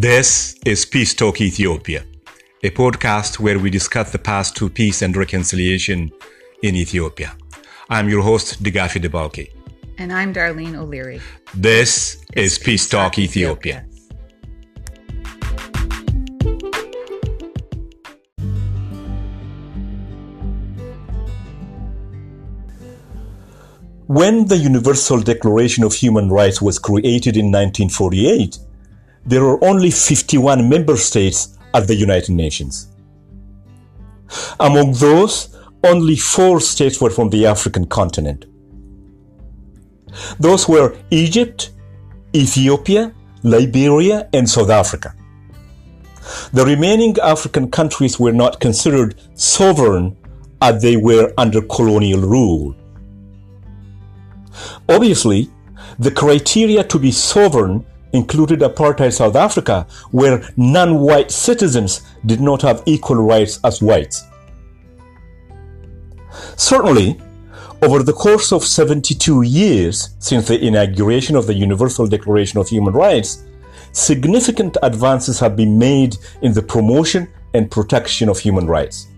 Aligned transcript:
This 0.00 0.54
is 0.64 0.86
Peace 0.86 1.12
Talk 1.12 1.40
Ethiopia, 1.40 2.04
a 2.62 2.70
podcast 2.70 3.40
where 3.40 3.58
we 3.58 3.68
discuss 3.68 4.12
the 4.12 4.18
path 4.20 4.54
to 4.54 4.70
peace 4.70 5.02
and 5.02 5.16
reconciliation 5.16 6.12
in 6.62 6.76
Ethiopia. 6.76 7.36
I'm 7.90 8.08
your 8.08 8.22
host, 8.22 8.62
Digafi 8.62 9.02
Debalki. 9.02 9.50
And 9.98 10.12
I'm 10.12 10.32
Darlene 10.32 10.76
O'Leary. 10.76 11.20
This 11.52 12.24
is 12.36 12.60
Peace 12.60 12.88
Talk 12.88 13.18
Ethiopia. 13.18 13.84
When 24.06 24.46
the 24.46 24.58
Universal 24.58 25.22
Declaration 25.22 25.82
of 25.82 25.92
Human 25.92 26.28
Rights 26.28 26.62
was 26.62 26.78
created 26.78 27.36
in 27.36 27.46
1948, 27.46 28.58
there 29.28 29.44
were 29.44 29.62
only 29.62 29.90
51 29.90 30.68
member 30.68 30.96
states 30.96 31.58
at 31.74 31.86
the 31.86 31.94
United 31.94 32.32
Nations. 32.32 32.88
Among 34.58 34.92
those, 34.94 35.54
only 35.84 36.16
four 36.16 36.60
states 36.60 36.98
were 36.98 37.10
from 37.10 37.28
the 37.28 37.44
African 37.44 37.86
continent. 37.86 38.46
Those 40.40 40.66
were 40.66 40.96
Egypt, 41.10 41.72
Ethiopia, 42.34 43.12
Liberia, 43.42 44.28
and 44.32 44.48
South 44.48 44.70
Africa. 44.70 45.14
The 46.54 46.64
remaining 46.64 47.16
African 47.22 47.70
countries 47.70 48.18
were 48.18 48.32
not 48.32 48.60
considered 48.60 49.14
sovereign 49.34 50.16
as 50.62 50.80
they 50.80 50.96
were 50.96 51.34
under 51.36 51.60
colonial 51.60 52.20
rule. 52.20 52.74
Obviously, 54.88 55.50
the 55.98 56.10
criteria 56.10 56.82
to 56.84 56.98
be 56.98 57.12
sovereign 57.12 57.84
included 58.12 58.60
apartheid 58.60 59.12
South 59.12 59.36
Africa, 59.36 59.86
where 60.10 60.48
non-white 60.56 61.30
citizens 61.30 62.02
did 62.26 62.40
not 62.40 62.62
have 62.62 62.82
equal 62.86 63.16
rights 63.16 63.60
as 63.64 63.82
whites. 63.82 64.24
Certainly, 66.56 67.20
over 67.82 68.02
the 68.02 68.12
course 68.12 68.52
of 68.52 68.64
72 68.64 69.42
years 69.42 70.10
since 70.18 70.48
the 70.48 70.60
inauguration 70.60 71.36
of 71.36 71.46
the 71.46 71.54
Universal 71.54 72.08
Declaration 72.08 72.58
of 72.58 72.68
Human 72.68 72.92
Rights, 72.92 73.44
significant 73.92 74.76
advances 74.82 75.38
have 75.40 75.56
been 75.56 75.78
made 75.78 76.16
in 76.42 76.52
the 76.52 76.62
promotion 76.62 77.28
and 77.54 77.70
protection 77.70 78.28
of 78.28 78.38
human 78.38 78.66
rights. 78.66 79.08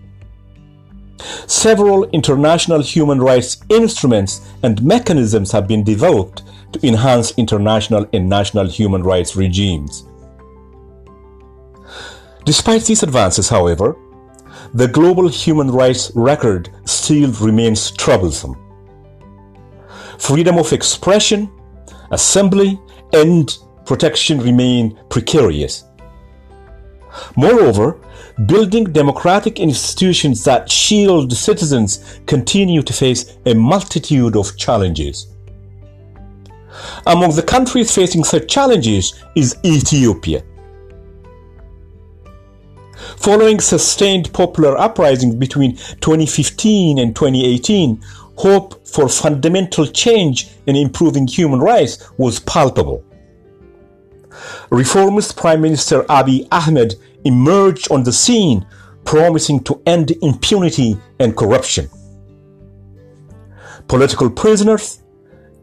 Several 1.47 2.05
international 2.11 2.81
human 2.81 3.19
rights 3.19 3.57
instruments 3.69 4.41
and 4.63 4.81
mechanisms 4.83 5.51
have 5.51 5.67
been 5.67 5.83
developed 5.83 6.43
to 6.73 6.87
enhance 6.87 7.31
international 7.37 8.05
and 8.13 8.29
national 8.29 8.67
human 8.67 9.03
rights 9.03 9.35
regimes. 9.35 10.05
Despite 12.45 12.85
these 12.85 13.03
advances, 13.03 13.49
however, 13.49 13.95
the 14.73 14.87
global 14.87 15.27
human 15.27 15.69
rights 15.69 16.11
record 16.15 16.69
still 16.85 17.31
remains 17.33 17.91
troublesome. 17.91 18.55
Freedom 20.17 20.57
of 20.57 20.71
expression, 20.71 21.51
assembly, 22.11 22.79
and 23.13 23.57
protection 23.85 24.39
remain 24.39 24.97
precarious. 25.09 25.83
Moreover, 27.35 27.99
building 28.45 28.85
democratic 28.85 29.59
institutions 29.59 30.43
that 30.45 30.71
shield 30.71 31.33
citizens 31.33 32.21
continue 32.25 32.81
to 32.81 32.93
face 32.93 33.37
a 33.45 33.53
multitude 33.53 34.35
of 34.35 34.57
challenges. 34.57 35.30
Among 37.05 37.35
the 37.35 37.43
countries 37.43 37.93
facing 37.93 38.23
such 38.23 38.47
challenges 38.47 39.13
is 39.35 39.57
Ethiopia. 39.65 40.43
Following 43.17 43.59
sustained 43.59 44.31
popular 44.33 44.77
uprisings 44.77 45.35
between 45.35 45.75
2015 45.75 46.99
and 46.99 47.15
2018, 47.15 48.01
hope 48.37 48.87
for 48.87 49.09
fundamental 49.09 49.85
change 49.85 50.49
in 50.65 50.75
improving 50.75 51.27
human 51.27 51.59
rights 51.59 52.11
was 52.17 52.39
palpable. 52.39 53.03
Reformist 54.69 55.35
Prime 55.35 55.61
Minister 55.61 56.03
Abiy 56.03 56.47
Ahmed 56.51 56.95
emerged 57.25 57.91
on 57.91 58.03
the 58.03 58.11
scene 58.13 58.65
promising 59.03 59.63
to 59.63 59.81
end 59.85 60.11
impunity 60.21 60.97
and 61.19 61.35
corruption. 61.35 61.89
Political 63.87 64.29
prisoners, 64.31 65.03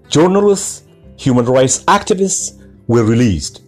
journalists, 0.09 0.85
human 1.19 1.45
rights 1.45 1.85
activists 1.85 2.63
were 2.87 3.05
released. 3.05 3.63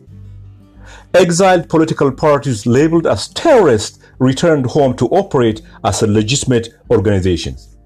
Exiled 1.13 1.69
political 1.69 2.13
parties 2.13 2.65
labeled 2.65 3.07
as 3.07 3.29
terrorists 3.29 3.99
returned 4.21 4.67
home 4.67 4.97
to 4.97 5.07
operate 5.07 5.61
as 5.85 6.03
legitimate 6.03 6.69
organizations. 6.91 7.77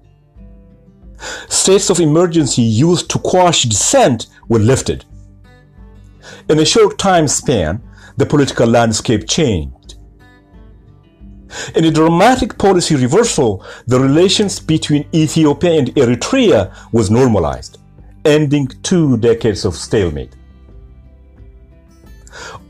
States 1.49 1.89
of 1.89 1.99
emergency 1.99 2.61
used 2.61 3.09
to 3.09 3.17
quash 3.19 3.63
dissent 3.63 4.27
were 4.47 4.59
lifted. 4.59 5.03
In 6.49 6.59
a 6.59 6.65
short 6.65 6.99
time 6.99 7.27
span, 7.27 7.81
the 8.17 8.25
political 8.25 8.67
landscape 8.67 9.27
changed. 9.27 9.95
In 11.75 11.85
a 11.85 11.91
dramatic 11.91 12.57
policy 12.57 12.95
reversal, 12.95 13.65
the 13.87 13.99
relations 13.99 14.59
between 14.59 15.07
Ethiopia 15.13 15.79
and 15.79 15.87
Eritrea 15.95 16.75
was 16.91 17.09
normalized 17.09 17.79
ending 18.25 18.67
two 18.83 19.17
decades 19.17 19.65
of 19.65 19.75
stalemate. 19.75 20.35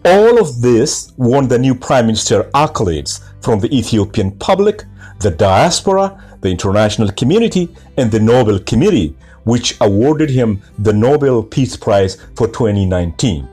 All 0.04 0.40
of 0.40 0.62
this 0.62 1.14
won 1.18 1.48
the 1.48 1.58
new 1.58 1.74
prime 1.74 2.06
minister 2.06 2.44
accolades 2.54 3.24
from 3.42 3.60
the 3.60 3.76
Ethiopian 3.76 4.32
public, 4.38 4.84
the 5.20 5.32
diaspora, 5.32 6.22
the 6.42 6.50
international 6.50 7.12
community, 7.14 7.76
and 7.98 8.12
the 8.12 8.20
Nobel 8.20 8.60
Committee, 8.60 9.16
which 9.46 9.78
awarded 9.82 10.30
him 10.30 10.62
the 10.80 10.94
Nobel 10.94 11.42
Peace 11.42 11.76
Prize 11.76 12.18
for 12.36 12.48
2019. 12.48 13.48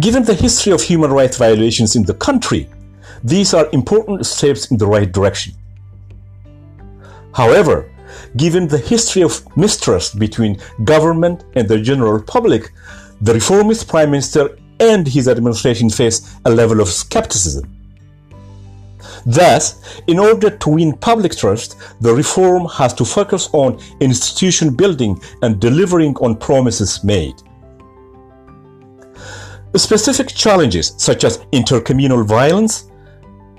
Given 0.00 0.24
the 0.24 0.34
history 0.34 0.72
of 0.72 0.82
human 0.82 1.10
rights 1.10 1.36
violations 1.36 1.96
in 1.96 2.04
the 2.04 2.14
country, 2.14 2.68
these 3.24 3.54
are 3.54 3.68
important 3.72 4.24
steps 4.26 4.70
in 4.70 4.76
the 4.76 4.86
right 4.86 5.10
direction. 5.10 5.54
However, 7.34 7.90
given 8.36 8.68
the 8.68 8.78
history 8.78 9.22
of 9.22 9.44
mistrust 9.56 10.18
between 10.18 10.60
government 10.84 11.44
and 11.54 11.68
the 11.68 11.80
general 11.80 12.22
public, 12.22 12.72
the 13.20 13.34
reformist 13.34 13.88
prime 13.88 14.10
minister 14.10 14.58
and 14.80 15.06
his 15.06 15.28
administration 15.28 15.88
face 15.88 16.36
a 16.44 16.50
level 16.50 16.80
of 16.80 16.88
skepticism. 16.88 17.72
Thus, 19.24 19.82
in 20.06 20.18
order 20.18 20.50
to 20.50 20.68
win 20.70 20.96
public 20.96 21.36
trust, 21.36 21.76
the 22.00 22.14
reform 22.14 22.66
has 22.66 22.94
to 22.94 23.04
focus 23.04 23.48
on 23.52 23.80
institution 24.00 24.74
building 24.74 25.20
and 25.42 25.60
delivering 25.60 26.16
on 26.18 26.36
promises 26.36 27.02
made. 27.02 27.34
Specific 29.74 30.28
challenges 30.28 30.94
such 30.96 31.24
as 31.24 31.38
intercommunal 31.52 32.24
violence, 32.24 32.90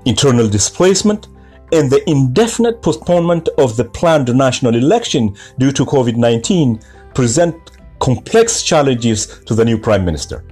internal 0.04 0.48
displacement, 0.48 1.28
and 1.72 1.90
the 1.90 2.08
indefinite 2.08 2.82
postponement 2.82 3.48
of 3.58 3.76
the 3.76 3.84
planned 3.84 4.34
national 4.34 4.74
election 4.74 5.36
due 5.58 5.72
to 5.72 5.84
COVID 5.84 6.16
19 6.16 6.80
present 7.14 7.54
complex 8.00 8.62
challenges 8.62 9.40
to 9.46 9.54
the 9.54 9.64
new 9.64 9.78
Prime 9.78 10.04
Minister. 10.04 10.44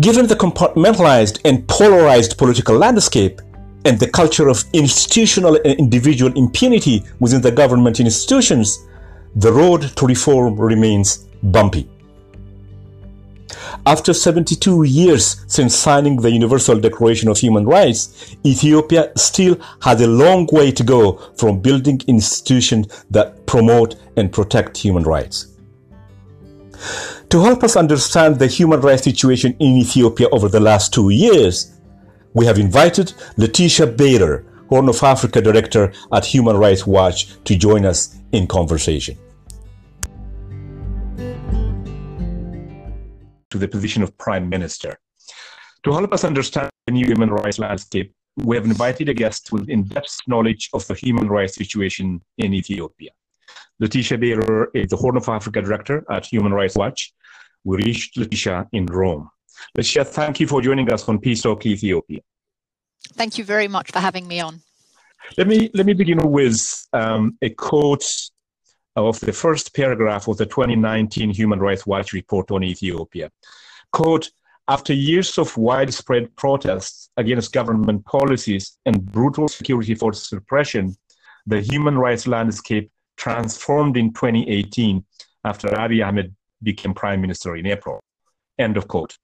Given 0.00 0.26
the 0.26 0.36
compartmentalized 0.36 1.40
and 1.44 1.66
polarized 1.68 2.38
political 2.38 2.76
landscape 2.76 3.40
and 3.84 3.98
the 3.98 4.10
culture 4.10 4.48
of 4.48 4.64
institutional 4.72 5.56
and 5.56 5.78
individual 5.78 6.32
impunity 6.34 7.04
within 7.20 7.40
the 7.40 7.50
government 7.50 8.00
institutions, 8.00 8.86
the 9.36 9.52
road 9.52 9.82
to 9.96 10.06
reform 10.06 10.58
remains 10.58 11.26
bumpy. 11.42 11.88
After 13.86 14.12
72 14.12 14.84
years 14.84 15.44
since 15.46 15.74
signing 15.74 16.16
the 16.16 16.30
Universal 16.30 16.80
Declaration 16.80 17.28
of 17.28 17.38
Human 17.38 17.66
Rights, 17.66 18.36
Ethiopia 18.44 19.12
still 19.16 19.58
has 19.82 20.00
a 20.00 20.06
long 20.06 20.48
way 20.52 20.70
to 20.72 20.84
go 20.84 21.18
from 21.36 21.60
building 21.60 22.00
institutions 22.06 23.04
that 23.10 23.46
promote 23.46 23.96
and 24.16 24.32
protect 24.32 24.76
human 24.76 25.04
rights. 25.04 25.48
To 27.30 27.40
help 27.40 27.64
us 27.64 27.76
understand 27.76 28.38
the 28.38 28.46
human 28.46 28.80
rights 28.80 29.04
situation 29.04 29.56
in 29.58 29.76
Ethiopia 29.78 30.28
over 30.30 30.48
the 30.48 30.60
last 30.60 30.92
two 30.92 31.10
years, 31.10 31.72
we 32.34 32.44
have 32.46 32.58
invited 32.58 33.14
Laetitia 33.36 33.86
Bader, 33.86 34.44
Horn 34.68 34.88
of 34.88 35.02
Africa 35.02 35.40
Director 35.40 35.92
at 36.12 36.24
Human 36.24 36.56
Rights 36.56 36.86
Watch, 36.86 37.42
to 37.44 37.56
join 37.56 37.84
us 37.84 38.16
in 38.32 38.46
conversation. 38.46 39.16
To 43.52 43.58
the 43.58 43.68
position 43.68 44.02
of 44.02 44.16
prime 44.16 44.48
minister. 44.48 44.98
To 45.84 45.92
help 45.92 46.10
us 46.14 46.24
understand 46.24 46.70
the 46.86 46.92
new 46.94 47.04
human 47.04 47.28
rights 47.28 47.58
landscape, 47.58 48.14
we 48.36 48.56
have 48.56 48.64
invited 48.64 49.10
a 49.10 49.14
guest 49.22 49.52
with 49.52 49.68
in-depth 49.68 50.20
knowledge 50.26 50.70
of 50.72 50.86
the 50.86 50.94
human 50.94 51.28
rights 51.28 51.56
situation 51.56 52.22
in 52.38 52.54
Ethiopia. 52.54 53.10
Laetitia 53.78 54.16
Bader 54.16 54.70
is 54.72 54.88
the 54.88 54.96
Horn 54.96 55.18
of 55.18 55.28
Africa 55.28 55.60
Director 55.60 56.02
at 56.10 56.24
Human 56.24 56.52
Rights 56.54 56.76
Watch. 56.76 57.12
we 57.64 57.76
reached 57.76 58.16
Laetitia 58.16 58.68
in 58.72 58.86
Rome. 58.86 59.28
Laetitia, 59.76 60.04
thank 60.06 60.40
you 60.40 60.46
for 60.46 60.62
joining 60.62 60.90
us 60.90 61.06
on 61.10 61.18
Peace 61.18 61.42
Talk 61.42 61.66
Ethiopia. 61.66 62.20
Thank 63.20 63.36
you 63.36 63.44
very 63.44 63.68
much 63.68 63.92
for 63.92 63.98
having 63.98 64.26
me 64.26 64.40
on. 64.40 64.62
Let 65.36 65.46
me 65.46 65.70
let 65.74 65.84
me 65.84 65.92
begin 65.92 66.20
with 66.38 66.58
um, 66.94 67.36
a 67.42 67.50
quote 67.50 68.06
of 68.96 69.18
the 69.20 69.32
first 69.32 69.74
paragraph 69.74 70.28
of 70.28 70.36
the 70.36 70.46
2019 70.46 71.30
Human 71.30 71.60
Rights 71.60 71.86
Watch 71.86 72.12
report 72.12 72.50
on 72.50 72.62
Ethiopia. 72.62 73.30
Quote, 73.92 74.30
after 74.68 74.92
years 74.92 75.38
of 75.38 75.56
widespread 75.56 76.34
protests 76.36 77.10
against 77.16 77.52
government 77.52 78.04
policies 78.04 78.78
and 78.86 79.04
brutal 79.04 79.48
security 79.48 79.94
force 79.94 80.28
suppression, 80.28 80.94
the 81.46 81.60
human 81.60 81.98
rights 81.98 82.26
landscape 82.26 82.90
transformed 83.16 83.96
in 83.96 84.12
2018 84.12 85.04
after 85.44 85.68
Abiy 85.68 86.06
Ahmed 86.06 86.34
became 86.62 86.94
prime 86.94 87.20
minister 87.20 87.56
in 87.56 87.66
April. 87.66 88.00
End 88.58 88.76
of 88.76 88.86
quote. 88.86 89.18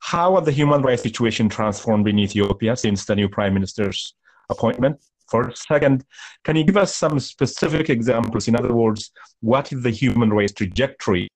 How 0.00 0.34
has 0.36 0.44
the 0.44 0.52
human 0.52 0.82
rights 0.82 1.02
situation 1.02 1.48
transformed 1.48 2.08
in 2.08 2.18
Ethiopia 2.18 2.76
since 2.76 3.04
the 3.04 3.16
new 3.16 3.28
prime 3.28 3.54
minister's 3.54 4.14
appointment? 4.50 5.00
First, 5.32 5.66
second, 5.66 6.04
can 6.44 6.56
you 6.56 6.64
give 6.64 6.76
us 6.76 6.94
some 6.94 7.18
specific 7.18 7.88
examples? 7.88 8.48
In 8.48 8.54
other 8.54 8.74
words, 8.74 9.12
what 9.40 9.72
is 9.72 9.82
the 9.82 9.88
human 9.88 10.30
rights 10.30 10.52
trajectory? 10.52 11.26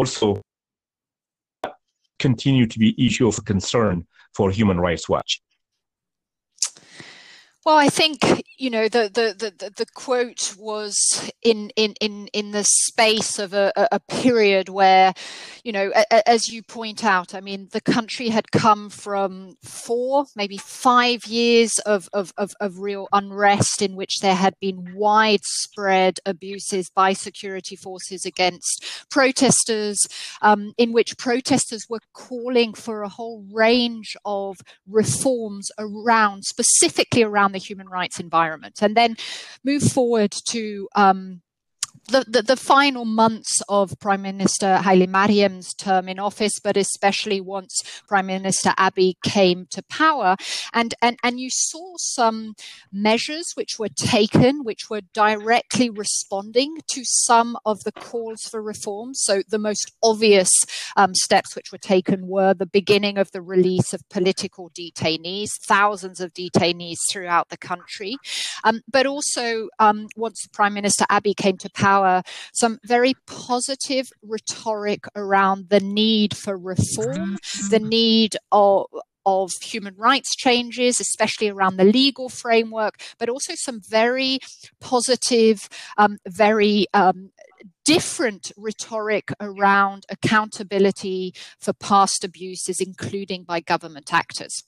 Also, 0.00 0.42
continue 2.18 2.66
to 2.66 2.78
be 2.80 3.06
issue 3.06 3.28
of 3.28 3.44
concern 3.44 4.04
for 4.34 4.50
Human 4.50 4.80
Rights 4.80 5.08
Watch. 5.08 5.40
Well, 7.64 7.76
I 7.76 7.88
think 7.90 8.18
you 8.58 8.70
know 8.70 8.88
the 8.88 9.08
the 9.08 9.34
the, 9.38 9.70
the 9.70 9.86
quote 9.94 10.56
was 10.58 11.30
in 11.42 11.70
in 11.76 11.94
in 12.00 12.26
in 12.32 12.50
the 12.50 12.64
space 12.64 13.38
of 13.38 13.52
a, 13.54 13.72
a 13.76 14.00
period 14.00 14.68
where, 14.68 15.14
you 15.62 15.70
know, 15.70 15.92
a, 15.94 16.28
as 16.28 16.48
you 16.48 16.64
point 16.64 17.04
out, 17.04 17.36
I 17.36 17.40
mean, 17.40 17.68
the 17.70 17.80
country 17.80 18.30
had 18.30 18.50
come 18.50 18.90
from 18.90 19.54
four, 19.62 20.24
maybe 20.34 20.56
five 20.56 21.24
years 21.26 21.78
of 21.86 22.08
of 22.12 22.32
of, 22.36 22.50
of 22.60 22.78
real 22.80 23.06
unrest 23.12 23.80
in 23.80 23.94
which 23.94 24.18
there 24.20 24.34
had 24.34 24.54
been 24.60 24.94
widespread 24.96 26.18
abuses 26.26 26.90
by 26.90 27.12
security 27.12 27.76
forces 27.76 28.24
against 28.26 29.06
protesters, 29.08 30.00
um, 30.42 30.72
in 30.78 30.92
which 30.92 31.16
protesters 31.16 31.86
were 31.88 32.00
calling 32.12 32.74
for 32.74 33.02
a 33.02 33.08
whole 33.08 33.44
range 33.52 34.16
of 34.24 34.56
reforms 34.88 35.70
around, 35.78 36.44
specifically 36.44 37.22
around 37.22 37.51
the 37.52 37.58
human 37.58 37.88
rights 37.88 38.20
environment, 38.20 38.82
and 38.82 38.96
then 38.96 39.16
move 39.64 39.82
forward 39.82 40.32
to 40.46 40.88
um, 40.94 41.40
the, 42.08 42.42
the, 42.42 42.56
final 42.56 43.04
months 43.04 43.62
of 43.68 43.98
Prime 44.00 44.22
Minister 44.22 44.78
Haile 44.78 45.06
Mariam's 45.06 45.72
term 45.74 46.08
in 46.08 46.18
office, 46.18 46.58
but 46.62 46.76
especially 46.76 47.40
once 47.40 47.80
Prime 48.08 48.26
Minister 48.26 48.70
Abiy 48.78 49.14
came 49.22 49.66
to 49.70 49.82
power. 49.84 50.36
And, 50.72 50.94
and, 51.00 51.16
and 51.22 51.38
you 51.38 51.48
saw 51.50 51.94
some 51.96 52.54
measures 52.92 53.52
which 53.54 53.78
were 53.78 53.88
taken, 53.88 54.64
which 54.64 54.90
were 54.90 55.00
directly 55.12 55.90
responding 55.90 56.78
to 56.88 57.02
some 57.04 57.56
of 57.64 57.84
the 57.84 57.92
calls 57.92 58.42
for 58.42 58.60
reform. 58.60 59.14
So 59.14 59.42
the 59.48 59.58
most 59.58 59.92
obvious 60.02 60.50
um, 60.96 61.14
steps 61.14 61.54
which 61.54 61.72
were 61.72 61.78
taken 61.78 62.26
were 62.26 62.52
the 62.52 62.66
beginning 62.66 63.16
of 63.16 63.30
the 63.30 63.42
release 63.42 63.92
of 63.92 64.08
political 64.08 64.70
detainees, 64.70 65.50
thousands 65.62 66.20
of 66.20 66.34
detainees 66.34 66.98
throughout 67.10 67.48
the 67.48 67.56
country. 67.56 68.16
Um, 68.64 68.80
but 68.90 69.06
also, 69.06 69.68
um, 69.78 70.08
once 70.16 70.46
Prime 70.52 70.74
Minister 70.74 71.04
Abiy 71.10 71.36
came 71.36 71.56
to 71.58 71.70
power, 71.70 71.91
some 72.52 72.78
very 72.84 73.14
positive 73.26 74.10
rhetoric 74.22 75.04
around 75.16 75.68
the 75.68 75.80
need 75.80 76.36
for 76.36 76.56
reform, 76.56 77.38
the 77.70 77.80
need 77.80 78.36
of, 78.50 78.86
of 79.24 79.52
human 79.62 79.94
rights 79.96 80.34
changes, 80.34 81.00
especially 81.00 81.48
around 81.48 81.76
the 81.76 81.84
legal 81.84 82.28
framework, 82.28 83.00
but 83.18 83.28
also 83.28 83.54
some 83.54 83.80
very 83.80 84.38
positive, 84.80 85.68
um, 85.96 86.18
very 86.26 86.86
um, 86.94 87.30
different 87.84 88.52
rhetoric 88.56 89.30
around 89.40 90.04
accountability 90.08 91.34
for 91.58 91.72
past 91.72 92.24
abuses, 92.24 92.80
including 92.80 93.44
by 93.44 93.60
government 93.60 94.12
actors. 94.12 94.64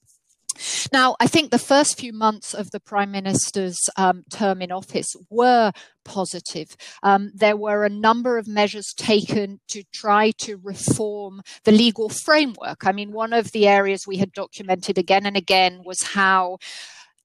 Now, 0.93 1.17
I 1.21 1.27
think 1.27 1.51
the 1.51 1.59
first 1.59 1.99
few 1.99 2.13
months 2.13 2.55
of 2.55 2.71
the 2.71 2.81
Prime 2.81 3.11
Minister's 3.11 3.79
um, 3.97 4.25
term 4.31 4.63
in 4.63 4.73
office 4.73 5.15
were 5.31 5.73
positive. 6.05 6.77
Um, 7.03 7.31
there 7.35 7.57
were 7.57 7.85
a 7.85 7.91
number 7.91 8.39
of 8.39 8.47
measures 8.47 8.93
taken 8.97 9.61
to 9.69 9.83
try 9.93 10.31
to 10.39 10.61
reform 10.63 11.43
the 11.65 11.73
legal 11.73 12.09
framework. 12.09 12.87
I 12.87 12.93
mean, 12.93 13.13
one 13.13 13.33
of 13.33 13.53
the 13.53 13.67
areas 13.67 14.07
we 14.07 14.19
had 14.19 14.33
documented 14.33 14.99
again 14.99 15.27
and 15.27 15.37
again 15.37 15.83
was 15.85 16.03
how 16.03 16.59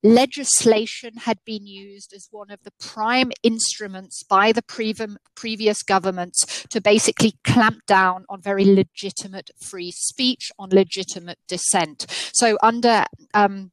legislation 0.03 1.15
had 1.17 1.39
been 1.45 1.67
used 1.67 2.13
as 2.13 2.27
one 2.31 2.51
of 2.51 2.63
the 2.63 2.71
prime 2.79 3.31
instruments 3.43 4.23
by 4.23 4.51
the 4.51 4.61
previous 5.35 5.83
governments 5.83 6.65
to 6.69 6.81
basically 6.81 7.33
clamp 7.43 7.85
down 7.85 8.25
on 8.29 8.41
very 8.41 8.65
legitimate 8.65 9.51
free 9.61 9.91
speech, 9.91 10.51
on 10.57 10.69
legitimate 10.69 11.39
dissent. 11.47 12.05
So 12.33 12.57
under 12.63 13.05
um, 13.33 13.71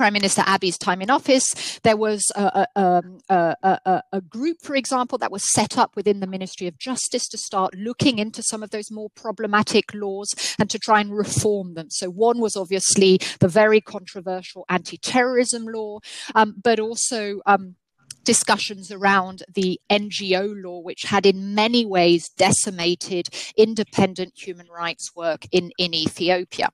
Prime 0.00 0.14
Minister 0.14 0.40
Abiy's 0.40 0.78
time 0.78 1.02
in 1.02 1.10
office, 1.10 1.78
there 1.82 1.94
was 1.98 2.32
a, 2.34 2.66
a, 2.74 3.02
a, 3.28 4.02
a, 4.14 4.20
group, 4.22 4.62
for 4.62 4.74
example, 4.74 5.18
that 5.18 5.30
was 5.30 5.52
set 5.52 5.76
up 5.76 5.94
within 5.94 6.20
the 6.20 6.26
Ministry 6.26 6.66
of 6.66 6.78
Justice 6.78 7.28
to 7.28 7.36
start 7.36 7.74
looking 7.74 8.18
into 8.18 8.42
some 8.42 8.62
of 8.62 8.70
those 8.70 8.90
more 8.90 9.10
problematic 9.10 9.92
laws 9.92 10.56
and 10.58 10.70
to 10.70 10.78
try 10.78 11.02
and 11.02 11.14
reform 11.14 11.74
them. 11.74 11.90
So, 11.90 12.08
one 12.08 12.40
was 12.40 12.56
obviously 12.56 13.20
the 13.40 13.48
very 13.48 13.82
controversial 13.82 14.64
anti 14.70 14.96
terrorism 14.96 15.66
law, 15.66 15.98
um, 16.34 16.54
but 16.64 16.80
also 16.80 17.42
um, 17.44 17.76
discussions 18.24 18.90
around 18.90 19.42
the 19.52 19.80
NGO 19.90 20.62
law, 20.62 20.80
which 20.80 21.02
had 21.02 21.26
in 21.26 21.54
many 21.54 21.84
ways 21.86 22.28
decimated 22.30 23.28
independent 23.56 24.32
human 24.36 24.66
rights 24.68 25.14
work 25.14 25.46
in, 25.52 25.72
in 25.78 25.94
Ethiopia. 25.94 26.68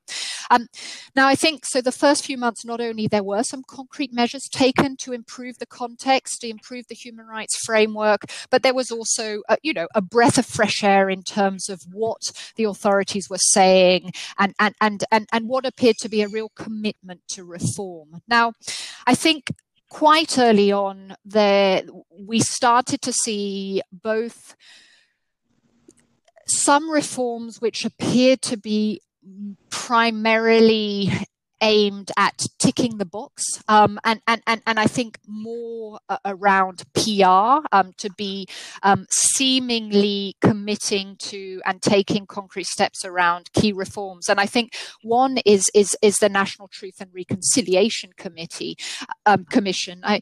Um, 0.50 0.68
now, 1.14 1.26
I 1.26 1.34
think 1.34 1.64
so. 1.64 1.80
The 1.80 1.92
first 1.92 2.24
few 2.24 2.38
months, 2.38 2.64
not 2.64 2.80
only 2.80 3.06
there 3.06 3.22
were 3.22 3.42
some 3.42 3.62
concrete 3.66 4.12
measures 4.12 4.48
taken 4.50 4.96
to 4.98 5.12
improve 5.12 5.58
the 5.58 5.66
context, 5.66 6.40
to 6.40 6.48
improve 6.48 6.86
the 6.88 6.94
human 6.94 7.26
rights 7.26 7.64
framework, 7.64 8.22
but 8.50 8.62
there 8.62 8.74
was 8.74 8.90
also, 8.90 9.42
a, 9.48 9.56
you 9.62 9.72
know, 9.72 9.88
a 9.94 10.02
breath 10.02 10.38
of 10.38 10.46
fresh 10.46 10.82
air 10.84 11.08
in 11.10 11.22
terms 11.22 11.68
of 11.68 11.82
what 11.92 12.32
the 12.56 12.64
authorities 12.64 13.28
were 13.28 13.38
saying 13.38 14.10
and 14.38 14.54
and 14.58 14.74
and 14.80 15.04
and, 15.10 15.28
and 15.32 15.48
what 15.48 15.66
appeared 15.66 15.96
to 16.00 16.08
be 16.08 16.22
a 16.22 16.28
real 16.28 16.50
commitment 16.50 17.20
to 17.28 17.44
reform. 17.44 18.22
Now, 18.28 18.52
I 19.06 19.14
think 19.14 19.50
quite 19.88 20.38
early 20.38 20.72
on 20.72 21.16
there 21.24 21.82
we 22.18 22.40
started 22.40 23.00
to 23.02 23.12
see 23.12 23.80
both 23.92 24.56
some 26.46 26.90
reforms 26.90 27.60
which 27.60 27.84
appeared 27.84 28.40
to 28.42 28.56
be 28.56 29.00
primarily 29.70 31.10
aimed 31.60 32.10
at 32.16 32.46
ticking 32.58 32.98
the 32.98 33.04
box 33.04 33.62
um, 33.68 33.98
and, 34.04 34.20
and, 34.26 34.42
and, 34.46 34.62
and 34.66 34.78
I 34.78 34.86
think 34.86 35.18
more 35.26 35.98
uh, 36.08 36.18
around 36.24 36.84
PR 36.94 37.66
um, 37.72 37.92
to 37.98 38.10
be 38.16 38.46
um, 38.82 39.06
seemingly 39.10 40.36
committing 40.40 41.16
to 41.18 41.60
and 41.64 41.82
taking 41.82 42.26
concrete 42.26 42.66
steps 42.66 43.04
around 43.04 43.50
key 43.52 43.72
reforms. 43.72 44.28
And 44.28 44.40
I 44.40 44.46
think 44.46 44.74
one 45.02 45.38
is 45.44 45.70
is 45.74 45.96
is 46.02 46.18
the 46.18 46.28
National 46.28 46.68
Truth 46.68 47.00
and 47.00 47.10
Reconciliation 47.14 48.10
Committee 48.16 48.76
um, 49.24 49.44
Commission. 49.44 50.00
I, 50.04 50.20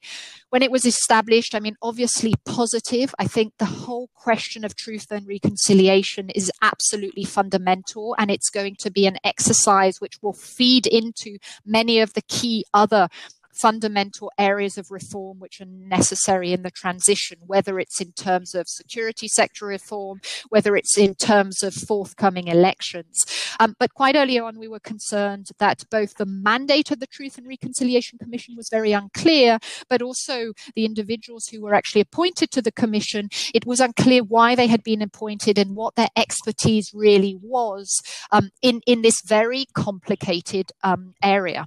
when 0.50 0.62
it 0.62 0.70
was 0.70 0.86
established, 0.86 1.54
I 1.54 1.60
mean, 1.60 1.76
obviously 1.82 2.34
positive. 2.44 3.14
I 3.18 3.26
think 3.26 3.54
the 3.58 3.64
whole 3.64 4.08
question 4.14 4.64
of 4.64 4.76
truth 4.76 5.06
and 5.10 5.26
reconciliation 5.26 6.30
is 6.30 6.50
absolutely 6.62 7.24
fundamental, 7.24 8.14
and 8.18 8.30
it's 8.30 8.50
going 8.50 8.76
to 8.80 8.90
be 8.90 9.06
an 9.06 9.18
exercise 9.24 10.00
which 10.00 10.22
will 10.22 10.32
feed 10.32 10.86
into 10.86 11.23
to 11.24 11.38
many 11.66 12.00
of 12.00 12.14
the 12.14 12.22
key 12.22 12.64
other 12.74 13.08
fundamental 13.54 14.30
areas 14.38 14.76
of 14.78 14.90
reform 14.90 15.38
which 15.38 15.60
are 15.60 15.66
necessary 15.66 16.52
in 16.52 16.62
the 16.62 16.70
transition, 16.70 17.38
whether 17.46 17.78
it's 17.78 18.00
in 18.00 18.12
terms 18.12 18.54
of 18.54 18.68
security 18.68 19.28
sector 19.28 19.66
reform, 19.66 20.20
whether 20.48 20.76
it's 20.76 20.98
in 20.98 21.14
terms 21.14 21.62
of 21.62 21.74
forthcoming 21.74 22.48
elections. 22.48 23.24
Um, 23.60 23.76
but 23.78 23.94
quite 23.94 24.16
early 24.16 24.38
on, 24.38 24.58
we 24.58 24.68
were 24.68 24.80
concerned 24.80 25.48
that 25.58 25.84
both 25.90 26.14
the 26.14 26.26
mandate 26.26 26.90
of 26.90 27.00
the 27.00 27.06
Truth 27.06 27.38
and 27.38 27.46
Reconciliation 27.46 28.18
Commission 28.18 28.54
was 28.56 28.68
very 28.70 28.92
unclear, 28.92 29.58
but 29.88 30.02
also 30.02 30.52
the 30.74 30.84
individuals 30.84 31.46
who 31.46 31.62
were 31.62 31.74
actually 31.74 32.00
appointed 32.00 32.50
to 32.52 32.62
the 32.62 32.72
commission, 32.72 33.28
it 33.54 33.66
was 33.66 33.80
unclear 33.80 34.22
why 34.22 34.54
they 34.54 34.66
had 34.66 34.82
been 34.82 35.02
appointed 35.02 35.58
and 35.58 35.76
what 35.76 35.94
their 35.94 36.08
expertise 36.16 36.92
really 36.94 37.36
was 37.40 38.00
um, 38.32 38.50
in, 38.62 38.80
in 38.86 39.02
this 39.02 39.20
very 39.24 39.66
complicated 39.74 40.70
um, 40.82 41.14
area. 41.22 41.66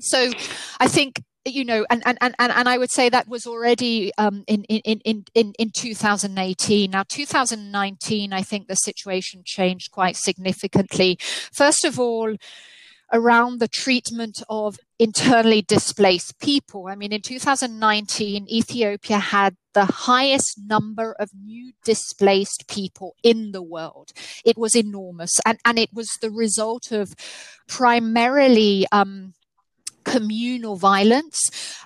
So 0.00 0.30
I 0.78 0.88
think 0.88 1.22
you 1.46 1.64
know, 1.64 1.86
and, 1.88 2.02
and, 2.04 2.18
and, 2.20 2.34
and 2.38 2.68
I 2.68 2.76
would 2.76 2.90
say 2.90 3.08
that 3.08 3.26
was 3.26 3.46
already 3.46 4.12
um, 4.18 4.44
in, 4.46 4.64
in, 4.64 5.00
in, 5.00 5.24
in, 5.34 5.52
in 5.58 5.70
2018. 5.70 6.90
Now, 6.90 7.02
2019, 7.08 8.32
I 8.32 8.42
think 8.42 8.68
the 8.68 8.74
situation 8.74 9.42
changed 9.44 9.90
quite 9.90 10.16
significantly. 10.16 11.18
First 11.52 11.86
of 11.86 11.98
all, 11.98 12.36
around 13.12 13.58
the 13.58 13.68
treatment 13.68 14.42
of 14.48 14.76
internally 14.98 15.62
displaced 15.62 16.38
people. 16.38 16.86
I 16.88 16.94
mean, 16.94 17.12
in 17.12 17.22
2019, 17.22 18.46
Ethiopia 18.48 19.18
had 19.18 19.56
the 19.72 19.86
highest 19.86 20.58
number 20.58 21.16
of 21.18 21.30
new 21.34 21.72
displaced 21.84 22.68
people 22.68 23.16
in 23.24 23.52
the 23.52 23.62
world. 23.62 24.12
It 24.44 24.56
was 24.56 24.76
enormous. 24.76 25.32
And, 25.44 25.58
and 25.64 25.78
it 25.78 25.90
was 25.92 26.08
the 26.20 26.30
result 26.30 26.92
of 26.92 27.14
primarily, 27.66 28.86
um, 28.92 29.32
communal 30.10 30.76
violence, 30.76 31.38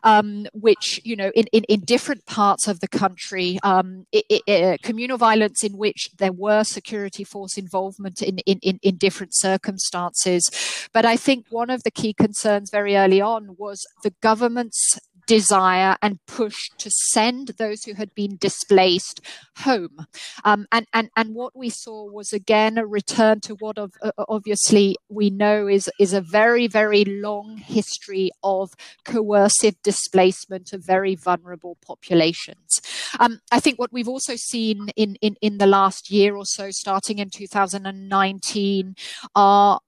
um, 0.02 0.46
which, 0.52 1.00
you 1.04 1.16
know, 1.16 1.30
in, 1.34 1.44
in, 1.52 1.64
in, 1.64 1.80
different 1.80 2.24
parts 2.24 2.66
of 2.66 2.80
the 2.80 2.88
country, 2.88 3.58
um, 3.62 4.06
it, 4.12 4.42
it, 4.46 4.82
communal 4.82 5.18
violence 5.18 5.62
in 5.62 5.76
which 5.76 6.08
there 6.18 6.32
were 6.32 6.64
security 6.64 7.24
force 7.24 7.58
involvement 7.58 8.22
in, 8.22 8.38
in, 8.40 8.78
in, 8.82 8.96
different 8.96 9.34
circumstances. 9.34 10.50
But 10.92 11.04
I 11.04 11.16
think 11.16 11.46
one 11.50 11.70
of 11.70 11.82
the 11.82 11.90
key 11.90 12.14
concerns 12.14 12.70
very 12.70 12.96
early 12.96 13.20
on 13.20 13.56
was 13.58 13.86
the 14.02 14.14
government's 14.22 14.98
desire 15.26 15.96
and 16.02 16.24
push 16.26 16.68
to 16.78 16.90
send 16.90 17.48
those 17.58 17.84
who 17.84 17.94
had 17.94 18.14
been 18.14 18.36
displaced 18.36 19.20
home. 19.58 20.06
Um, 20.44 20.66
and, 20.72 20.86
and, 20.92 21.10
and 21.16 21.34
what 21.34 21.56
we 21.56 21.70
saw 21.70 22.04
was 22.10 22.32
again 22.32 22.78
a 22.78 22.86
return 22.86 23.40
to 23.40 23.54
what 23.54 23.78
of, 23.78 23.92
uh, 24.02 24.12
obviously 24.28 24.96
we 25.08 25.30
know 25.30 25.66
is, 25.66 25.90
is 25.98 26.12
a 26.12 26.20
very, 26.20 26.66
very 26.66 27.04
long 27.04 27.56
history 27.56 28.30
of 28.42 28.72
coercive 29.04 29.80
displacement 29.82 30.72
of 30.72 30.84
very 30.84 31.14
vulnerable 31.14 31.76
populations. 31.84 32.80
Um, 33.18 33.40
I 33.50 33.60
think 33.60 33.78
what 33.78 33.92
we've 33.92 34.08
also 34.08 34.34
seen 34.36 34.88
in, 34.96 35.16
in, 35.16 35.36
in 35.40 35.58
the 35.58 35.66
last 35.66 36.10
year 36.10 36.36
or 36.36 36.44
so, 36.44 36.70
starting 36.70 37.18
in 37.18 37.30
2019, 37.30 38.96
are 39.34 39.80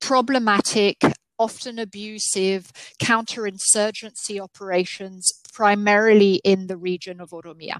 problematic 0.00 1.02
often 1.38 1.78
abusive 1.78 2.72
counterinsurgency 3.02 4.40
operations, 4.40 5.32
primarily 5.52 6.40
in 6.44 6.66
the 6.66 6.76
region 6.76 7.20
of 7.20 7.30
Oromia. 7.30 7.78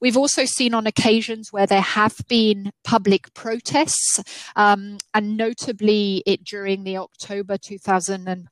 We've 0.00 0.16
also 0.16 0.44
seen 0.44 0.74
on 0.74 0.86
occasions 0.86 1.52
where 1.52 1.66
there 1.66 1.80
have 1.80 2.16
been 2.28 2.70
public 2.84 3.32
protests, 3.34 4.22
um, 4.56 4.98
and 5.14 5.36
notably 5.36 6.22
it 6.26 6.44
during 6.44 6.84
the 6.84 6.96
October 6.98 7.58
2000 7.58 8.48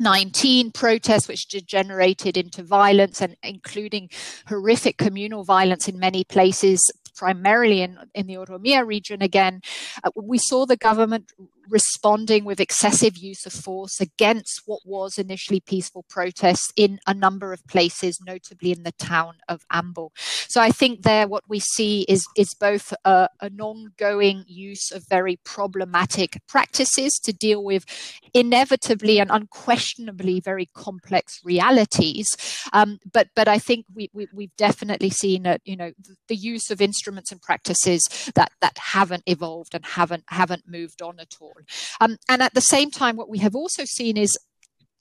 19 0.00 0.72
protests 0.72 1.28
which 1.28 1.46
degenerated 1.46 2.36
into 2.36 2.64
violence 2.64 3.20
and 3.20 3.36
including 3.44 4.10
horrific 4.48 4.96
communal 4.96 5.44
violence 5.44 5.86
in 5.86 5.98
many 6.00 6.24
places 6.24 6.80
primarily 7.14 7.82
in, 7.82 7.98
in 8.14 8.26
the 8.26 8.34
Oromia 8.34 8.86
region 8.86 9.22
again, 9.22 9.60
uh, 10.02 10.10
we 10.14 10.38
saw 10.38 10.66
the 10.66 10.76
government 10.76 11.32
responding 11.68 12.44
with 12.44 12.60
excessive 12.60 13.16
use 13.16 13.46
of 13.46 13.52
force 13.52 14.00
against 14.00 14.62
what 14.66 14.80
was 14.84 15.18
initially 15.18 15.60
peaceful 15.60 16.04
protests 16.08 16.72
in 16.76 16.98
a 17.06 17.14
number 17.14 17.52
of 17.52 17.66
places, 17.66 18.20
notably 18.24 18.72
in 18.72 18.82
the 18.82 18.92
town 18.92 19.34
of 19.48 19.64
Ambo. 19.70 20.12
So 20.48 20.60
I 20.60 20.70
think 20.70 21.02
there 21.02 21.26
what 21.26 21.44
we 21.48 21.60
see 21.60 22.02
is, 22.08 22.26
is 22.36 22.54
both 22.54 22.92
a, 23.04 23.28
an 23.40 23.60
ongoing 23.60 24.44
use 24.46 24.90
of 24.90 25.04
very 25.08 25.38
problematic 25.44 26.40
practices 26.46 27.18
to 27.24 27.32
deal 27.32 27.62
with 27.62 27.84
inevitably 28.32 29.18
and 29.18 29.30
unquestionably 29.30 30.40
very 30.40 30.66
complex 30.74 31.40
realities. 31.44 32.26
Um, 32.72 32.98
but 33.12 33.28
but 33.34 33.48
I 33.48 33.58
think 33.58 33.86
we, 33.94 34.10
we 34.12 34.44
have 34.44 34.56
definitely 34.56 35.10
seen 35.10 35.46
a, 35.46 35.58
you 35.64 35.76
know 35.76 35.92
the, 35.98 36.16
the 36.28 36.36
use 36.36 36.70
of 36.70 36.80
instruments 36.80 37.32
and 37.32 37.40
practices 37.40 38.02
that 38.34 38.52
that 38.60 38.76
haven't 38.78 39.22
evolved 39.26 39.74
and 39.74 39.84
haven't 39.84 40.24
haven't 40.28 40.68
moved 40.68 41.02
on 41.02 41.20
at 41.20 41.34
all. 41.40 41.53
Um, 42.00 42.16
and 42.28 42.42
at 42.42 42.54
the 42.54 42.60
same 42.60 42.90
time, 42.90 43.16
what 43.16 43.28
we 43.28 43.38
have 43.38 43.54
also 43.54 43.84
seen 43.84 44.16
is 44.16 44.36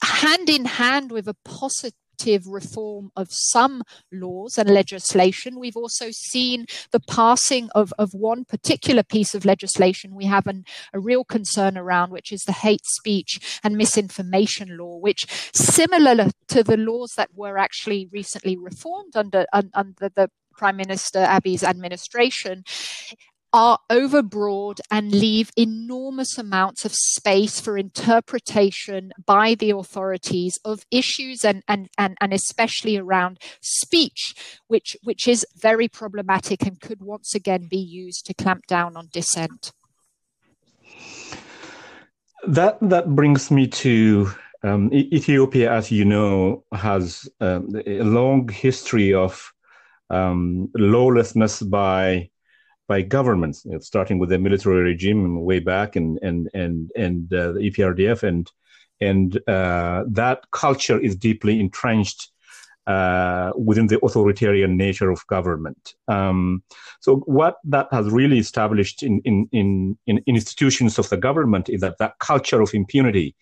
hand 0.04 0.50
in 0.50 0.66
hand 0.66 1.12
with 1.12 1.28
a 1.28 1.36
positive 1.46 2.46
reform 2.46 3.12
of 3.16 3.28
some 3.32 3.84
laws 4.12 4.58
and 4.58 4.70
legislation. 4.70 5.60
We've 5.60 5.78
also 5.78 6.12
seen 6.12 6.66
the 6.92 7.00
passing 7.00 7.70
of, 7.74 7.94
of 7.98 8.14
one 8.14 8.46
particular 8.46 9.04
piece 9.04 9.34
of 9.34 9.46
legislation 9.46 10.16
we 10.16 10.26
have 10.26 10.48
an, 10.48 10.66
a 10.94 11.00
real 11.00 11.24
concern 11.24 11.78
around, 11.78 12.12
which 12.12 12.32
is 12.32 12.44
the 12.44 12.52
hate 12.54 12.86
speech 12.86 13.60
and 13.64 13.78
misinformation 13.78 14.78
law, 14.78 14.98
which 14.98 15.26
similar 15.54 16.30
to 16.50 16.64
the 16.64 16.78
laws 16.78 17.14
that 17.18 17.30
were 17.34 17.58
actually 17.58 18.08
recently 18.12 18.58
reformed 18.58 19.16
under, 19.16 19.46
under 19.52 20.10
the 20.10 20.30
Prime 20.56 20.78
Minister 20.78 21.20
Abiy's 21.20 21.64
administration, 21.64 22.64
are 23.54 23.78
overbroad 23.92 24.80
and 24.90 25.12
leave 25.12 25.52
enormous 25.56 26.40
amounts 26.40 26.84
of 26.86 26.92
space 26.92 27.62
for 27.62 27.78
interpretation 27.78 29.12
by 29.26 29.54
the 29.54 29.70
authorities 29.70 30.58
of 30.66 30.84
issues 30.90 31.46
and, 31.46 31.62
and, 31.68 31.88
and, 31.98 32.18
and 32.20 32.34
especially 32.34 32.98
around 32.98 33.40
speech, 33.62 34.34
which, 34.68 34.98
which 35.04 35.28
is 35.28 35.46
very 35.56 35.88
problematic 35.88 36.66
and 36.66 36.82
could 36.82 37.02
once 37.04 37.36
again 37.36 37.68
be 37.70 37.78
used 37.78 38.26
to 38.26 38.34
clamp 38.34 38.66
down 38.66 38.98
on 38.98 39.08
dissent. 39.14 39.72
That, 42.48 42.78
that 42.82 43.16
brings 43.16 43.52
me 43.52 43.68
to 43.68 44.32
um, 44.64 44.92
Ethiopia, 44.92 45.72
as 45.72 45.92
you 45.92 46.06
know, 46.06 46.64
has 46.74 47.30
um, 47.40 47.70
a 47.86 48.02
long 48.02 48.50
history 48.50 49.14
of 49.14 49.54
um, 50.10 50.70
lawlessness 50.76 51.62
by 51.62 52.30
by 52.88 53.02
governments, 53.02 53.64
you 53.66 53.72
know, 53.72 53.80
starting 53.80 54.20
with 54.20 54.30
the 54.30 54.40
military 54.40 54.82
regime 54.84 55.42
way 55.44 55.60
back 55.60 55.96
and 55.96 56.20
and 56.22 56.50
and 56.54 56.92
and 56.96 57.34
uh, 57.34 57.54
the 57.54 57.60
EPRDF, 57.60 58.24
and 58.24 58.52
and 59.00 59.38
uh, 59.48 60.04
that 60.08 60.50
culture 60.52 61.00
is 61.00 61.16
deeply 61.16 61.60
entrenched 61.60 62.32
uh, 62.88 63.52
within 63.56 63.88
the 63.88 64.04
authoritarian 64.04 64.76
nature 64.76 65.10
of 65.10 65.26
government. 65.28 65.94
Um, 66.08 66.64
so 67.00 67.18
what 67.26 67.56
that 67.64 67.88
has 67.92 68.10
really 68.10 68.40
established 68.40 69.04
in, 69.04 69.22
in, 69.24 69.48
in, 69.52 69.98
in, 70.06 70.22
institutions 70.28 71.00
of 71.00 71.10
the 71.10 71.18
government 71.18 71.70
is 71.70 71.80
that 71.82 71.98
that 72.00 72.20
culture 72.20 72.62
of 72.62 72.74
impunity, 72.74 73.36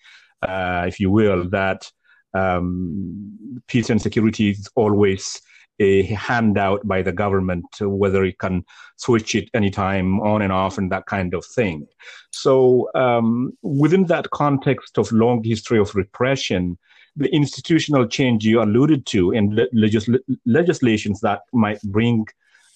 uh, 0.43 0.85
if 0.87 0.99
you 0.99 1.09
will, 1.09 1.49
that 1.49 1.91
um, 2.35 3.59
peace 3.67 3.89
and 3.89 4.01
security 4.01 4.51
is 4.51 4.69
always 4.75 5.41
a 5.81 6.03
handout 6.03 6.87
by 6.87 7.01
the 7.01 7.11
government, 7.11 7.65
whether 7.81 8.23
it 8.23 8.37
can 8.37 8.63
switch 8.97 9.33
it 9.35 9.49
anytime 9.53 10.19
on 10.21 10.41
and 10.41 10.53
off 10.53 10.77
and 10.77 10.91
that 10.91 11.05
kind 11.07 11.33
of 11.33 11.43
thing. 11.43 11.87
So 12.31 12.89
um, 12.93 13.53
within 13.63 14.05
that 14.05 14.29
context 14.29 14.97
of 14.97 15.11
long 15.11 15.43
history 15.43 15.79
of 15.79 15.95
repression, 15.95 16.77
the 17.15 17.33
institutional 17.33 18.07
change 18.07 18.45
you 18.45 18.61
alluded 18.61 19.05
to 19.07 19.31
and 19.31 19.59
legis- 19.73 20.21
legislations 20.45 21.19
that 21.21 21.41
might 21.51 21.81
bring 21.81 22.27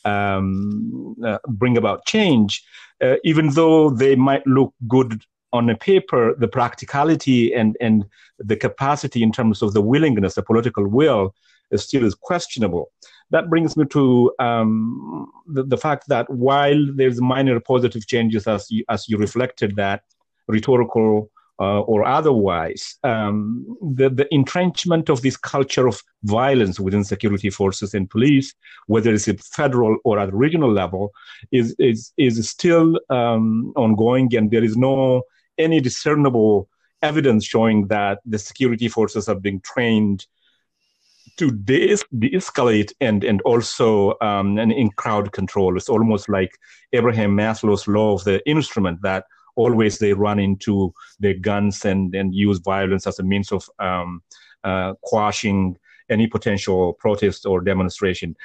um, 0.03 1.15
uh, 1.25 1.39
bring 1.47 1.77
about 1.77 2.05
change, 2.05 2.63
uh, 3.01 3.15
even 3.23 3.49
though 3.51 3.89
they 3.89 4.15
might 4.15 4.45
look 4.45 4.73
good 4.87 5.23
on 5.51 5.69
a 5.69 5.75
paper, 5.75 6.35
the 6.37 6.47
practicality 6.47 7.53
and 7.53 7.77
and 7.79 8.05
the 8.37 8.57
capacity 8.57 9.23
in 9.23 9.31
terms 9.31 9.61
of 9.61 9.73
the 9.73 9.81
willingness, 9.81 10.35
the 10.35 10.43
political 10.43 10.85
will, 10.87 11.33
still 11.75 12.05
is 12.05 12.15
questionable. 12.15 12.91
That 13.31 13.49
brings 13.49 13.75
me 13.75 13.85
to 13.85 14.31
um, 14.39 15.31
the, 15.47 15.63
the, 15.63 15.77
fact 15.77 16.07
that 16.09 16.29
while 16.29 16.85
there's 16.93 17.19
minor 17.19 17.59
positive 17.59 18.05
changes, 18.07 18.47
as 18.47 18.69
you, 18.69 18.85
as 18.89 19.09
you 19.09 19.17
reflected 19.17 19.75
that, 19.77 20.03
rhetorical 20.47 21.31
uh, 21.59 21.79
or 21.81 22.03
otherwise, 22.05 22.97
um, 23.03 23.65
the, 23.81 24.09
the 24.09 24.27
entrenchment 24.33 25.09
of 25.09 25.21
this 25.21 25.37
culture 25.37 25.87
of 25.87 26.01
violence 26.23 26.79
within 26.79 27.03
security 27.03 27.49
forces 27.49 27.93
and 27.93 28.09
police, 28.09 28.53
whether 28.87 29.13
it's 29.13 29.27
at 29.27 29.39
federal 29.39 29.97
or 30.03 30.19
at 30.19 30.33
regional 30.33 30.71
level, 30.71 31.11
is 31.51 31.73
is 31.79 32.11
is 32.17 32.49
still 32.49 32.99
um, 33.09 33.71
ongoing, 33.77 34.35
and 34.35 34.51
there 34.51 34.63
is 34.63 34.75
no 34.75 35.23
any 35.57 35.79
discernible 35.79 36.67
evidence 37.01 37.45
showing 37.45 37.87
that 37.87 38.19
the 38.25 38.39
security 38.39 38.89
forces 38.89 39.29
are 39.29 39.39
being 39.39 39.61
trained 39.61 40.25
to 41.37 41.51
de- 41.51 41.95
de-escalate 42.19 42.93
and 43.01 43.23
and 43.23 43.41
also 43.41 44.15
um, 44.21 44.57
and 44.57 44.71
in 44.71 44.89
crowd 44.91 45.31
control. 45.31 45.75
It's 45.77 45.89
almost 45.89 46.29
like 46.29 46.51
Abraham 46.93 47.35
Maslow's 47.35 47.87
law 47.87 48.13
of 48.13 48.23
the 48.23 48.47
instrument 48.49 49.01
that 49.01 49.25
always 49.55 49.99
they 49.99 50.13
run 50.13 50.39
into 50.39 50.93
their 51.19 51.33
guns 51.33 51.85
and 51.85 52.13
and 52.15 52.33
use 52.33 52.59
violence 52.59 53.07
as 53.07 53.19
a 53.19 53.23
means 53.23 53.51
of 53.51 53.69
um, 53.79 54.21
uh, 54.63 54.93
quashing 55.01 55.77
any 56.09 56.27
potential 56.27 56.93
protest 56.93 57.45
or 57.45 57.61
demonstration. 57.61 58.35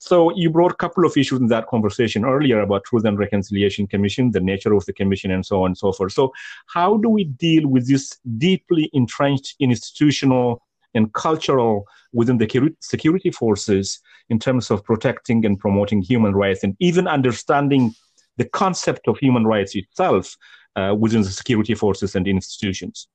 So 0.00 0.32
you 0.36 0.48
brought 0.48 0.70
a 0.70 0.76
couple 0.76 1.04
of 1.04 1.16
issues 1.16 1.40
in 1.40 1.48
that 1.48 1.66
conversation 1.66 2.24
earlier 2.24 2.60
about 2.60 2.84
Truth 2.84 3.04
and 3.04 3.18
Reconciliation 3.18 3.88
Commission, 3.88 4.30
the 4.30 4.40
nature 4.40 4.72
of 4.72 4.86
the 4.86 4.92
commission, 4.92 5.32
and 5.32 5.44
so 5.44 5.64
on 5.64 5.70
and 5.70 5.78
so 5.78 5.92
forth. 5.92 6.12
So 6.12 6.32
how 6.66 6.98
do 6.98 7.08
we 7.08 7.24
deal 7.24 7.66
with 7.66 7.88
this 7.88 8.16
deeply 8.38 8.90
entrenched 8.92 9.56
institutional 9.58 10.62
and 10.98 11.12
cultural 11.14 11.86
within 12.12 12.38
the 12.38 12.74
security 12.80 13.30
forces 13.30 14.00
in 14.28 14.38
terms 14.38 14.70
of 14.70 14.84
protecting 14.84 15.46
and 15.46 15.58
promoting 15.58 16.02
human 16.02 16.34
rights 16.34 16.64
and 16.64 16.74
even 16.80 17.06
understanding 17.06 17.94
the 18.36 18.44
concept 18.44 19.06
of 19.06 19.16
human 19.18 19.44
rights 19.46 19.76
itself 19.76 20.36
uh, 20.74 20.94
within 20.98 21.22
the 21.22 21.30
security 21.30 21.74
forces 21.74 22.16
and 22.16 22.26
institutions? 22.26 23.06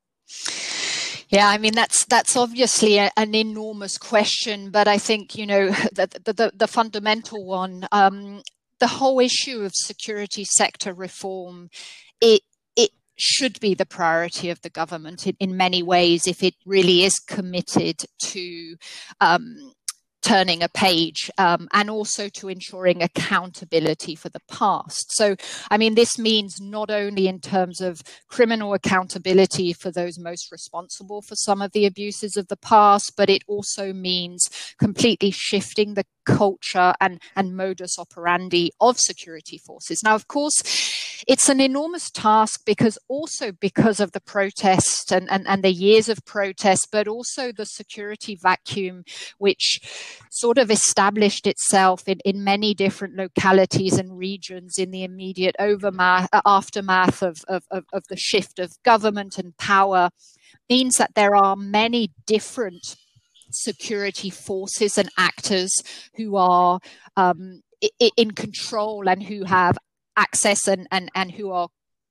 Yeah, 1.27 1.49
I 1.49 1.57
mean 1.57 1.73
that's 1.73 2.05
that's 2.05 2.35
obviously 2.37 2.99
a, 2.99 3.11
an 3.17 3.35
enormous 3.35 3.97
question, 3.97 4.69
but 4.69 4.87
I 4.87 4.97
think 4.97 5.35
you 5.35 5.45
know 5.45 5.63
the 5.97 6.07
the, 6.23 6.51
the 6.55 6.67
fundamental 6.67 7.43
one, 7.45 7.87
um, 7.91 8.43
the 8.79 8.87
whole 8.87 9.19
issue 9.19 9.61
of 9.61 9.71
security 9.75 10.45
sector 10.45 10.93
reform, 10.93 11.69
it 12.21 12.41
should 13.15 13.59
be 13.59 13.73
the 13.73 13.85
priority 13.85 14.49
of 14.49 14.61
the 14.61 14.69
government 14.69 15.27
in, 15.27 15.35
in 15.39 15.57
many 15.57 15.83
ways 15.83 16.27
if 16.27 16.43
it 16.43 16.55
really 16.65 17.03
is 17.03 17.19
committed 17.19 18.03
to 18.19 18.75
um, 19.21 19.73
turning 20.23 20.63
a 20.63 20.69
page 20.69 21.29
um, 21.37 21.67
and 21.73 21.89
also 21.89 22.29
to 22.29 22.49
ensuring 22.49 23.03
accountability 23.03 24.15
for 24.15 24.29
the 24.29 24.39
past. 24.49 25.11
So, 25.15 25.35
I 25.69 25.77
mean, 25.77 25.95
this 25.95 26.17
means 26.17 26.59
not 26.61 26.89
only 26.89 27.27
in 27.27 27.39
terms 27.39 27.81
of 27.81 28.01
criminal 28.27 28.73
accountability 28.73 29.73
for 29.73 29.91
those 29.91 30.17
most 30.17 30.51
responsible 30.51 31.21
for 31.21 31.35
some 31.35 31.61
of 31.61 31.71
the 31.73 31.85
abuses 31.85 32.37
of 32.37 32.47
the 32.47 32.57
past, 32.57 33.13
but 33.17 33.29
it 33.29 33.43
also 33.47 33.93
means 33.93 34.49
completely 34.79 35.31
shifting 35.31 35.93
the 35.93 36.05
culture 36.25 36.93
and, 37.01 37.21
and 37.35 37.55
modus 37.55 37.99
operandi 37.99 38.71
of 38.79 38.97
security 38.99 39.57
forces. 39.57 40.01
Now, 40.03 40.15
of 40.15 40.27
course, 40.27 40.61
it's 41.27 41.49
an 41.49 41.59
enormous 41.59 42.09
task 42.09 42.61
because 42.65 42.97
also 43.07 43.51
because 43.51 43.99
of 43.99 44.11
the 44.11 44.21
protest 44.21 45.11
and, 45.11 45.29
and, 45.31 45.47
and 45.47 45.63
the 45.63 45.71
years 45.71 46.09
of 46.09 46.25
protest, 46.25 46.89
but 46.91 47.07
also 47.07 47.51
the 47.51 47.65
security 47.65 48.37
vacuum, 48.41 49.03
which 49.37 49.79
sort 50.31 50.57
of 50.57 50.71
established 50.71 51.47
itself 51.47 52.07
in, 52.07 52.19
in 52.25 52.43
many 52.43 52.73
different 52.73 53.15
localities 53.15 53.97
and 53.97 54.17
regions 54.17 54.77
in 54.77 54.91
the 54.91 55.03
immediate 55.03 55.55
overmath, 55.59 56.29
uh, 56.33 56.41
aftermath 56.45 57.21
of, 57.21 57.37
of, 57.47 57.63
of, 57.71 57.85
of 57.93 58.03
the 58.09 58.17
shift 58.17 58.59
of 58.59 58.71
government 58.83 59.37
and 59.37 59.57
power 59.57 60.09
means 60.69 60.95
that 60.97 61.15
there 61.15 61.35
are 61.35 61.55
many 61.55 62.11
different 62.25 62.95
security 63.51 64.29
forces 64.29 64.97
and 64.97 65.09
actors 65.17 65.71
who 66.15 66.35
are 66.35 66.79
um, 67.15 67.61
in 68.17 68.31
control 68.31 69.07
and 69.07 69.23
who 69.23 69.43
have 69.43 69.77
access 70.15 70.67
and, 70.67 70.87
and, 70.91 71.09
and 71.15 71.31
who 71.31 71.51
are 71.51 71.67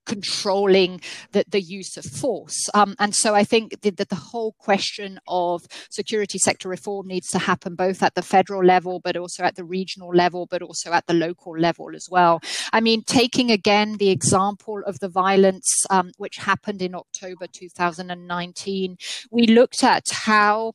controlling 0.06 1.00
the, 1.32 1.44
the 1.48 1.60
use 1.60 1.96
of 1.96 2.04
force. 2.04 2.68
Um, 2.74 2.94
and 2.98 3.14
so 3.14 3.34
I 3.34 3.44
think 3.44 3.80
that 3.82 3.96
the, 3.96 4.22
whole 4.22 4.52
question 4.58 5.18
of 5.26 5.62
security 5.90 6.38
sector 6.38 6.68
reform 6.68 7.08
needs 7.08 7.28
to 7.28 7.38
happen 7.38 7.74
both 7.74 8.02
at 8.02 8.14
the 8.14 8.22
federal 8.22 8.64
level, 8.64 9.00
but 9.02 9.16
also 9.16 9.42
at 9.42 9.56
the 9.56 9.64
regional 9.64 10.10
level, 10.10 10.46
but 10.46 10.62
also 10.62 10.92
at 10.92 11.06
the 11.06 11.14
local 11.14 11.58
level 11.58 11.94
as 11.94 12.08
well. 12.10 12.40
I 12.72 12.80
mean, 12.80 13.02
taking 13.04 13.50
again 13.50 13.96
the 13.96 14.10
example 14.10 14.82
of 14.86 15.00
the 15.00 15.08
violence 15.08 15.84
um, 15.90 16.12
which 16.18 16.36
happened 16.36 16.82
in 16.82 16.94
October 16.94 17.46
2019, 17.52 18.96
we 19.30 19.46
looked 19.46 19.82
at 19.82 20.08
how 20.10 20.72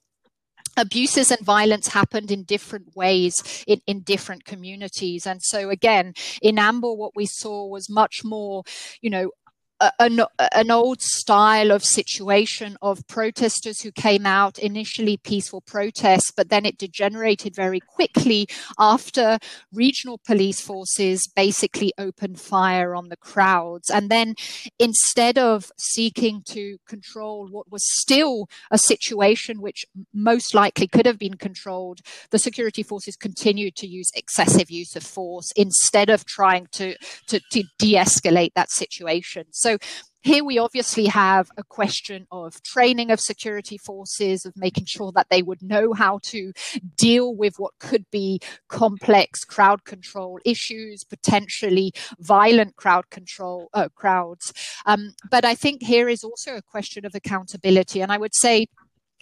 abuses 0.77 1.31
and 1.31 1.41
violence 1.41 1.89
happened 1.89 2.31
in 2.31 2.43
different 2.43 2.95
ways 2.95 3.63
in, 3.67 3.81
in 3.87 4.01
different 4.01 4.45
communities. 4.45 5.25
And 5.25 5.41
so 5.43 5.69
again, 5.69 6.13
in 6.41 6.59
Ambo, 6.59 6.93
what 6.93 7.15
we 7.15 7.25
saw 7.25 7.67
was 7.67 7.89
much 7.89 8.21
more, 8.23 8.63
you 9.01 9.09
know, 9.09 9.31
an, 9.99 10.21
an 10.53 10.71
old 10.71 11.01
style 11.01 11.71
of 11.71 11.83
situation 11.83 12.77
of 12.81 13.05
protesters 13.07 13.81
who 13.81 13.91
came 13.91 14.25
out 14.25 14.57
initially 14.59 15.17
peaceful 15.17 15.61
protests 15.61 16.31
but 16.35 16.49
then 16.49 16.65
it 16.65 16.77
degenerated 16.77 17.55
very 17.55 17.79
quickly 17.79 18.47
after 18.79 19.37
regional 19.71 20.19
police 20.25 20.61
forces 20.61 21.27
basically 21.35 21.93
opened 21.97 22.39
fire 22.39 22.95
on 22.95 23.09
the 23.09 23.17
crowds. 23.17 23.89
And 23.89 24.09
then 24.09 24.35
instead 24.79 25.37
of 25.37 25.71
seeking 25.77 26.41
to 26.47 26.77
control 26.87 27.47
what 27.49 27.71
was 27.71 27.83
still 27.99 28.47
a 28.71 28.77
situation 28.77 29.61
which 29.61 29.85
most 30.13 30.53
likely 30.53 30.87
could 30.87 31.05
have 31.05 31.19
been 31.19 31.35
controlled 31.35 31.99
the 32.31 32.39
security 32.39 32.83
forces 32.83 33.15
continued 33.15 33.75
to 33.75 33.87
use 33.87 34.09
excessive 34.15 34.69
use 34.69 34.95
of 34.95 35.03
force 35.03 35.51
instead 35.55 36.09
of 36.09 36.25
trying 36.25 36.67
to 36.71 36.95
to, 37.27 37.39
to 37.51 37.63
de-escalate 37.77 38.53
that 38.55 38.71
situation. 38.71 39.45
So 39.51 39.66
so 39.67 39.77
here 40.21 40.45
we 40.45 40.57
obviously 40.57 41.07
have 41.07 41.49
a 41.57 41.63
question 41.63 42.25
of 42.31 42.63
training 42.63 43.11
of 43.11 43.19
security 43.19 43.77
forces, 43.77 44.45
of 44.45 44.53
making 44.55 44.85
sure 44.85 45.11
that 45.13 45.27
they 45.29 45.41
would 45.41 45.61
know 45.61 45.91
how 45.91 46.19
to 46.23 46.53
deal 46.95 47.35
with 47.35 47.55
what 47.57 47.73
could 47.79 48.05
be 48.09 48.39
complex 48.69 49.43
crowd 49.43 49.83
control 49.83 50.39
issues, 50.45 51.03
potentially 51.03 51.91
violent 52.19 52.77
crowd 52.77 53.09
control 53.09 53.67
uh, 53.73 53.89
crowds. 53.95 54.53
Um, 54.85 55.13
but 55.29 55.43
I 55.43 55.53
think 55.53 55.83
here 55.83 56.07
is 56.07 56.23
also 56.23 56.55
a 56.55 56.61
question 56.61 57.05
of 57.05 57.13
accountability. 57.13 57.99
And 58.01 58.11
I 58.11 58.17
would 58.17 58.35
say 58.35 58.67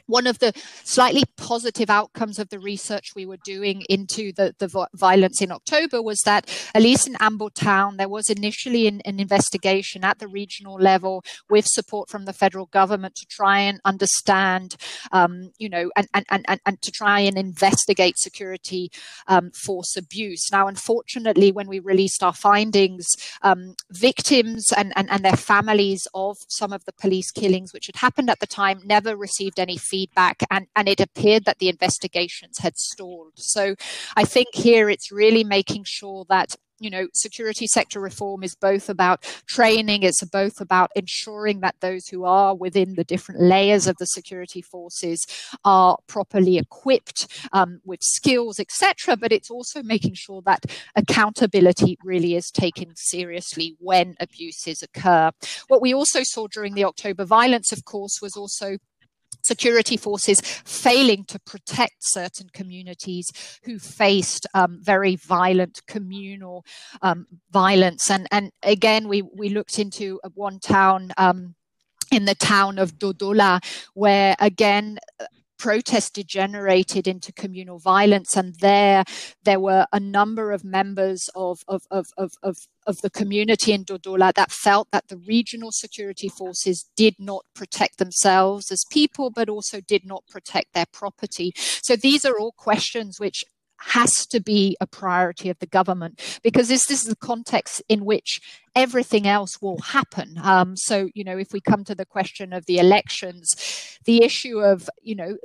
one 0.07 0.27
of 0.27 0.39
the 0.39 0.53
slightly 0.83 1.23
positive 1.37 1.89
outcomes 1.89 2.39
of 2.39 2.49
the 2.49 2.59
research 2.59 3.13
we 3.15 3.25
were 3.25 3.37
doing 3.43 3.83
into 3.89 4.31
the, 4.33 4.55
the 4.59 4.87
violence 4.93 5.41
in 5.41 5.51
October 5.51 6.01
was 6.01 6.19
that, 6.25 6.49
at 6.73 6.81
least 6.81 7.07
in 7.07 7.15
Ambo 7.19 7.49
Town, 7.49 7.97
there 7.97 8.09
was 8.09 8.29
initially 8.29 8.87
an, 8.87 9.01
an, 9.05 9.19
investigation 9.19 10.03
at 10.03 10.19
the 10.19 10.27
regional 10.27 10.75
level 10.75 11.23
with 11.49 11.65
support 11.65 12.09
from 12.09 12.25
the 12.25 12.33
federal 12.33 12.67
government 12.67 13.15
to 13.15 13.25
try 13.25 13.59
and 13.59 13.79
understand, 13.85 14.75
um, 15.11 15.51
you 15.57 15.69
know, 15.69 15.89
and, 15.95 16.07
and, 16.13 16.25
and, 16.29 16.59
and 16.65 16.81
to 16.81 16.91
try 16.91 17.19
and 17.19 17.37
investigate 17.37 18.17
security 18.17 18.91
um, 19.27 19.49
force 19.51 19.97
abuse. 19.97 20.47
Now, 20.51 20.67
unfortunately, 20.67 21.51
when 21.51 21.67
we 21.67 21.79
released 21.79 22.21
our 22.21 22.33
findings, 22.33 23.07
um, 23.41 23.75
victims 23.89 24.67
and, 24.75 24.93
and, 24.95 25.09
and 25.09 25.25
their 25.25 25.35
families 25.35 26.07
of 26.13 26.37
some 26.49 26.71
of 26.71 26.85
the 26.85 26.93
police 26.93 27.31
killings 27.31 27.73
which 27.73 27.87
had 27.87 27.95
happened 27.95 28.29
at 28.29 28.39
the 28.39 28.47
time 28.47 28.79
never 28.83 29.15
received 29.15 29.59
any 29.59 29.77
feedback 29.77 29.94
feedback, 29.95 30.43
and, 30.51 30.67
and 30.75 30.89
it 30.89 30.99
appeared 30.99 31.45
that 31.45 31.59
the 31.59 31.69
investigations 31.69 32.57
had 32.59 32.77
stalled. 32.77 33.31
So 33.35 33.75
I 34.17 34.25
think 34.25 34.49
here 34.53 34.89
it's 34.89 35.09
really 35.09 35.45
making 35.45 35.85
sure 35.85 36.25
that 36.27 36.55
you 36.79 36.89
know 36.89 37.07
security 37.13 37.67
sector 37.67 38.01
reform 38.01 38.43
is 38.43 38.53
both 38.53 38.89
about 38.89 39.21
training 39.47 40.03
it's 40.03 40.21
both 40.25 40.59
about 40.59 40.91
ensuring 40.93 41.61
that 41.61 41.75
those 41.79 42.09
who 42.09 42.25
are 42.25 42.53
within 42.53 42.95
the 42.95 43.05
different 43.05 43.39
layers 43.39 43.87
of 43.87 43.95
the 43.97 44.05
security 44.05 44.61
forces 44.61 45.25
are 45.63 45.97
properly 46.07 46.57
equipped 46.57 47.27
um, 47.53 47.79
with 47.85 48.01
skills 48.03 48.59
etc 48.59 49.15
but 49.15 49.31
it's 49.31 49.49
also 49.49 49.81
making 49.83 50.13
sure 50.13 50.41
that 50.45 50.65
accountability 50.97 51.97
really 52.03 52.35
is 52.35 52.51
taken 52.51 52.93
seriously 52.97 53.77
when 53.79 54.13
abuses 54.19 54.83
occur 54.83 55.31
what 55.69 55.81
we 55.81 55.93
also 55.93 56.23
saw 56.23 56.45
during 56.47 56.73
the 56.73 56.83
october 56.83 57.23
violence 57.23 57.71
of 57.71 57.85
course 57.85 58.19
was 58.21 58.35
also 58.35 58.77
security 59.45 59.97
forces 59.97 60.41
failing 60.65 61.23
to 61.25 61.39
protect 61.39 61.95
certain 61.99 62.47
communities 62.53 63.31
who 63.63 63.79
faced 63.79 64.47
um, 64.53 64.79
very 64.81 65.15
violent 65.15 65.81
communal 65.87 66.65
um, 67.01 67.25
violence. 67.51 68.09
And, 68.09 68.27
and 68.31 68.51
again, 68.63 69.07
we, 69.07 69.21
we 69.21 69.49
looked 69.49 69.79
into 69.79 70.19
one 70.33 70.59
town. 70.59 71.11
Um, 71.17 71.55
in 72.11 72.25
the 72.25 72.35
town 72.35 72.77
of 72.77 72.99
Dodola, 72.99 73.59
where 73.95 74.35
again 74.39 74.99
protest 75.65 76.13
degenerated 76.13 77.07
into 77.07 77.33
communal 77.33 77.79
violence 77.79 78.37
and 78.37 78.53
there 78.59 79.03
there 79.45 79.59
were 79.59 79.87
a 79.91 79.99
number 79.99 80.51
of 80.51 80.63
members 80.63 81.27
of 81.33 81.61
of, 81.67 81.81
of, 81.89 82.05
of, 82.17 82.33
of, 82.43 82.55
of 82.85 83.01
the 83.01 83.09
community 83.09 83.71
in 83.71 83.83
Dodola 83.83 84.31
that 84.35 84.51
felt 84.51 84.87
that 84.91 85.07
the 85.07 85.17
regional 85.17 85.71
security 85.71 86.29
forces 86.29 86.85
did 86.95 87.15
not 87.17 87.45
protect 87.55 87.97
themselves 87.97 88.71
as 88.71 88.85
people 88.91 89.31
but 89.31 89.49
also 89.49 89.81
did 89.81 90.05
not 90.05 90.23
protect 90.29 90.75
their 90.75 90.85
property. 90.93 91.51
So 91.55 91.95
these 91.95 92.25
are 92.25 92.37
all 92.37 92.51
questions 92.51 93.19
which 93.19 93.43
has 93.79 94.25
to 94.27 94.39
be 94.39 94.75
a 94.79 94.87
priority 94.87 95.49
of 95.49 95.59
the 95.59 95.67
government 95.67 96.39
because 96.43 96.67
this, 96.67 96.85
this 96.87 97.01
is 97.03 97.09
the 97.09 97.15
context 97.15 97.81
in 97.89 98.05
which 98.05 98.39
everything 98.75 99.27
else 99.27 99.61
will 99.61 99.79
happen. 99.79 100.39
Um, 100.41 100.75
so, 100.75 101.09
you 101.13 101.23
know, 101.23 101.37
if 101.37 101.53
we 101.53 101.61
come 101.61 101.83
to 101.85 101.95
the 101.95 102.05
question 102.05 102.53
of 102.53 102.65
the 102.65 102.77
elections, 102.77 103.97
the 104.05 104.23
issue 104.23 104.59
of, 104.59 104.89
you 105.01 105.15
know, 105.15 105.37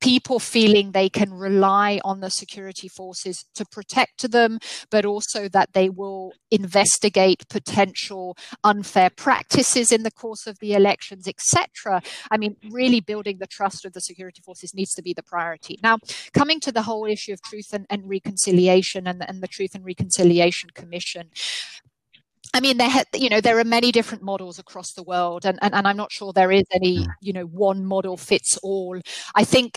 people 0.00 0.38
feeling 0.38 0.92
they 0.92 1.08
can 1.08 1.32
rely 1.32 2.00
on 2.04 2.20
the 2.20 2.30
security 2.30 2.88
forces 2.88 3.44
to 3.54 3.64
protect 3.66 4.30
them, 4.30 4.58
but 4.90 5.04
also 5.04 5.48
that 5.48 5.72
they 5.72 5.88
will 5.88 6.32
investigate 6.50 7.48
potential 7.48 8.36
unfair 8.64 9.10
practices 9.10 9.92
in 9.92 10.02
the 10.02 10.10
course 10.10 10.46
of 10.46 10.58
the 10.60 10.74
elections, 10.74 11.26
etc. 11.26 12.00
I 12.30 12.36
mean, 12.36 12.56
really 12.70 13.00
building 13.00 13.38
the 13.38 13.46
trust 13.46 13.84
of 13.84 13.92
the 13.92 14.00
security 14.00 14.40
forces 14.44 14.74
needs 14.74 14.94
to 14.94 15.02
be 15.02 15.12
the 15.12 15.22
priority. 15.22 15.78
Now, 15.82 15.98
coming 16.32 16.60
to 16.60 16.72
the 16.72 16.82
whole 16.82 17.06
issue 17.06 17.32
of 17.32 17.42
truth 17.42 17.72
and, 17.72 17.86
and 17.90 18.08
reconciliation 18.08 19.06
and, 19.06 19.28
and 19.28 19.42
the 19.42 19.48
Truth 19.48 19.74
and 19.74 19.84
Reconciliation 19.84 20.70
Commission, 20.70 21.30
I 22.54 22.60
mean, 22.60 22.78
there, 22.78 22.90
you 23.14 23.28
know, 23.28 23.40
there 23.40 23.58
are 23.58 23.64
many 23.64 23.92
different 23.92 24.22
models 24.22 24.58
across 24.58 24.92
the 24.92 25.02
world, 25.02 25.44
and, 25.44 25.58
and, 25.60 25.74
and 25.74 25.86
I'm 25.86 25.96
not 25.96 26.12
sure 26.12 26.32
there 26.32 26.52
is 26.52 26.64
any, 26.72 27.04
hmm. 27.04 27.10
you 27.20 27.32
know, 27.32 27.44
one 27.44 27.84
model 27.84 28.16
fits 28.16 28.58
all. 28.62 28.98
I 29.34 29.44
think 29.44 29.74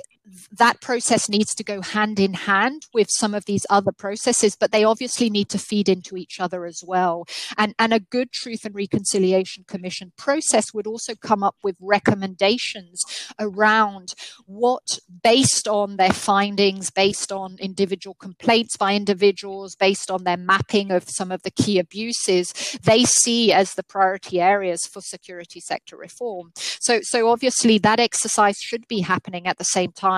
that 0.51 0.81
process 0.81 1.27
needs 1.27 1.55
to 1.55 1.63
go 1.63 1.81
hand 1.81 2.19
in 2.19 2.33
hand 2.33 2.85
with 2.93 3.07
some 3.09 3.33
of 3.33 3.45
these 3.45 3.65
other 3.69 3.91
processes, 3.91 4.55
but 4.55 4.71
they 4.71 4.83
obviously 4.83 5.29
need 5.29 5.49
to 5.49 5.57
feed 5.57 5.89
into 5.89 6.15
each 6.15 6.39
other 6.39 6.65
as 6.65 6.83
well. 6.85 7.25
And, 7.57 7.73
and 7.79 7.93
a 7.93 7.99
good 7.99 8.31
Truth 8.31 8.65
and 8.65 8.75
Reconciliation 8.75 9.65
Commission 9.67 10.11
process 10.17 10.73
would 10.73 10.85
also 10.85 11.15
come 11.15 11.43
up 11.43 11.55
with 11.63 11.75
recommendations 11.79 13.01
around 13.39 14.09
what, 14.45 14.99
based 15.23 15.67
on 15.67 15.97
their 15.97 16.13
findings, 16.13 16.91
based 16.91 17.31
on 17.31 17.57
individual 17.59 18.15
complaints 18.15 18.77
by 18.77 18.95
individuals, 18.95 19.75
based 19.75 20.11
on 20.11 20.23
their 20.23 20.37
mapping 20.37 20.91
of 20.91 21.09
some 21.09 21.31
of 21.31 21.41
the 21.41 21.51
key 21.51 21.79
abuses, 21.79 22.53
they 22.83 23.03
see 23.03 23.51
as 23.51 23.73
the 23.73 23.83
priority 23.83 24.39
areas 24.39 24.85
for 24.85 25.01
security 25.01 25.59
sector 25.59 25.97
reform. 25.97 26.51
So, 26.55 26.99
so 27.01 27.29
obviously 27.29 27.79
that 27.79 27.99
exercise 27.99 28.57
should 28.57 28.87
be 28.87 29.01
happening 29.01 29.47
at 29.47 29.57
the 29.57 29.65
same 29.65 29.91
time 29.91 30.10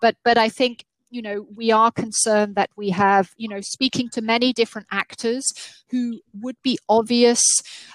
But 0.00 0.16
but 0.24 0.38
I 0.38 0.48
think 0.48 0.84
you 1.10 1.22
know 1.22 1.46
we 1.54 1.70
are 1.70 1.90
concerned 1.90 2.56
that 2.56 2.70
we 2.76 2.90
have 2.90 3.30
you 3.36 3.48
know 3.48 3.60
speaking 3.60 4.08
to 4.10 4.20
many 4.20 4.52
different 4.52 4.86
actors 4.90 5.44
who 5.90 6.20
would 6.40 6.56
be 6.62 6.78
obvious 6.88 7.42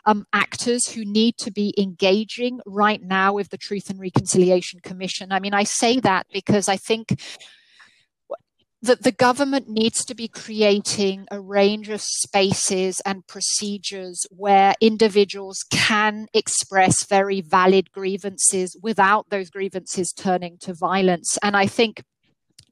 um, 0.06 0.26
actors 0.34 0.90
who 0.90 1.04
need 1.04 1.38
to 1.38 1.52
be 1.52 1.74
engaging 1.78 2.62
right 2.66 3.04
now 3.04 3.34
with 3.34 3.50
the 3.50 3.58
truth 3.58 3.90
and 3.90 4.00
reconciliation 4.00 4.80
commission. 4.80 5.32
I 5.32 5.40
mean 5.40 5.54
i 5.54 5.64
say 5.64 6.00
that 6.00 6.26
because 6.32 6.68
i 6.70 6.78
think 6.78 7.20
that 8.82 9.04
the 9.04 9.12
government 9.12 9.70
needs 9.70 10.04
to 10.06 10.16
be 10.16 10.28
creating 10.28 11.28
a 11.30 11.40
range 11.40 11.90
of 11.90 12.02
spaces 12.02 13.00
and 13.06 13.28
procedures 13.28 14.26
where 14.32 14.74
individuals 14.82 15.64
can 15.70 16.28
express 16.34 17.06
very 17.06 17.42
valid 17.42 17.92
grievances 17.92 18.76
without 18.82 19.30
those 19.30 19.50
grievances 19.50 20.12
turning 20.12 20.58
to 20.60 20.74
violence. 20.74 21.38
And 21.44 21.56
I 21.56 21.68
think 21.68 22.04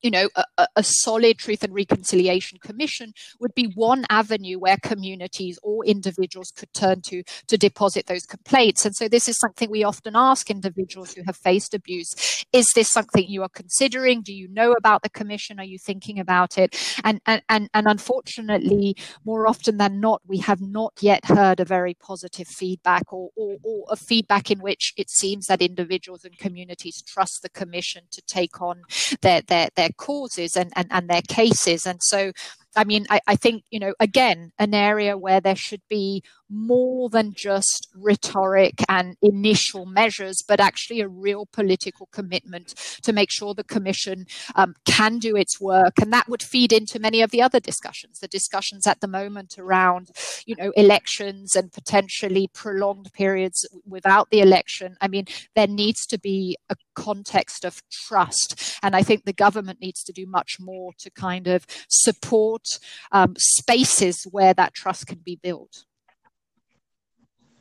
you 0.02 0.12
know, 0.12 0.30
a, 0.36 0.68
a, 0.76 0.84
solid 0.84 1.38
truth 1.38 1.64
and 1.64 1.74
reconciliation 1.74 2.58
commission 2.60 3.14
would 3.40 3.54
be 3.54 3.66
one 3.76 4.06
avenue 4.10 4.58
where 4.58 4.78
communities 4.82 5.60
or 5.62 5.86
individuals 5.86 6.52
could 6.52 6.74
turn 6.74 7.02
to 7.02 7.24
to 7.48 7.58
deposit 7.58 8.08
those 8.08 8.26
complaints. 8.26 8.86
And 8.86 8.96
so 8.96 9.08
this 9.08 9.28
is 9.28 9.38
something 9.40 9.70
we 9.70 9.84
often 9.84 10.16
ask 10.16 10.50
individuals 10.50 11.14
who 11.14 11.24
have 11.26 11.36
faced 11.36 11.74
abuse. 11.74 12.46
Is 12.54 12.68
this 12.76 12.90
something 12.92 13.28
you 13.28 13.44
are 13.44 13.50
considering? 13.50 14.22
Do 14.22 14.34
you 14.34 14.48
know 14.48 14.74
about 14.74 15.04
the 15.04 15.10
commission? 15.10 15.60
Are 15.60 15.66
you 15.66 15.78
thinking 15.78 16.20
about 16.20 16.58
it? 16.58 16.76
And 17.04 17.22
and 17.26 17.42
and, 17.50 17.70
and 17.74 17.88
unfortunately, 17.88 18.96
more 19.26 19.48
often 19.48 19.78
than 19.78 20.00
not, 20.00 20.22
we 20.26 20.38
have 20.40 20.62
not 20.62 20.94
yet 21.02 21.26
heard 21.26 21.60
a 21.60 21.66
very 21.66 21.94
positive 21.94 22.48
feedback 22.48 23.12
or, 23.12 23.30
or, 23.36 23.58
or 23.64 23.86
a 23.90 23.96
feedback 23.96 24.50
in 24.50 24.60
which 24.60 24.94
it 24.98 25.10
seems 25.10 25.48
that 25.48 25.62
individuals 25.62 26.24
and 26.24 26.38
communities 26.38 27.04
trust 27.06 27.42
the 27.42 27.50
commission 27.50 28.04
to 28.12 28.22
take 28.22 28.62
on 28.62 28.84
their 29.22 29.42
their, 29.42 29.70
their 29.76 29.88
their 29.89 29.95
causes 29.97 30.56
and, 30.56 30.71
and, 30.75 30.88
and 30.91 31.10
their 31.10 31.21
cases. 31.21 31.86
And 31.86 32.02
so 32.02 32.32
I 32.75 32.84
mean, 32.84 33.08
I, 33.10 33.19
I, 33.28 33.36
think, 33.36 33.63
you 33.71 33.80
know, 33.80 33.93
again, 33.99 34.52
an 34.60 34.73
area 34.73 35.17
where 35.17 35.41
there 35.41 35.56
should 35.56 35.82
be 35.89 36.23
more 36.50 37.10
than 37.10 37.34
just 37.34 37.88
rhetoric 37.96 38.84
and 38.90 39.16
initial 39.22 39.86
measures, 39.86 40.44
but 40.48 40.60
actually 40.60 41.02
a 41.02 41.08
real 41.08 41.46
political 41.52 42.08
commitment 42.12 42.74
to 43.04 43.14
make 43.14 43.32
sure 43.32 43.54
the 43.54 43.64
Commission 43.64 44.26
um, 44.56 44.74
can 44.86 45.20
do 45.20 45.36
its 45.36 45.60
work. 45.62 46.00
And 46.02 46.12
that 46.14 46.28
would 46.28 46.44
feed 46.44 46.74
into 46.74 47.00
many 47.00 47.22
of 47.22 47.32
the 47.32 47.42
other 47.42 47.60
discussions, 47.60 48.20
the 48.20 48.28
discussions 48.28 48.88
at 48.88 49.02
the 49.02 49.08
moment 49.08 49.58
around, 49.58 50.10
you 50.46 50.56
know, 50.56 50.72
elections 50.76 51.56
and 51.56 51.72
potentially 51.72 52.50
prolonged 52.54 53.12
periods 53.14 53.68
without 53.86 54.30
the 54.32 54.42
election. 54.42 54.96
I 55.02 55.08
mean, 55.08 55.26
there 55.56 55.68
needs 55.68 56.06
to 56.08 56.18
be 56.18 56.58
a 56.70 56.76
context 56.96 57.64
of 57.64 57.82
trust. 57.90 58.78
And 58.84 58.96
I 58.96 59.04
think 59.04 59.24
the 59.24 59.34
government 59.34 59.80
needs 59.82 60.04
to 60.04 60.14
do 60.14 60.26
much 60.26 60.58
more 60.60 60.92
to 61.00 61.10
kind 61.12 61.48
of 61.48 61.66
support 61.90 62.64
um, 63.12 63.36
spaces 63.38 64.28
where 64.32 64.54
that 64.54 64.74
trust 64.74 65.08
can 65.08 65.20
be 65.24 65.40
built. 65.42 65.86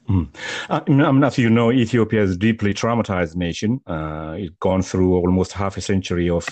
Mm. 0.08 0.28
Uh, 0.70 0.80
not, 0.88 1.36
you 1.36 1.50
know, 1.50 1.70
Ethiopia 1.70 2.22
is 2.22 2.32
a 2.32 2.38
deeply 2.38 2.72
traumatized 2.72 3.36
nation. 3.36 3.80
Uh, 3.86 4.36
it's 4.38 4.54
gone 4.60 4.82
through 4.82 5.14
almost 5.14 5.52
half 5.52 5.76
a 5.76 5.80
century 5.80 6.30
of 6.30 6.46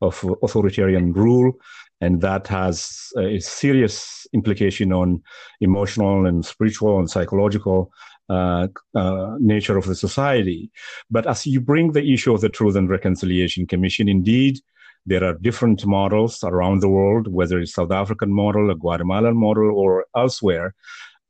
of 0.00 0.24
authoritarian 0.42 1.12
rule, 1.12 1.52
and 2.00 2.20
that 2.20 2.46
has 2.48 3.12
a 3.16 3.38
serious 3.40 4.26
implication 4.32 4.92
on 4.92 5.22
emotional 5.60 6.26
and 6.26 6.44
spiritual 6.44 6.98
and 6.98 7.10
psychological 7.10 7.92
uh, 8.28 8.68
uh, 8.94 9.36
nature 9.38 9.76
of 9.76 9.84
the 9.84 9.94
society. 9.94 10.70
But 11.10 11.26
as 11.26 11.46
you 11.46 11.60
bring 11.60 11.92
the 11.92 12.12
issue 12.12 12.32
of 12.34 12.40
the 12.40 12.48
Truth 12.48 12.76
and 12.76 12.88
Reconciliation 12.88 13.66
Commission, 13.66 14.08
indeed, 14.08 14.60
there 15.06 15.22
are 15.22 15.34
different 15.34 15.84
models 15.84 16.42
around 16.42 16.80
the 16.80 16.88
world, 16.88 17.28
whether 17.28 17.58
it's 17.60 17.74
South 17.74 17.92
African 17.92 18.32
model, 18.32 18.70
a 18.70 18.74
Guatemalan 18.74 19.36
model, 19.36 19.70
or 19.78 20.06
elsewhere. 20.16 20.74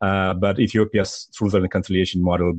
Uh, 0.04 0.34
but 0.34 0.60
Ethiopia's 0.60 1.28
truth 1.34 1.54
and 1.54 1.62
reconciliation 1.62 2.22
model 2.22 2.52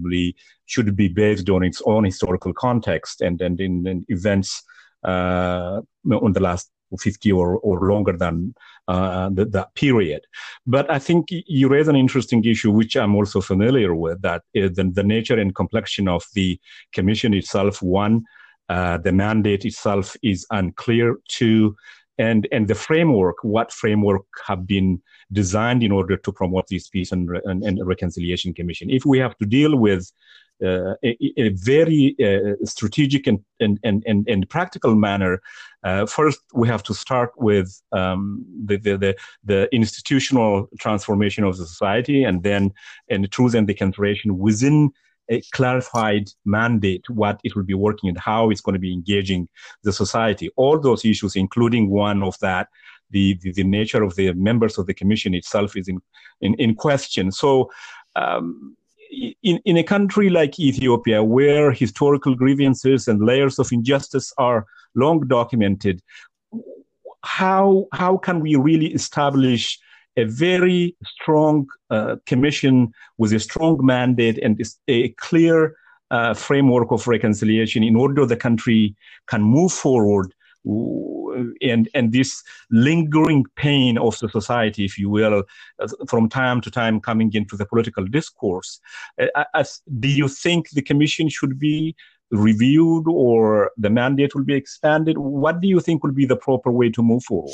should 0.66 0.96
be 0.96 1.08
based 1.08 1.48
on 1.50 1.64
its 1.64 1.80
own 1.86 2.04
historical 2.04 2.54
context 2.54 3.22
and, 3.22 3.40
and 3.40 3.60
in, 3.60 3.86
in 3.86 4.04
events 4.10 4.64
uh, 5.04 5.80
on 6.24 6.34
the 6.34 6.40
last 6.40 6.72
50 7.00 7.32
or, 7.32 7.58
or 7.58 7.88
longer 7.88 8.14
than 8.18 8.56
uh, 8.88 9.30
the, 9.30 9.46
that 9.46 9.76
period. 9.76 10.22
But 10.66 10.90
I 10.90 10.98
think 10.98 11.28
you 11.30 11.68
raise 11.68 11.88
an 11.88 11.96
interesting 11.96 12.44
issue, 12.46 12.72
which 12.72 12.96
I'm 12.96 13.16
also 13.16 13.42
familiar 13.42 13.94
with, 13.94 14.24
that 14.24 14.42
the, 14.54 14.70
the 14.70 15.04
nature 15.04 15.40
and 15.40 15.54
complexion 15.54 16.08
of 16.08 16.24
the 16.34 16.60
commission 16.94 17.36
itself. 17.36 17.80
One, 17.82 18.24
uh, 18.70 18.98
the 18.98 19.12
mandate 19.12 19.66
itself 19.66 20.16
is 20.24 20.48
unclear. 20.50 21.18
Two, 21.28 21.76
and 22.18 22.48
and 22.52 22.68
the 22.68 22.76
framework, 22.76 23.38
what 23.44 23.72
framework 23.72 24.26
have 24.48 24.66
been 24.66 25.02
designed 25.32 25.84
in 25.84 25.92
order 25.92 26.18
to 26.18 26.32
promote 26.32 26.68
this 26.68 26.88
peace 26.88 27.12
and, 27.12 27.30
and, 27.46 27.64
and 27.64 27.86
reconciliation 27.86 28.54
commission. 28.54 28.90
If 28.90 29.06
we 29.06 29.20
have 29.20 29.38
to 29.38 29.46
deal 29.46 29.78
with 29.78 30.12
uh, 30.64 30.94
a, 31.04 31.18
a, 31.38 31.50
very 31.50 32.16
uh, 32.24 32.56
strategic 32.64 33.28
and, 33.28 33.40
and, 33.60 33.78
and, 33.84 34.26
and, 34.30 34.50
practical 34.50 34.96
manner, 34.96 35.42
uh, 35.84 36.06
first 36.06 36.40
we 36.54 36.66
have 36.66 36.82
to 36.82 36.94
start 36.94 37.32
with 37.36 37.82
um, 37.92 38.46
the, 38.64 38.78
the, 38.78 38.98
the, 38.98 39.16
the, 39.44 39.76
institutional 39.76 40.70
transformation 40.80 41.44
of 41.44 41.58
the 41.58 41.68
society 41.68 42.24
and 42.24 42.44
then 42.44 42.72
and 43.10 43.30
truth 43.32 43.54
and 43.54 43.68
the 43.68 43.74
concentration 43.74 44.38
within 44.38 44.92
a 45.30 45.42
clarified 45.54 46.30
mandate 46.46 47.04
what 47.10 47.40
it 47.44 47.56
will 47.56 47.64
be 47.64 47.74
working 47.74 48.10
and 48.10 48.18
how 48.18 48.50
it's 48.50 48.62
going 48.62 48.74
to 48.74 48.80
be 48.80 48.94
engaging 48.94 49.48
the 49.84 49.92
society 49.92 50.50
all 50.56 50.80
those 50.80 51.04
issues 51.04 51.36
including 51.36 51.90
one 51.90 52.22
of 52.22 52.38
that 52.40 52.68
the, 53.12 53.38
the, 53.42 53.52
the 53.54 53.64
nature 53.64 54.04
of 54.04 54.16
the 54.16 54.34
members 54.34 54.78
of 54.78 54.88
the 54.88 54.94
commission 54.94 55.34
itself 55.34 55.76
is 55.76 55.88
in, 55.88 56.02
in, 56.42 56.54
in 56.56 56.76
question. 56.76 57.32
So, 57.32 57.72
um, 58.16 58.76
in, 59.44 59.62
in 59.64 59.78
a 59.78 59.84
country 59.84 60.30
like 60.30 60.60
Ethiopia, 60.60 61.24
where 61.24 61.72
historical 61.72 62.36
grievances 62.36 63.08
and 63.08 63.24
layers 63.24 63.60
of 63.60 63.72
injustice 63.72 64.34
are 64.38 64.66
long 64.96 65.28
documented, 65.28 66.02
how, 67.24 67.86
how 67.94 68.18
can 68.18 68.40
we 68.40 68.56
really 68.56 68.94
establish 68.94 69.80
a 70.18 70.26
very 70.26 70.96
strong 71.06 71.68
uh, 71.90 72.16
commission 72.26 72.94
with 73.18 73.34
a 73.34 73.40
strong 73.40 73.84
mandate 73.86 74.38
and 74.40 74.62
a 74.88 75.10
clear 75.10 75.76
uh, 76.12 76.34
framework 76.34 76.92
of 76.92 77.08
reconciliation 77.08 77.84
in 77.84 77.96
order 77.96 78.26
the 78.26 78.38
country 78.38 78.96
can 79.28 79.42
move 79.42 79.72
forward 79.72 80.34
and 81.62 81.90
and 81.94 82.12
this 82.12 82.44
lingering 82.72 83.46
pain 83.56 83.98
of 83.98 84.18
the 84.20 84.30
society, 84.30 84.86
if 84.86 84.98
you 84.98 85.10
will, 85.10 85.44
from 86.08 86.30
time 86.30 86.62
to 86.62 86.72
time 86.72 87.00
coming 87.00 87.32
into 87.34 87.56
the 87.56 87.66
political 87.66 88.06
discourse. 88.06 88.80
Uh, 89.22 89.44
as, 89.54 89.82
do 90.00 90.08
you 90.08 90.28
think 90.28 90.70
the 90.72 90.82
commission 90.82 91.30
should 91.30 91.60
be 91.60 91.96
reviewed 92.32 93.06
or 93.08 93.72
the 93.78 93.90
mandate 93.90 94.34
will 94.34 94.44
be 94.44 94.56
expanded? 94.56 95.18
What 95.18 95.62
do 95.62 95.68
you 95.68 95.80
think 95.80 96.04
will 96.04 96.12
be 96.12 96.26
the 96.26 96.36
proper 96.36 96.72
way 96.72 96.90
to 96.90 97.04
move 97.04 97.24
forward? 97.24 97.54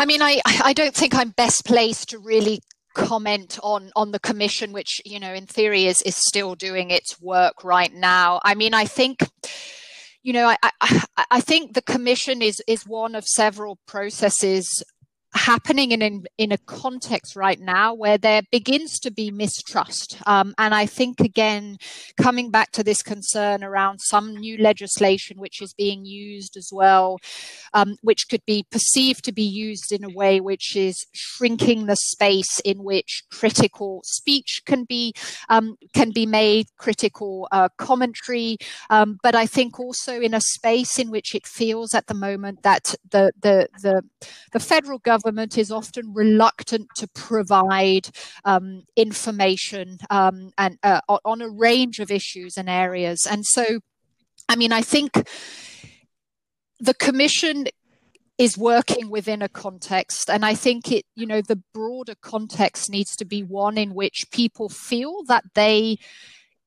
I 0.00 0.06
mean, 0.06 0.22
I 0.22 0.40
I 0.46 0.72
don't 0.72 0.94
think 0.94 1.14
I'm 1.14 1.30
best 1.30 1.66
placed 1.66 2.08
to 2.08 2.18
really 2.18 2.60
comment 2.94 3.58
on 3.62 3.90
on 3.94 4.10
the 4.10 4.18
commission 4.18 4.72
which 4.72 5.00
you 5.04 5.20
know 5.20 5.32
in 5.32 5.46
theory 5.46 5.84
is 5.84 6.00
is 6.02 6.16
still 6.16 6.54
doing 6.54 6.90
its 6.90 7.20
work 7.20 7.62
right 7.62 7.92
now. 7.94 8.40
I 8.42 8.54
mean 8.56 8.74
i 8.74 8.84
think 8.84 9.20
you 10.22 10.32
know, 10.32 10.46
I, 10.62 10.70
I, 10.80 11.04
I 11.30 11.40
think 11.40 11.74
the 11.74 11.82
commission 11.82 12.42
is 12.42 12.62
is 12.66 12.86
one 12.86 13.14
of 13.14 13.24
several 13.24 13.78
processes 13.86 14.82
happening 15.32 15.92
in, 15.92 16.02
in, 16.02 16.24
in 16.38 16.52
a 16.52 16.58
context 16.58 17.36
right 17.36 17.60
now 17.60 17.94
where 17.94 18.18
there 18.18 18.42
begins 18.50 18.98
to 18.98 19.10
be 19.10 19.30
mistrust. 19.30 20.16
Um, 20.26 20.54
and 20.58 20.74
I 20.74 20.86
think, 20.86 21.20
again, 21.20 21.78
coming 22.16 22.50
back 22.50 22.72
to 22.72 22.82
this 22.82 23.02
concern 23.02 23.62
around 23.62 24.00
some 24.00 24.36
new 24.36 24.58
legislation 24.58 25.38
which 25.38 25.62
is 25.62 25.72
being 25.72 26.04
used 26.04 26.56
as 26.56 26.70
well, 26.72 27.18
um, 27.74 27.96
which 28.02 28.28
could 28.28 28.44
be 28.44 28.66
perceived 28.70 29.24
to 29.24 29.32
be 29.32 29.44
used 29.44 29.92
in 29.92 30.04
a 30.04 30.08
way 30.08 30.40
which 30.40 30.74
is 30.74 31.06
shrinking 31.12 31.86
the 31.86 31.96
space 31.96 32.58
in 32.60 32.82
which 32.82 33.22
critical 33.30 34.02
speech 34.04 34.62
can 34.66 34.84
be 34.84 35.12
um, 35.48 35.76
can 35.94 36.10
be 36.10 36.26
made, 36.26 36.66
critical 36.76 37.46
uh, 37.52 37.68
commentary. 37.78 38.56
Um, 38.90 39.18
but 39.22 39.34
I 39.34 39.46
think 39.46 39.78
also 39.78 40.20
in 40.20 40.34
a 40.34 40.40
space 40.40 40.98
in 40.98 41.10
which 41.10 41.34
it 41.34 41.46
feels 41.46 41.94
at 41.94 42.08
the 42.08 42.14
moment 42.14 42.62
that 42.62 42.94
the 43.08 43.32
the 43.40 43.68
the, 43.82 44.02
the 44.52 44.60
federal 44.60 44.98
government 44.98 45.19
government 45.22 45.58
is 45.58 45.70
often 45.70 46.12
reluctant 46.12 46.88
to 46.96 47.08
provide 47.08 48.08
um, 48.44 48.82
information 48.96 49.98
um, 50.10 50.50
and 50.58 50.78
uh, 50.82 51.00
on 51.24 51.42
a 51.42 51.48
range 51.48 51.98
of 51.98 52.10
issues 52.10 52.56
and 52.56 52.68
areas. 52.68 53.26
And 53.30 53.44
so, 53.44 53.80
I 54.48 54.56
mean, 54.56 54.72
I 54.72 54.82
think 54.82 55.28
the 56.78 56.94
commission 56.94 57.66
is 58.38 58.56
working 58.56 59.10
within 59.10 59.42
a 59.42 59.48
context 59.50 60.30
and 60.30 60.46
i 60.46 60.54
think 60.54 60.90
it 60.90 61.04
you 61.14 61.26
know 61.26 61.42
the 61.42 61.62
broader 61.74 62.14
context 62.22 62.88
needs 62.88 63.14
to 63.14 63.26
be 63.26 63.42
one 63.42 63.76
in 63.76 63.92
which 63.92 64.24
people 64.32 64.70
feel 64.70 65.22
that 65.28 65.44
they 65.54 65.98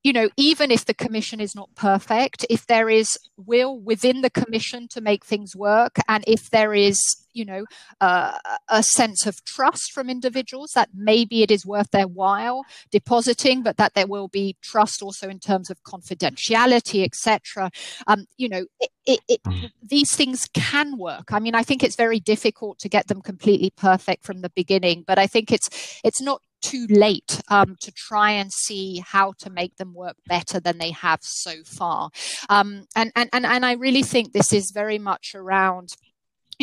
you 0.03 0.11
know, 0.11 0.29
even 0.35 0.69
if 0.69 0.85
the 0.85 0.93
commission 0.93 1.39
is 1.39 1.55
not 1.55 1.73
perfect, 1.75 2.45
if 2.49 2.67
there 2.67 2.89
is 2.89 3.17
will 3.37 3.79
within 3.79 4.21
the 4.21 4.29
commission 4.29 4.87
to 4.89 5.01
make 5.01 5.23
things 5.23 5.55
work, 5.55 5.97
and 6.09 6.25
if 6.27 6.49
there 6.49 6.73
is, 6.73 6.99
you 7.31 7.45
know, 7.45 7.65
uh, 8.01 8.37
a 8.67 8.83
sense 8.83 9.25
of 9.25 9.43
trust 9.45 9.93
from 9.93 10.09
individuals 10.09 10.71
that 10.75 10.89
maybe 10.93 11.41
it 11.41 11.49
is 11.49 11.65
worth 11.65 11.91
their 11.91 12.07
while 12.07 12.63
depositing, 12.91 13.63
but 13.63 13.77
that 13.77 13.93
there 13.93 14.07
will 14.07 14.27
be 14.27 14.57
trust 14.61 15.01
also 15.01 15.29
in 15.29 15.39
terms 15.39 15.69
of 15.69 15.81
confidentiality, 15.83 17.05
etc. 17.05 17.71
Um, 18.05 18.25
you 18.37 18.49
know, 18.49 18.65
it, 18.81 18.89
it, 19.05 19.19
it, 19.29 19.43
mm. 19.43 19.71
these 19.81 20.13
things 20.13 20.47
can 20.53 20.97
work. 20.97 21.31
I 21.31 21.39
mean, 21.39 21.55
I 21.55 21.63
think 21.63 21.81
it's 21.81 21.95
very 21.95 22.19
difficult 22.19 22.77
to 22.79 22.89
get 22.89 23.07
them 23.07 23.21
completely 23.21 23.71
perfect 23.75 24.25
from 24.25 24.41
the 24.41 24.49
beginning, 24.49 25.05
but 25.07 25.17
I 25.17 25.27
think 25.27 25.49
it's 25.49 25.69
it's 26.03 26.21
not 26.21 26.41
too 26.63 26.87
late 26.89 27.41
um, 27.49 27.75
to 27.81 27.91
try 27.91 28.31
and 28.31 28.51
see 28.51 29.03
how 29.05 29.33
to 29.39 29.49
make 29.49 29.75
them 29.75 29.93
work 29.93 30.15
better 30.27 30.59
than 30.59 30.77
they 30.77 30.91
have 30.91 31.19
so 31.21 31.51
far. 31.65 32.09
Um, 32.49 32.85
and, 32.95 33.11
and, 33.15 33.29
and, 33.33 33.45
and 33.45 33.65
I 33.65 33.73
really 33.73 34.03
think 34.03 34.31
this 34.31 34.51
is 34.53 34.71
very 34.73 34.97
much 34.97 35.35
around 35.35 35.89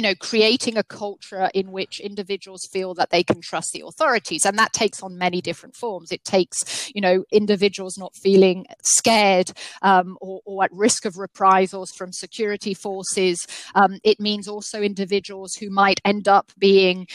you 0.00 0.02
know 0.02 0.14
creating 0.14 0.78
a 0.78 0.82
culture 0.82 1.50
in 1.52 1.72
which 1.72 2.00
individuals 2.00 2.66
feel 2.72 2.94
that 2.94 3.10
they 3.10 3.22
can 3.22 3.42
trust 3.42 3.72
the 3.74 3.84
authorities. 3.86 4.46
And 4.46 4.58
that 4.58 4.72
takes 4.72 5.02
on 5.02 5.18
many 5.18 5.42
different 5.42 5.76
forms. 5.76 6.10
It 6.10 6.24
takes 6.24 6.90
you 6.94 7.02
know 7.02 7.24
individuals 7.30 7.98
not 7.98 8.16
feeling 8.16 8.64
scared 8.82 9.52
um, 9.82 10.16
or, 10.22 10.40
or, 10.46 10.64
at 10.64 10.72
risk 10.72 11.04
of 11.04 11.18
reprisals 11.18 11.90
from 11.90 12.14
security 12.14 12.72
forces. 12.72 13.46
Um, 13.74 13.98
it 14.02 14.18
means 14.20 14.48
also 14.48 14.80
individuals 14.80 15.52
who 15.56 15.68
might 15.68 16.00
end 16.02 16.28
up 16.28 16.50
being 16.56 17.06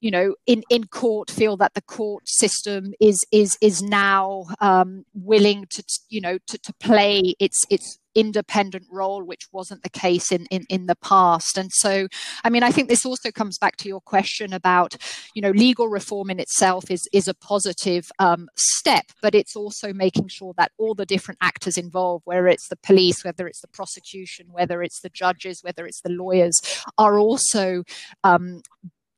you 0.00 0.10
know 0.10 0.34
in 0.44 0.64
in 0.68 0.88
court 0.88 1.30
feel 1.30 1.56
that 1.58 1.74
the 1.74 1.82
court 1.82 2.24
system 2.26 2.92
is 2.98 3.24
is 3.30 3.56
is 3.60 3.80
now 3.82 4.46
um, 4.60 5.04
willing 5.14 5.66
to 5.70 5.84
you 6.08 6.20
know 6.20 6.38
to, 6.48 6.58
to 6.58 6.74
play 6.80 7.36
its 7.38 7.62
its 7.70 8.00
independent 8.14 8.86
role, 8.90 9.22
which 9.22 9.46
wasn't 9.52 9.82
the 9.82 9.88
case 9.90 10.30
in, 10.32 10.46
in, 10.46 10.64
in 10.68 10.86
the 10.86 10.96
past. 10.96 11.58
And 11.58 11.70
so, 11.72 12.08
I 12.44 12.50
mean, 12.50 12.62
I 12.62 12.70
think 12.70 12.88
this 12.88 13.06
also 13.06 13.30
comes 13.30 13.58
back 13.58 13.76
to 13.78 13.88
your 13.88 14.00
question 14.00 14.52
about, 14.52 14.96
you 15.34 15.42
know, 15.42 15.50
legal 15.50 15.88
reform 15.88 16.30
in 16.30 16.40
itself 16.40 16.90
is, 16.90 17.08
is 17.12 17.28
a 17.28 17.34
positive 17.34 18.10
um, 18.18 18.48
step, 18.56 19.06
but 19.20 19.34
it's 19.34 19.56
also 19.56 19.92
making 19.92 20.28
sure 20.28 20.54
that 20.56 20.72
all 20.78 20.94
the 20.94 21.06
different 21.06 21.38
actors 21.40 21.76
involved, 21.76 22.22
whether 22.26 22.48
it's 22.48 22.68
the 22.68 22.76
police, 22.76 23.24
whether 23.24 23.46
it's 23.46 23.60
the 23.60 23.68
prosecution, 23.68 24.46
whether 24.50 24.82
it's 24.82 25.00
the 25.00 25.10
judges, 25.10 25.62
whether 25.62 25.86
it's 25.86 26.00
the 26.02 26.10
lawyers, 26.10 26.60
are 26.98 27.18
also 27.18 27.84
um, 28.24 28.62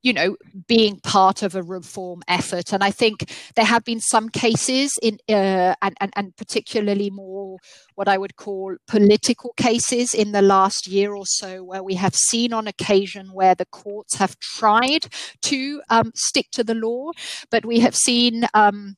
you 0.05 0.12
know, 0.12 0.37
being 0.69 1.01
part 1.01 1.43
of 1.43 1.57
a 1.57 1.62
reform 1.62 2.23
effort. 2.29 2.75
And 2.75 2.85
I 2.85 2.90
think 2.90 3.33
there 3.57 3.64
have 3.64 3.85
been 3.85 4.01
some 4.01 4.29
cases 4.29 4.93
in, 5.03 5.19
uh, 5.31 5.75
and, 5.81 5.97
and, 5.99 6.12
and 6.14 6.37
particularly 6.37 7.09
more 7.09 7.57
what 7.95 8.07
I 8.07 8.19
would 8.19 8.37
call 8.37 8.77
political 8.87 9.55
cases 9.57 10.12
in 10.12 10.33
the 10.33 10.43
last 10.43 10.87
year 10.87 11.14
or 11.14 11.25
so, 11.25 11.64
where 11.64 11.83
we 11.83 11.95
have 11.95 12.14
seen 12.14 12.53
on 12.53 12.69
occasion 12.69 13.31
where 13.33 13.55
the 13.55 13.64
courts 13.64 14.17
have 14.17 14.38
tried 14.38 15.07
to 15.45 15.81
um, 15.88 16.12
stick 16.14 16.51
to 16.53 16.62
the 16.62 16.75
law, 16.75 17.11
but 17.51 17.64
we 17.64 17.81
have 17.81 17.97
seen 17.97 18.47
um, 18.53 18.97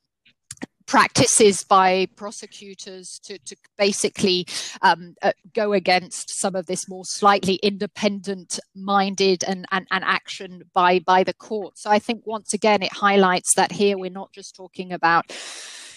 practices 0.87 1.65
by 1.65 2.07
prosecutors 2.17 3.21
to, 3.25 3.39
to 3.41 3.57
basically 3.77 4.47
um, 4.83 5.15
uh, 5.23 5.33
go 5.53 5.73
against 5.73 6.39
some 6.39 6.55
of 6.55 6.67
this 6.67 6.89
more 6.89 7.05
slightly 7.05 7.55
independent 7.57 8.59
minded 8.75 9.45
and, 9.45 9.67
and, 9.73 9.87
and 9.91 10.05
action 10.05 10.63
by 10.73 10.99
by 11.01 11.25
the 11.25 11.35
court. 11.35 11.79
So 11.79 11.91
I 11.91 11.99
think 11.99 12.27
once 12.27 12.53
again 12.53 12.83
it 12.83 12.93
highlights 12.93 13.55
that 13.55 13.73
here 13.73 13.99
we're 13.99 14.11
not 14.11 14.33
just 14.33 14.55
talking 14.55 14.93
about 14.93 15.33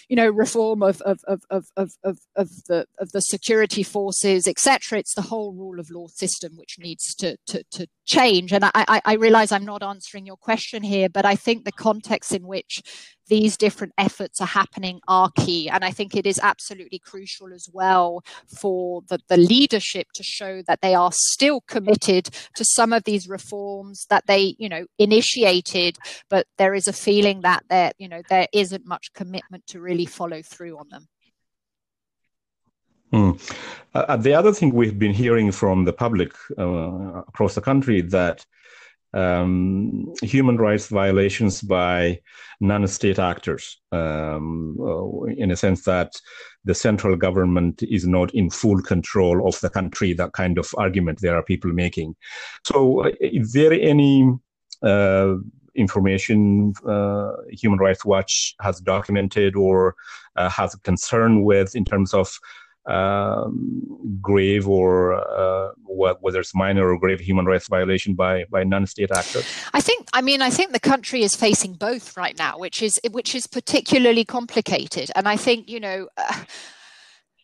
you 0.09 0.15
know 0.15 0.29
reform 0.29 0.81
of 0.83 0.99
of 1.01 1.19
of 1.25 1.41
of 1.49 1.67
of, 1.77 1.91
of, 2.35 2.49
the 2.67 2.85
of 2.97 3.11
the 3.11 3.21
security 3.21 3.83
forces 3.83 4.47
etc 4.47 4.97
it's 4.97 5.13
the 5.13 5.21
whole 5.21 5.53
rule 5.53 5.79
of 5.79 5.89
law 5.91 6.07
system 6.07 6.53
which 6.57 6.77
needs 6.79 7.13
to 7.15 7.37
to, 7.45 7.63
to 7.71 7.87
change 8.05 8.51
and 8.51 8.65
I, 8.65 8.71
I 8.75 9.01
i 9.05 9.13
realize 9.13 9.51
i'm 9.51 9.65
not 9.65 9.83
answering 9.83 10.25
your 10.25 10.35
question 10.35 10.81
here 10.81 11.09
but 11.09 11.25
i 11.25 11.35
think 11.35 11.63
the 11.63 11.71
context 11.71 12.33
in 12.33 12.47
which 12.47 12.81
these 13.29 13.55
different 13.55 13.93
efforts 13.97 14.41
are 14.41 14.47
happening 14.47 14.99
are 15.07 15.31
key. 15.37 15.69
And 15.69 15.85
I 15.85 15.91
think 15.91 16.15
it 16.15 16.25
is 16.25 16.39
absolutely 16.41 16.99
crucial 16.99 17.53
as 17.53 17.69
well 17.71 18.23
for 18.59 19.01
the, 19.07 19.19
the 19.29 19.37
leadership 19.37 20.07
to 20.15 20.23
show 20.23 20.61
that 20.63 20.81
they 20.81 20.95
are 20.95 21.11
still 21.13 21.61
committed 21.61 22.25
to 22.55 22.65
some 22.65 22.91
of 22.91 23.03
these 23.03 23.29
reforms 23.29 24.05
that 24.09 24.25
they, 24.27 24.55
you 24.57 24.67
know, 24.67 24.85
initiated, 24.97 25.97
but 26.29 26.47
there 26.57 26.73
is 26.73 26.87
a 26.87 26.93
feeling 26.93 27.41
that 27.41 27.63
there, 27.69 27.91
you 27.97 28.09
know, 28.09 28.21
there 28.29 28.47
isn't 28.53 28.85
much 28.85 29.13
commitment 29.13 29.65
to 29.67 29.79
really 29.79 30.05
follow 30.05 30.41
through 30.41 30.77
on 30.77 30.89
them. 30.89 31.07
Hmm. 33.11 33.31
Uh, 33.95 34.17
the 34.17 34.33
other 34.33 34.53
thing 34.53 34.71
we've 34.71 34.99
been 34.99 35.13
hearing 35.13 35.51
from 35.51 35.83
the 35.83 35.93
public 35.93 36.31
uh, 36.59 37.23
across 37.27 37.55
the 37.55 37.61
country 37.61 38.01
that 38.01 38.45
um, 39.13 40.13
human 40.21 40.57
rights 40.57 40.87
violations 40.87 41.61
by 41.61 42.19
non-state 42.61 43.19
actors, 43.19 43.79
um, 43.91 44.77
uh, 44.79 45.23
in 45.37 45.51
a 45.51 45.55
sense 45.55 45.83
that 45.83 46.11
the 46.65 46.75
central 46.75 47.15
government 47.15 47.81
is 47.83 48.05
not 48.05 48.33
in 48.33 48.49
full 48.49 48.81
control 48.81 49.47
of 49.47 49.59
the 49.61 49.69
country. 49.69 50.13
That 50.13 50.33
kind 50.33 50.57
of 50.57 50.73
argument 50.77 51.19
there 51.21 51.35
are 51.35 51.43
people 51.43 51.71
making. 51.71 52.15
So, 52.65 53.05
uh, 53.05 53.11
is 53.19 53.53
there 53.53 53.73
any 53.73 54.31
uh, 54.81 55.35
information 55.75 56.73
uh, 56.85 57.31
Human 57.51 57.79
Rights 57.79 58.05
Watch 58.05 58.55
has 58.61 58.79
documented 58.81 59.55
or 59.55 59.95
uh, 60.35 60.49
has 60.49 60.75
concern 60.83 61.43
with 61.43 61.75
in 61.75 61.85
terms 61.85 62.13
of 62.13 62.37
um, 62.89 64.19
grave 64.21 64.67
or 64.67 65.13
uh, 65.13 65.71
whether 65.85 66.39
it's 66.39 66.55
minor 66.55 66.91
or 66.91 66.99
grave 66.99 67.19
human 67.19 67.45
rights 67.45 67.67
violation 67.67 68.15
by 68.15 68.45
by 68.49 68.63
non-state 68.63 69.11
actors? 69.11 69.45
I 69.73 69.81
think. 69.81 70.07
I 70.13 70.21
mean, 70.21 70.41
I 70.41 70.49
think 70.49 70.71
the 70.71 70.79
country 70.79 71.23
is 71.23 71.35
facing 71.35 71.73
both 71.73 72.17
right 72.17 72.37
now, 72.37 72.57
which 72.57 72.81
is 72.81 72.99
which 73.11 73.35
is 73.35 73.47
particularly 73.47 74.25
complicated. 74.25 75.11
And 75.15 75.27
I 75.27 75.37
think 75.37 75.69
you 75.69 75.79
know. 75.79 76.07
Uh, 76.17 76.43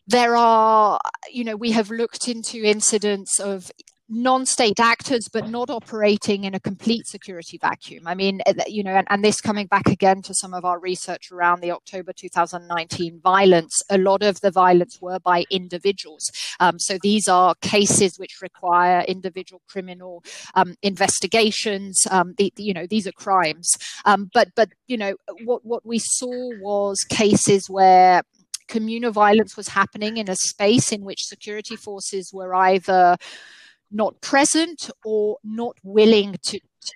there 0.08 0.36
are, 0.36 1.00
you 1.32 1.44
know, 1.44 1.56
we 1.56 1.72
have 1.72 1.90
looked 1.90 2.28
into 2.28 2.64
incidents 2.64 3.40
of 3.40 3.72
non-state 4.08 4.80
actors 4.80 5.28
but 5.32 5.50
not 5.50 5.70
operating 5.70 6.44
in 6.44 6.54
a 6.54 6.60
complete 6.60 7.08
security 7.08 7.58
vacuum. 7.58 8.06
I 8.06 8.16
mean 8.16 8.42
eh, 8.46 8.54
you 8.68 8.84
know 8.84 8.92
and, 8.92 9.08
and, 9.10 9.24
this 9.24 9.42
coming 9.42 9.68
back 9.68 9.88
again 9.88 10.22
to 10.24 10.34
some 10.34 10.54
of 10.54 10.64
our 10.64 10.80
research 10.80 11.32
around 11.32 11.62
the 11.62 11.72
october 11.72 12.14
2019 12.14 13.20
violence 13.24 13.82
a 13.90 13.98
lot 13.98 14.22
of 14.22 14.40
the 14.42 14.52
violence 14.52 15.00
were 15.02 15.20
by 15.20 15.46
individuals. 15.50 16.30
Um, 16.60 16.78
so 16.80 16.98
these 17.02 17.28
are 17.28 17.56
cases 17.62 18.20
which 18.20 18.42
require 18.42 19.02
individual 19.08 19.62
criminal 19.68 20.24
um, 20.54 20.76
investigations. 20.84 22.06
Um, 22.12 22.36
the, 22.38 22.54
you 22.58 22.74
know 22.74 22.86
these 22.88 23.08
are 23.08 23.12
crimes. 23.12 23.72
Um, 24.06 24.30
but 24.34 24.50
but 24.56 24.70
you 24.88 24.98
know 24.98 25.16
what 25.44 25.66
what 25.66 25.86
we 25.86 26.00
saw 26.00 26.50
was 26.62 27.00
cases 27.10 27.70
where 27.70 28.22
communal 28.68 29.12
violence 29.12 29.56
was 29.56 29.70
happening 29.70 30.18
in 30.18 30.30
a 30.30 30.36
space 30.36 30.92
in 30.92 31.04
which 31.04 31.26
security 31.26 31.76
forces 31.76 32.32
were 32.34 32.56
either 32.56 33.16
not 33.92 34.20
present 34.22 34.90
or 35.04 35.38
not 35.44 35.78
willing 35.84 36.36
to 36.44 36.60
to, 36.60 36.94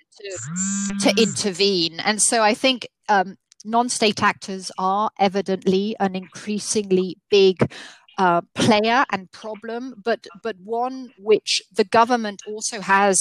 to, 1.00 1.12
to 1.12 1.22
intervene. 1.22 1.98
And 2.00 2.20
so 2.20 2.42
I 2.42 2.54
think 2.54 2.88
um, 3.08 3.36
non-state 3.64 4.22
actors 4.22 4.70
are 4.78 5.10
evidently 5.18 5.96
an 6.00 6.14
increasingly 6.14 7.18
big 7.30 7.72
uh, 8.20 8.42
player 8.54 9.02
and 9.10 9.32
problem, 9.32 9.94
but 10.04 10.26
but 10.42 10.54
one 10.62 11.10
which 11.18 11.62
the 11.72 11.84
government 11.84 12.42
also 12.46 12.82
has 12.82 13.18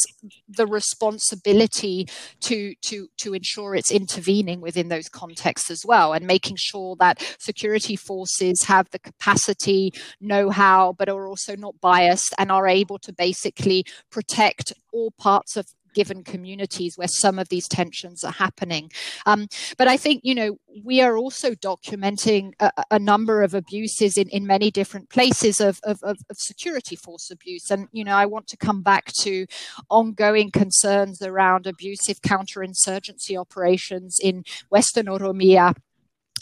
the 0.49 0.67
responsibility 0.67 2.05
to 2.41 2.75
to 2.81 3.07
to 3.15 3.33
ensure 3.33 3.75
it's 3.75 3.91
intervening 3.91 4.59
within 4.59 4.89
those 4.89 5.07
contexts 5.07 5.71
as 5.71 5.85
well, 5.85 6.11
and 6.11 6.27
making 6.27 6.57
sure 6.57 6.97
that 6.99 7.23
security 7.39 7.95
forces 7.95 8.63
have 8.63 8.89
the 8.89 8.99
capacity, 8.99 9.93
know-how, 10.19 10.93
but 10.99 11.07
are 11.07 11.27
also 11.27 11.55
not 11.55 11.79
biased 11.79 12.33
and 12.37 12.51
are 12.51 12.67
able 12.67 12.99
to 12.99 13.13
basically 13.13 13.85
protect 14.11 14.73
all 14.91 15.11
parts 15.11 15.55
of 15.55 15.67
given 15.93 16.23
communities 16.23 16.97
where 16.97 17.07
some 17.07 17.39
of 17.39 17.49
these 17.49 17.67
tensions 17.67 18.23
are 18.23 18.31
happening. 18.31 18.91
Um, 19.25 19.47
but 19.77 19.87
I 19.87 19.97
think, 19.97 20.21
you 20.23 20.35
know, 20.35 20.57
we 20.83 21.01
are 21.01 21.17
also 21.17 21.51
documenting 21.51 22.53
a, 22.59 22.71
a 22.91 22.99
number 22.99 23.41
of 23.41 23.53
abuses 23.53 24.17
in, 24.17 24.29
in 24.29 24.45
many 24.45 24.71
different 24.71 25.09
places 25.09 25.59
of, 25.59 25.79
of, 25.83 25.99
of, 26.03 26.17
security 26.33 26.95
force 26.95 27.29
abuse. 27.31 27.69
And, 27.69 27.87
you 27.91 28.03
know, 28.03 28.15
I 28.15 28.25
want 28.25 28.47
to 28.47 28.57
come 28.57 28.81
back 28.81 29.11
to 29.21 29.45
ongoing 29.89 30.51
concerns 30.51 31.21
around 31.21 31.67
abusive 31.67 32.21
counterinsurgency 32.21 33.37
operations 33.37 34.19
in 34.21 34.43
Western 34.69 35.07
Oromia 35.07 35.75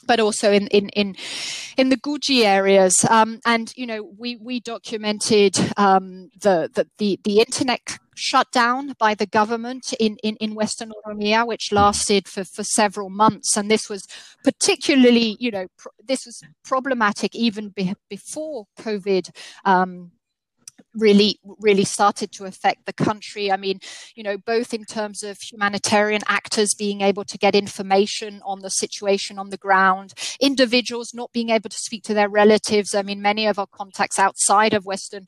but 0.07 0.19
also 0.19 0.51
in 0.51 0.67
in 0.67 0.89
in, 0.89 1.15
in 1.77 1.89
the 1.89 1.97
Guji 1.97 2.43
areas. 2.43 3.05
Um, 3.09 3.39
and 3.45 3.71
you 3.75 3.85
know, 3.85 4.09
we 4.17 4.37
we 4.37 4.59
documented 4.59 5.57
um, 5.77 6.29
the, 6.41 6.69
the 6.73 6.87
the 6.97 7.19
the 7.23 7.39
internet 7.39 7.81
shutdown 8.17 8.93
by 8.97 9.13
the 9.13 9.25
government 9.25 9.93
in, 9.99 10.17
in, 10.23 10.35
in 10.37 10.55
Western 10.55 10.91
Oromia, 11.05 11.47
which 11.47 11.71
lasted 11.71 12.27
for, 12.27 12.43
for 12.43 12.63
several 12.63 13.09
months. 13.09 13.55
And 13.55 13.69
this 13.69 13.89
was 13.89 14.05
particularly, 14.43 15.37
you 15.39 15.51
know, 15.51 15.67
pr- 15.77 15.89
this 16.03 16.25
was 16.25 16.41
problematic 16.65 17.35
even 17.35 17.69
be- 17.69 17.93
before 18.09 18.65
COVID 18.79 19.29
um, 19.65 20.11
really 20.97 21.39
really 21.59 21.83
started 21.83 22.31
to 22.33 22.45
affect 22.45 22.85
the 22.85 22.93
country. 22.93 23.51
I 23.51 23.57
mean 23.57 23.79
you 24.15 24.23
know 24.23 24.37
both 24.37 24.73
in 24.73 24.85
terms 24.85 25.23
of 25.23 25.39
humanitarian 25.41 26.21
actors 26.27 26.73
being 26.73 27.01
able 27.01 27.23
to 27.25 27.37
get 27.37 27.55
information 27.55 28.41
on 28.45 28.61
the 28.61 28.69
situation 28.69 29.39
on 29.39 29.49
the 29.49 29.57
ground 29.57 30.13
individuals 30.41 31.13
not 31.13 31.31
being 31.31 31.49
able 31.49 31.69
to 31.69 31.77
speak 31.77 32.03
to 32.03 32.13
their 32.13 32.29
relatives. 32.29 32.95
I 32.95 33.01
mean 33.01 33.21
many 33.21 33.47
of 33.47 33.59
our 33.59 33.67
contacts 33.67 34.19
outside 34.19 34.73
of 34.73 34.85
western 34.85 35.27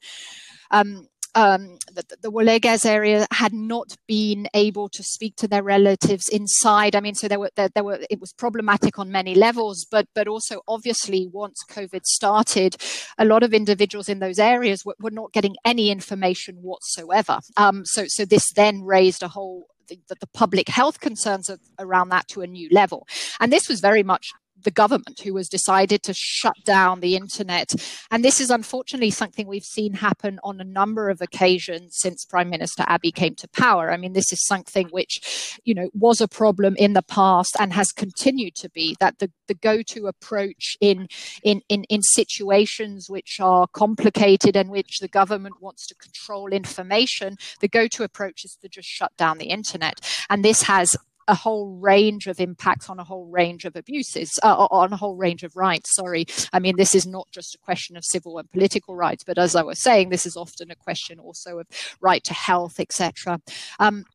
um, 0.72 1.08
um, 1.40 1.78
the, 1.94 2.04
the 2.22 2.32
Wolegas 2.32 2.86
area 2.86 3.26
had 3.32 3.54
not 3.54 3.96
been 4.08 4.50
able 4.54 4.90
to 4.90 5.02
speak 5.02 5.38
to 5.38 5.48
their 5.48 5.64
relatives 5.64 6.28
inside. 6.28 6.96
I 6.96 7.00
mean, 7.00 7.16
so 7.16 7.30
there 7.30 7.40
were 7.40 7.52
there, 7.56 7.70
there, 7.70 7.84
were 7.84 8.00
it 8.10 8.20
was 8.20 8.34
problematic 8.34 9.00
on 9.00 9.10
many 9.10 9.36
levels, 9.36 9.86
but 9.90 10.08
but 10.14 10.28
also 10.28 10.62
obviously 10.68 11.30
once 11.32 11.64
COVID 11.70 12.04
started, 12.04 12.76
a 13.18 13.24
lot 13.24 13.44
of 13.44 13.54
individuals 13.54 14.10
in 14.10 14.20
those 14.20 14.38
areas 14.38 14.84
were, 14.84 14.96
were 15.00 15.12
not 15.12 15.32
getting 15.32 15.56
any 15.64 15.90
information 15.90 16.58
whatsoever. 16.58 17.40
Um, 17.56 17.84
so 17.86 18.04
so 18.08 18.26
this 18.26 18.52
then 18.56 18.84
raised 18.84 19.24
a 19.24 19.30
whole 19.30 19.68
the, 19.88 20.16
the, 20.20 20.28
public 20.28 20.68
health 20.68 21.00
concerns 21.00 21.50
around 21.80 22.10
that 22.10 22.28
to 22.28 22.42
a 22.42 22.48
new 22.48 22.70
level. 22.72 23.08
And 23.40 23.52
this 23.52 23.68
was 23.68 23.80
very 23.80 24.04
much 24.04 24.32
the 24.64 24.72
government 24.72 25.20
who 25.22 25.36
has 25.38 25.50
decided 25.50 26.04
to 26.04 26.14
shut 26.14 26.56
down 26.66 27.00
the 27.00 27.16
internet. 27.16 27.74
And 28.12 28.24
this 28.24 28.40
is 28.40 28.50
unfortunately 28.50 29.12
something 29.12 29.48
we've 29.48 29.64
seen 29.64 29.94
happen 29.94 30.40
on 30.44 30.60
a 30.60 30.64
number 30.64 31.10
of 31.10 31.22
occasions 31.22 31.98
since 31.98 32.26
Prime 32.26 32.50
Minister 32.50 32.84
Abiy 32.84 33.14
came 33.14 33.36
to 33.36 33.48
power. 33.50 33.92
I 33.92 33.98
mean, 33.98 34.14
this 34.14 34.32
is 34.32 34.46
something 34.46 34.88
which, 34.90 35.60
you 35.64 35.74
know, 35.74 35.90
was 35.94 36.22
a 36.22 36.28
problem 36.28 36.76
in 36.78 36.94
the 36.94 37.02
past 37.02 37.56
and 37.60 37.74
has 37.74 37.92
continued 37.92 38.56
to 38.56 38.70
be 38.70 38.96
that 39.00 39.20
the, 39.20 39.32
the 39.48 39.54
go-to 39.54 40.08
approach 40.08 40.78
in, 40.82 41.08
in, 41.44 41.62
in, 41.70 41.84
in 41.86 42.02
situations 42.02 43.10
which 43.10 43.40
are 43.40 43.68
complicated 43.74 44.56
and 44.56 44.70
which 44.70 45.00
the 45.00 45.08
government 45.08 45.62
wants 45.62 45.88
to 45.88 45.96
control 45.96 46.50
information, 46.50 47.38
the 47.62 47.68
go-to 47.68 48.04
approach 48.04 48.46
is 48.46 48.56
to 48.62 48.70
just 48.70 48.88
shut 48.88 49.16
down 49.18 49.38
the 49.38 49.50
internet. 49.50 50.00
And 50.30 50.44
this 50.44 50.64
has 50.64 50.96
a 51.30 51.36
whole 51.36 51.78
range 51.78 52.28
of 52.28 52.40
impacts 52.40 52.90
on 52.90 53.00
a 53.00 53.04
whole 53.04 53.28
range 53.28 53.64
of 53.64 53.76
abuses, 53.76 54.40
uh, 54.44 54.68
on 54.72 54.92
a 54.92 54.98
whole 54.98 55.16
range 55.16 55.44
of 55.44 55.56
rights. 55.56 55.96
Sorry. 55.96 56.26
I 56.52 56.60
mean, 56.60 56.76
this 56.76 56.96
is 56.96 57.06
not 57.06 57.28
just 57.32 57.56
a 57.56 57.60
question 57.60 57.96
of 57.96 58.04
civil 58.04 58.40
and 58.40 58.52
political 58.52 58.96
rights, 58.96 59.24
but 59.24 59.38
as 59.38 59.56
I 59.56 59.62
was 59.62 59.82
saying, 59.82 60.10
this 60.10 60.26
is 60.26 60.36
often 60.36 60.72
a 60.72 60.76
question 60.76 61.20
also 61.20 61.60
of 61.60 61.68
right 62.02 62.24
to 62.24 62.34
health, 62.34 62.80
etc. 62.80 63.40
Um, 63.80 64.06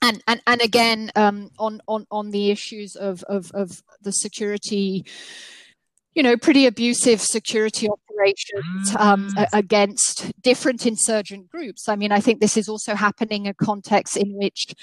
and, 0.00 0.22
and, 0.26 0.42
and 0.46 0.60
again, 0.62 1.10
um, 1.16 1.50
on, 1.58 1.80
on, 1.86 2.06
on 2.10 2.30
the 2.30 2.50
issues 2.50 2.96
of, 2.96 3.22
of, 3.24 3.50
of 3.52 3.82
the 4.02 4.12
security, 4.12 5.04
you 6.14 6.22
know, 6.22 6.36
pretty 6.36 6.66
abusive 6.66 7.20
security 7.20 7.88
operations 7.88 8.96
um, 8.98 9.30
mm. 9.30 9.46
against 9.52 10.32
different 10.40 10.86
insurgent 10.86 11.48
groups. 11.48 11.88
I 11.88 11.96
mean, 11.96 12.12
I 12.12 12.20
think 12.20 12.40
this 12.40 12.56
is 12.56 12.68
also 12.68 12.94
happening 12.94 13.46
in 13.46 13.50
a 13.50 13.54
context 13.54 14.16
in 14.16 14.34
which 14.34 14.74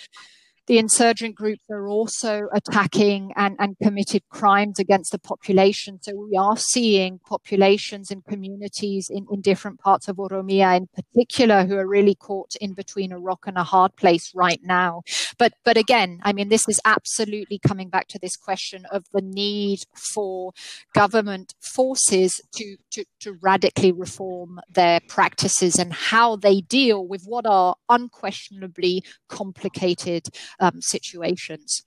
the 0.68 0.78
insurgent 0.78 1.36
groups 1.36 1.64
are 1.70 1.88
also 1.88 2.48
attacking 2.54 3.34
and, 3.36 3.56
and 3.60 3.76
committed 3.82 4.24
crimes 4.30 4.80
against 4.80 5.12
the 5.12 5.20
population. 5.20 6.00
So 6.02 6.16
we 6.16 6.38
are 6.38 6.58
seeing 6.58 7.20
populations 7.20 8.12
and 8.12 8.24
communities 8.26 9.10
in, 9.10 9.26
in 9.32 9.42
different 9.42 9.80
parts 9.80 10.08
of 10.08 10.18
Oromia 10.18 10.78
in 10.78 10.88
particular 10.96 11.66
who 11.66 11.78
are 11.78 11.88
really 11.88 12.16
caught 12.16 12.56
in 12.62 12.74
between 12.74 13.12
a 13.12 13.20
rock 13.20 13.46
and 13.48 13.58
a 13.58 13.64
hard 13.64 13.96
place 13.96 14.32
right 14.36 14.60
now. 14.64 15.02
But 15.38 15.54
but 15.64 15.78
again, 15.78 16.20
I 16.24 16.34
mean 16.34 16.50
this 16.50 16.68
is 16.68 16.80
absolutely 16.86 17.60
coming 17.60 17.90
back 17.90 18.08
to 18.10 18.20
this 18.20 18.36
question 18.36 18.86
of 18.92 19.06
the 19.14 19.22
need 19.22 19.84
for 19.96 20.54
government 20.94 21.54
forces 21.60 22.42
to, 22.54 22.78
to, 22.92 23.06
to 23.22 23.34
radically 23.42 23.92
reform 23.92 24.60
their 24.70 25.00
practices 25.08 25.78
and 25.78 25.94
how 25.94 26.36
they 26.36 26.62
deal 26.62 27.06
with 27.06 27.24
what 27.26 27.46
are 27.46 27.76
unquestionably 27.90 29.04
complicated 29.30 30.28
um, 30.60 30.82
situations. 30.82 31.84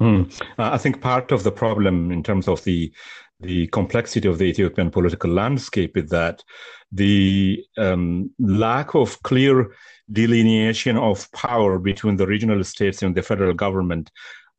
Mm. 0.00 0.42
I 0.58 0.78
think 0.78 1.00
part 1.00 1.30
of 1.30 1.44
the 1.44 1.52
problem 1.52 2.10
in 2.10 2.22
terms 2.22 2.48
of 2.48 2.62
the 2.64 2.92
the 3.40 3.66
complexity 3.68 4.28
of 4.28 4.38
the 4.38 4.44
Ethiopian 4.44 4.90
political 4.90 5.30
landscape 5.30 5.96
is 5.96 6.08
that 6.10 6.42
the 6.92 7.62
um, 7.76 8.30
lack 8.38 8.94
of 8.94 9.20
clear 9.22 9.74
delineation 10.12 10.96
of 10.96 11.30
power 11.32 11.78
between 11.78 12.16
the 12.16 12.26
regional 12.26 12.62
states 12.62 13.02
and 13.02 13.14
the 13.14 13.22
federal 13.22 13.52
government 13.52 14.10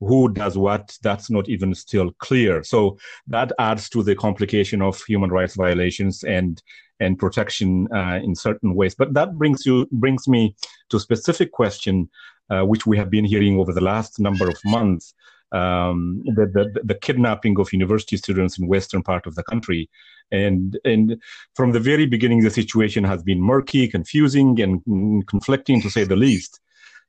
who 0.01 0.31
does 0.33 0.57
what 0.57 0.97
that's 1.01 1.29
not 1.29 1.47
even 1.47 1.73
still 1.73 2.11
clear 2.19 2.63
so 2.63 2.97
that 3.27 3.51
adds 3.59 3.87
to 3.87 4.03
the 4.03 4.15
complication 4.15 4.81
of 4.81 5.01
human 5.05 5.29
rights 5.29 5.55
violations 5.55 6.23
and 6.23 6.61
and 6.99 7.19
protection 7.19 7.87
uh, 7.93 8.19
in 8.23 8.35
certain 8.35 8.75
ways. 8.75 8.95
But 8.95 9.13
that 9.13 9.37
brings 9.37 9.65
you 9.65 9.87
brings 9.91 10.27
me 10.27 10.55
to 10.89 10.97
a 10.97 10.99
specific 10.99 11.51
question, 11.51 12.09
uh, 12.49 12.63
which 12.63 12.85
we 12.85 12.97
have 12.97 13.09
been 13.09 13.25
hearing 13.25 13.59
over 13.59 13.73
the 13.73 13.81
last 13.81 14.19
number 14.19 14.47
of 14.47 14.57
months. 14.65 15.13
Um, 15.51 16.21
the, 16.25 16.47
the, 16.47 16.81
the 16.83 16.95
kidnapping 16.95 17.59
of 17.59 17.71
university 17.71 18.17
students 18.17 18.57
in 18.57 18.67
western 18.67 19.03
part 19.03 19.25
of 19.25 19.35
the 19.35 19.43
country, 19.43 19.89
and 20.31 20.77
and 20.83 21.21
from 21.53 21.71
the 21.71 21.79
very 21.79 22.05
beginning, 22.05 22.43
the 22.43 22.49
situation 22.49 23.03
has 23.03 23.23
been 23.23 23.39
murky, 23.39 23.87
confusing, 23.87 24.59
and 24.61 25.27
conflicting 25.27 25.81
to 25.81 25.89
say 25.89 26.03
the 26.03 26.15
least. 26.15 26.59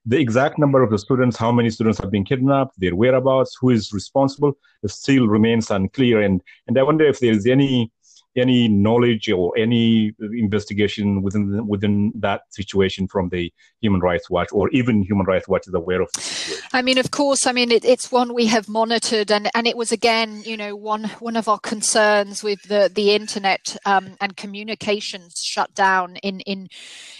The 0.09 0.21
exact 0.21 0.57
number 0.59 0.83
of 0.83 0.91
the 0.91 0.99
students, 0.99 1.37
how 1.37 1.51
many 1.51 1.71
students 1.71 1.99
have 1.99 2.13
been 2.13 2.25
kidnapped, 2.25 2.79
their 2.79 2.95
whereabouts, 2.95 3.57
who 3.61 3.71
is 3.71 3.93
responsible, 3.93 4.57
still 4.87 5.27
remains 5.27 5.71
unclear. 5.71 6.21
And 6.21 6.41
and 6.69 6.79
I 6.79 6.83
wonder 6.85 7.05
if 7.05 7.19
there 7.19 7.33
is 7.33 7.47
any 7.47 7.91
any 8.37 8.69
knowledge 8.69 9.31
or 9.31 9.57
any 9.57 10.15
investigation 10.19 11.23
within 11.23 11.67
within 11.67 12.13
that 12.17 12.43
situation 12.51 13.09
from 13.09 13.29
the 13.31 13.53
Human 13.81 14.01
Rights 14.01 14.29
Watch, 14.31 14.49
or 14.53 14.69
even 14.71 15.03
Human 15.03 15.27
Rights 15.27 15.49
Watch 15.49 15.67
is 15.67 15.75
aware 15.75 16.03
of. 16.03 16.11
I 16.73 16.83
mean, 16.83 16.99
of 16.99 17.11
course, 17.11 17.47
I 17.47 17.53
mean 17.53 17.71
it, 17.71 17.85
it's 17.85 18.13
one 18.13 18.35
we 18.35 18.47
have 18.47 18.69
monitored, 18.69 19.31
and 19.31 19.51
and 19.55 19.67
it 19.67 19.77
was 19.77 19.93
again, 19.93 20.43
you 20.45 20.57
know, 20.57 20.77
one 20.77 21.05
one 21.21 21.37
of 21.37 21.49
our 21.49 21.59
concerns 21.59 22.43
with 22.43 22.63
the 22.65 22.91
the 22.93 23.15
internet 23.15 23.77
um, 23.85 24.17
and 24.21 24.37
communications 24.37 25.43
shut 25.43 25.75
down 25.75 26.17
in 26.17 26.41
in 26.41 26.69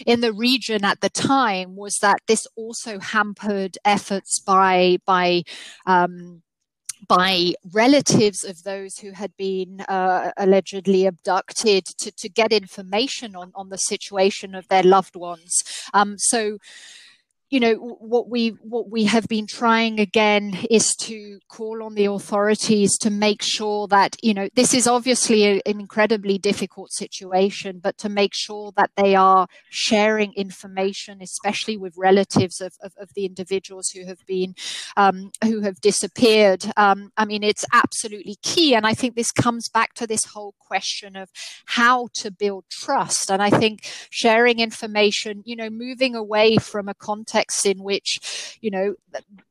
in 0.05 0.21
the 0.21 0.33
region 0.33 0.85
at 0.85 1.01
the 1.01 1.09
time 1.09 1.75
was 1.75 1.97
that 1.99 2.19
this 2.27 2.47
also 2.55 2.99
hampered 2.99 3.77
efforts 3.85 4.39
by 4.39 4.97
by 5.05 5.43
um, 5.85 6.41
by 7.07 7.53
relatives 7.71 8.43
of 8.43 8.63
those 8.63 8.97
who 8.97 9.11
had 9.11 9.35
been 9.37 9.81
uh, 9.81 10.31
allegedly 10.37 11.05
abducted 11.05 11.85
to, 11.85 12.11
to 12.11 12.29
get 12.29 12.51
information 12.51 13.35
on, 13.35 13.51
on 13.55 13.69
the 13.69 13.77
situation 13.77 14.53
of 14.53 14.67
their 14.67 14.83
loved 14.83 15.15
ones. 15.15 15.63
Um, 15.93 16.17
so, 16.17 16.57
you 17.49 17.61
know 17.61 17.75
what 17.75 18.29
we 18.29 18.49
what 18.61 18.89
we 18.89 19.05
have 19.05 19.25
been 19.27 19.47
trying 19.47 19.99
again 20.01 20.57
is 20.69 20.93
to 20.95 21.39
call 21.47 21.81
on 21.81 21.95
the 21.95 22.05
authorities 22.05 22.97
to 22.97 23.09
make 23.09 23.41
sure 23.41 23.87
that 23.87 24.17
you 24.21 24.33
know 24.33 24.49
this 24.55 24.73
is 24.73 24.85
obviously 24.85 25.45
a, 25.45 25.61
an 25.65 25.79
incredibly 25.79 26.37
difficult 26.37 26.91
situation 26.91 27.79
but 27.81 27.97
to 27.97 28.09
make 28.09 28.33
sure 28.33 28.73
that 28.75 28.91
they 28.97 29.15
are 29.15 29.47
sharing 29.69 30.33
information 30.33 31.21
especially 31.21 31.77
with 31.77 31.93
relatives 31.95 32.59
of, 32.59 32.73
of, 32.83 32.93
of 32.99 33.13
the 33.15 33.25
individuals 33.25 33.89
who 33.89 34.05
have 34.05 34.25
been 34.25 34.53
um, 34.97 35.31
who 35.43 35.61
have 35.61 35.79
disappeared. 35.79 36.65
Um, 36.75 37.11
i 37.15 37.23
mean 37.23 37.43
it's 37.43 37.65
absolutely 37.71 38.35
key 38.41 38.75
and 38.75 38.85
i 38.85 38.93
think 38.93 39.15
this 39.15 39.31
comes 39.31 39.69
back 39.69 39.93
to 39.93 40.05
this 40.05 40.25
whole 40.25 40.55
question 40.59 41.15
of 41.15 41.29
how 41.65 42.09
to 42.15 42.29
build 42.29 42.65
trust. 42.69 43.31
And 43.31 43.41
i 43.41 43.49
think 43.49 43.89
sharing 44.09 44.59
information 44.59 45.43
you 45.45 45.55
know 45.55 45.69
moving 45.69 46.13
away 46.13 46.57
from 46.57 46.89
a 46.89 46.93
context 46.93 47.36
in 47.65 47.83
which, 47.83 48.57
you 48.61 48.71
know, 48.71 48.95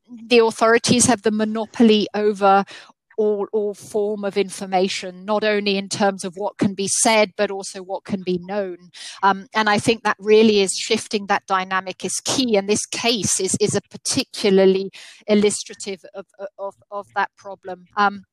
the 0.09 0.39
authorities 0.39 1.07
have 1.07 1.23
the 1.23 1.31
monopoly 1.31 2.07
over 2.15 2.65
all, 3.17 3.47
all 3.53 3.75
form 3.75 4.25
of 4.25 4.37
information, 4.37 5.25
not 5.25 5.43
only 5.43 5.77
in 5.77 5.89
terms 5.89 6.25
of 6.25 6.35
what 6.37 6.59
can 6.59 6.75
be 6.75 6.89
said, 6.89 7.33
but 7.37 7.51
also 7.51 7.83
what 7.83 8.05
can 8.05 8.23
be 8.23 8.39
known. 8.39 8.91
Um, 9.23 9.49
and 9.55 9.69
I 9.69 9.79
think 9.79 10.03
that 10.03 10.17
really 10.19 10.61
is 10.61 10.75
shifting 10.75 11.27
that 11.27 11.47
dynamic 11.47 12.05
is 12.05 12.21
key. 12.25 12.57
And 12.57 12.69
this 12.69 12.87
case 12.87 13.41
is, 13.41 13.57
is 13.61 13.75
a 13.75 13.81
particularly 13.91 14.91
illustrative 15.27 16.05
of, 16.15 16.27
of, 16.59 16.75
of 16.91 17.07
that 17.15 17.31
problem. 17.37 17.87
Um, 17.97 18.25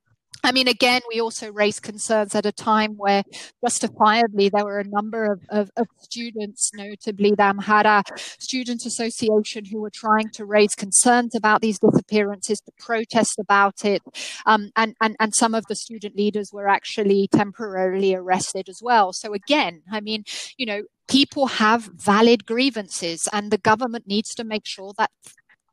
I 0.43 0.51
mean, 0.51 0.67
again, 0.67 1.01
we 1.09 1.21
also 1.21 1.51
raised 1.51 1.81
concerns 1.81 2.35
at 2.35 2.45
a 2.45 2.51
time 2.51 2.95
where 2.97 3.23
justifiably 3.63 4.49
there 4.49 4.65
were 4.65 4.79
a 4.79 4.87
number 4.87 5.31
of, 5.31 5.41
of, 5.49 5.71
of, 5.77 5.87
students, 5.99 6.71
notably 6.75 7.31
the 7.31 7.43
Amhara 7.43 8.03
Student 8.39 8.85
Association, 8.85 9.65
who 9.65 9.79
were 9.79 9.89
trying 9.89 10.29
to 10.33 10.45
raise 10.45 10.75
concerns 10.75 11.33
about 11.33 11.61
these 11.61 11.79
disappearances, 11.79 12.59
to 12.61 12.71
protest 12.77 13.39
about 13.39 13.85
it. 13.85 14.01
Um, 14.45 14.71
and, 14.75 14.95
and, 15.01 15.15
and 15.19 15.33
some 15.33 15.55
of 15.55 15.65
the 15.67 15.75
student 15.75 16.15
leaders 16.17 16.51
were 16.51 16.67
actually 16.67 17.29
temporarily 17.29 18.13
arrested 18.13 18.67
as 18.67 18.81
well. 18.83 19.13
So, 19.13 19.33
again, 19.33 19.83
I 19.91 20.01
mean, 20.01 20.25
you 20.57 20.65
know, 20.65 20.83
people 21.07 21.47
have 21.47 21.89
valid 21.95 22.45
grievances, 22.45 23.27
and 23.31 23.49
the 23.49 23.57
government 23.57 24.07
needs 24.07 24.35
to 24.35 24.43
make 24.43 24.65
sure 24.65 24.93
that 24.97 25.11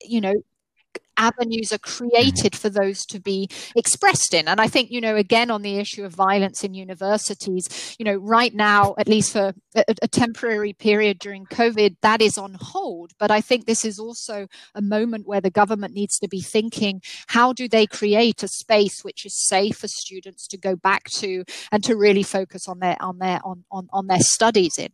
you 0.03 0.21
know 0.21 0.43
avenues 1.21 1.73
are 1.73 1.79
created 1.79 2.57
for 2.57 2.71
those 2.71 3.05
to 3.07 3.21
be 3.21 3.49
expressed 3.77 4.35
in. 4.35 4.49
And 4.49 4.61
I 4.61 4.66
think, 4.66 4.91
you 4.91 5.01
know, 5.01 5.14
again, 5.14 5.51
on 5.51 5.62
the 5.62 5.77
issue 5.77 6.05
of 6.05 6.14
violence 6.14 6.64
in 6.64 6.75
universities, 6.75 7.97
you 7.99 8.05
know, 8.05 8.16
right 8.16 8.55
now, 8.55 8.95
at 8.99 9.07
least 9.07 9.33
for 9.33 9.53
a, 9.77 9.85
a 10.03 10.09
temporary 10.09 10.73
period 10.73 11.18
during 11.18 11.45
COVID, 11.47 11.97
that 12.01 12.21
is 12.23 12.39
on 12.39 12.57
hold. 12.59 13.12
But 13.18 13.31
I 13.31 13.41
think 13.41 13.66
this 13.66 13.85
is 13.85 13.99
also 13.99 14.49
a 14.75 14.83
moment 14.83 15.27
where 15.27 15.41
the 15.41 15.51
government 15.51 15.95
needs 15.95 16.18
to 16.18 16.29
be 16.29 16.41
thinking 16.41 17.03
how 17.29 17.53
do 17.53 17.68
they 17.68 17.87
create 17.87 18.43
a 18.43 18.49
space 18.49 19.05
which 19.05 19.27
is 19.27 19.35
safe 19.35 19.77
for 19.77 19.89
students 19.89 20.47
to 20.49 20.57
go 20.57 20.75
back 20.75 21.05
to 21.11 21.45
and 21.71 21.85
to 21.85 21.97
really 21.97 22.23
focus 22.23 22.66
on 22.66 22.79
their 22.79 22.97
on 23.01 23.18
their 23.18 23.41
on 23.45 23.64
on, 23.71 23.89
on 23.93 24.07
their 24.07 24.21
studies 24.21 24.79
in. 24.79 24.91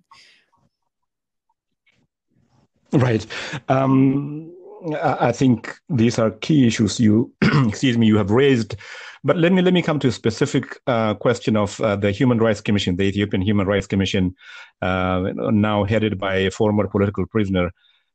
Right. 2.93 3.27
Um, 3.69 4.56
I 5.03 5.33
think 5.33 5.75
these 5.89 6.19
are 6.19 6.31
key 6.31 6.67
issues 6.67 7.01
you, 7.01 7.33
excuse 7.43 7.99
me, 7.99 8.07
you 8.07 8.17
have 8.17 8.31
raised. 8.31 8.77
But 9.25 9.37
let 9.37 9.53
me 9.53 9.63
let 9.63 9.75
me 9.75 9.83
come 9.83 9.99
to 10.01 10.09
a 10.09 10.13
specific 10.13 10.79
uh, 10.87 11.15
question 11.15 11.57
of 11.57 11.81
uh, 11.81 11.97
the 11.97 12.13
Human 12.13 12.39
Rights 12.39 12.61
Commission, 12.61 12.97
the 12.97 13.05
Ethiopian 13.05 13.43
Human 13.43 13.67
Rights 13.67 13.87
Commission, 13.87 14.37
uh, 14.83 15.33
now 15.35 15.85
headed 15.85 16.19
by 16.19 16.37
a 16.37 16.51
former 16.51 16.87
political 16.87 17.27
prisoner, 17.27 17.73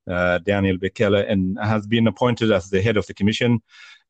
uh, 0.10 0.38
Daniel 0.40 0.78
Bekele, 0.78 1.30
and 1.30 1.58
has 1.62 1.86
been 1.88 2.08
appointed 2.08 2.52
as 2.52 2.70
the 2.70 2.82
head 2.82 2.96
of 2.96 3.08
the 3.08 3.14
commission. 3.14 3.62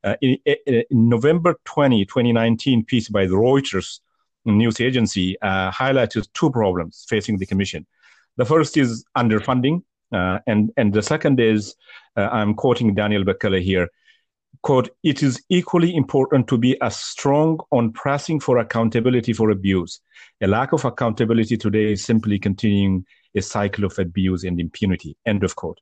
Uh, 0.03 0.15
in, 0.21 0.37
in, 0.45 0.83
November 0.91 1.55
20, 1.65 2.05
2019, 2.05 2.85
piece 2.85 3.09
by 3.09 3.25
the 3.25 3.35
Reuters 3.35 3.99
news 4.45 4.81
agency 4.81 5.39
uh, 5.41 5.71
highlighted 5.71 6.27
two 6.33 6.49
problems 6.49 7.05
facing 7.07 7.37
the 7.37 7.45
commission. 7.45 7.85
The 8.37 8.45
first 8.45 8.77
is 8.77 9.05
underfunding, 9.17 9.83
and 10.11 10.71
and 10.77 10.93
the 10.93 11.01
second 11.01 11.39
is 11.39 11.75
uh, 12.17 12.29
I'm 12.31 12.53
quoting 12.53 12.93
Daniel 12.93 13.23
Bekele 13.23 13.61
here. 13.61 13.87
Quote, 14.63 14.89
it 15.03 15.23
is 15.23 15.41
equally 15.49 15.95
important 15.95 16.47
to 16.47 16.57
be 16.57 16.79
as 16.81 16.95
strong 16.95 17.59
on 17.71 17.91
pressing 17.93 18.39
for 18.39 18.59
accountability 18.59 19.33
for 19.33 19.49
abuse. 19.49 20.01
A 20.41 20.47
lack 20.47 20.71
of 20.71 20.85
accountability 20.85 21.57
today 21.57 21.93
is 21.93 22.03
simply 22.03 22.37
continuing 22.37 23.05
a 23.35 23.41
cycle 23.41 23.85
of 23.85 23.97
abuse 23.97 24.43
and 24.43 24.59
impunity. 24.59 25.15
End 25.25 25.43
of 25.43 25.55
quote. 25.55 25.79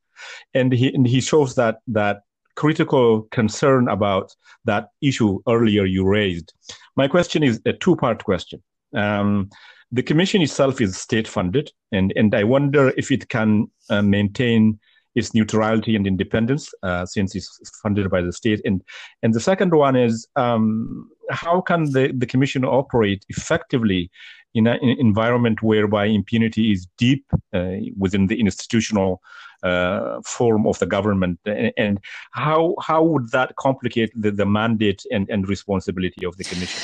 And 0.53 0.71
he, 0.71 0.93
and 0.93 1.05
he 1.05 1.19
shows 1.19 1.55
that, 1.55 1.79
that 1.87 2.21
critical 2.55 3.23
concern 3.31 3.89
about 3.89 4.33
that 4.65 4.89
issue 5.01 5.39
earlier 5.47 5.85
you 5.85 6.05
raised. 6.05 6.53
My 6.95 7.07
question 7.07 7.43
is 7.43 7.61
a 7.65 7.73
two 7.73 7.95
part 7.95 8.23
question. 8.23 8.61
Um, 8.95 9.49
the 9.91 10.03
commission 10.03 10.41
itself 10.41 10.81
is 10.81 10.97
state 10.97 11.27
funded, 11.27 11.71
and, 11.91 12.13
and 12.15 12.33
I 12.35 12.43
wonder 12.43 12.93
if 12.95 13.11
it 13.11 13.29
can 13.29 13.67
uh, 13.89 14.01
maintain 14.01 14.79
its 15.15 15.33
neutrality 15.33 15.95
and 15.95 16.05
independence, 16.05 16.71
uh, 16.83 17.05
since 17.05 17.35
it's 17.35 17.71
funded 17.81 18.09
by 18.09 18.21
the 18.21 18.31
state. 18.31 18.61
And 18.63 18.83
and 19.23 19.33
the 19.33 19.39
second 19.39 19.73
one 19.73 19.95
is 19.95 20.27
um, 20.35 21.09
how 21.31 21.61
can 21.61 21.91
the, 21.91 22.11
the 22.15 22.27
commission 22.27 22.63
operate 22.63 23.25
effectively 23.29 24.11
in 24.53 24.67
an 24.67 24.79
environment 24.81 25.61
whereby 25.61 26.05
impunity 26.05 26.71
is 26.71 26.87
deep 26.97 27.25
uh, 27.53 27.73
within 27.97 28.27
the 28.27 28.39
institutional 28.39 29.21
uh, 29.61 30.21
form 30.25 30.65
of 30.65 30.79
the 30.79 30.85
government, 30.85 31.39
and, 31.45 31.73
and, 31.77 31.99
how 32.31 32.75
how 32.81 33.03
would 33.03 33.29
that 33.31 33.55
complicate 33.57 34.11
the, 34.15 34.31
the 34.31 34.45
mandate 34.45 35.03
and, 35.11 35.29
and 35.29 35.49
responsibility 35.49 36.25
of 36.25 36.37
the 36.37 36.43
commission? 36.45 36.81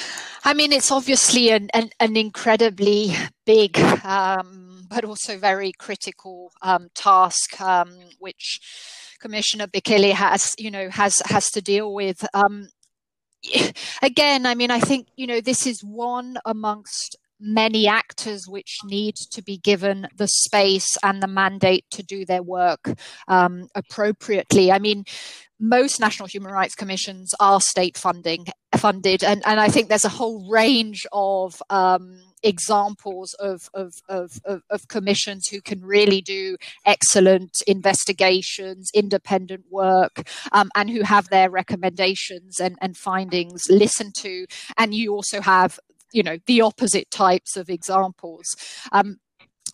I 0.48 0.54
mean, 0.54 0.72
it's 0.72 0.92
obviously 0.92 1.50
an, 1.50 1.70
an, 1.74 1.90
an 2.00 2.16
incredibly 2.16 3.16
big 3.48 3.80
um, 4.06 4.86
but 4.88 5.04
also 5.04 5.40
very 5.40 5.72
critical 5.72 6.52
um, 6.62 6.90
task, 6.94 7.60
um, 7.60 7.92
which 8.20 8.60
Commissioner 9.20 9.66
Bekele 9.66 10.12
has, 10.12 10.54
you 10.60 10.70
know, 10.70 10.90
has 10.92 11.22
has 11.26 11.50
to 11.50 11.62
deal 11.62 11.92
with. 11.94 12.24
Um, 12.36 12.70
again, 14.04 14.46
I 14.46 14.54
mean, 14.54 14.70
I 14.70 14.80
think 14.80 15.08
you 15.16 15.26
know 15.26 15.42
this 15.42 15.66
is 15.66 15.84
one 15.84 16.38
amongst 16.46 17.18
many 17.40 17.88
actors 17.88 18.48
which 18.48 18.78
need 18.86 19.16
to 19.16 19.44
be 19.44 19.58
given 19.58 20.08
the 20.16 20.28
space 20.28 20.98
and 21.04 21.22
the 21.22 21.28
mandate 21.28 21.86
to 21.92 22.02
do 22.02 22.26
their 22.26 22.42
work 22.42 22.94
um, 23.28 23.68
appropriately. 23.76 24.72
I 24.72 24.80
mean, 24.80 25.04
most 25.60 26.00
national 26.00 26.28
human 26.28 26.52
rights 26.52 26.76
commissions 26.76 27.34
are 27.40 27.62
state 27.62 27.98
funding 27.98 28.46
funded, 28.76 29.24
and, 29.24 29.42
and 29.46 29.60
I 29.60 29.70
think 29.70 29.88
there's 29.88 30.06
a 30.06 30.10
whole 30.10 30.50
range 30.50 31.06
of 31.14 31.62
um, 31.70 32.20
examples 32.44 33.34
of, 33.36 33.70
of, 33.74 33.94
of, 34.10 34.40
of, 34.70 34.88
commissions 34.88 35.48
who 35.48 35.62
can 35.62 35.84
really 35.84 36.22
do 36.22 36.58
excellent 36.86 37.62
investigations, 37.68 38.92
independent 38.94 39.66
work, 39.72 40.30
um, 40.52 40.70
and 40.76 40.90
who 40.90 41.02
have 41.02 41.30
their 41.30 41.50
recommendations 41.50 42.60
and, 42.60 42.78
and 42.82 42.98
findings 42.98 43.70
listened 43.70 44.14
to. 44.16 44.46
And 44.78 44.94
you 44.94 45.14
also 45.14 45.42
have 45.42 45.80
you 46.12 46.24
know 46.24 46.38
the 46.46 46.62
opposite 46.62 47.10
types 47.12 47.58
of 47.58 47.70
examples 47.70 48.56
um, 48.92 49.18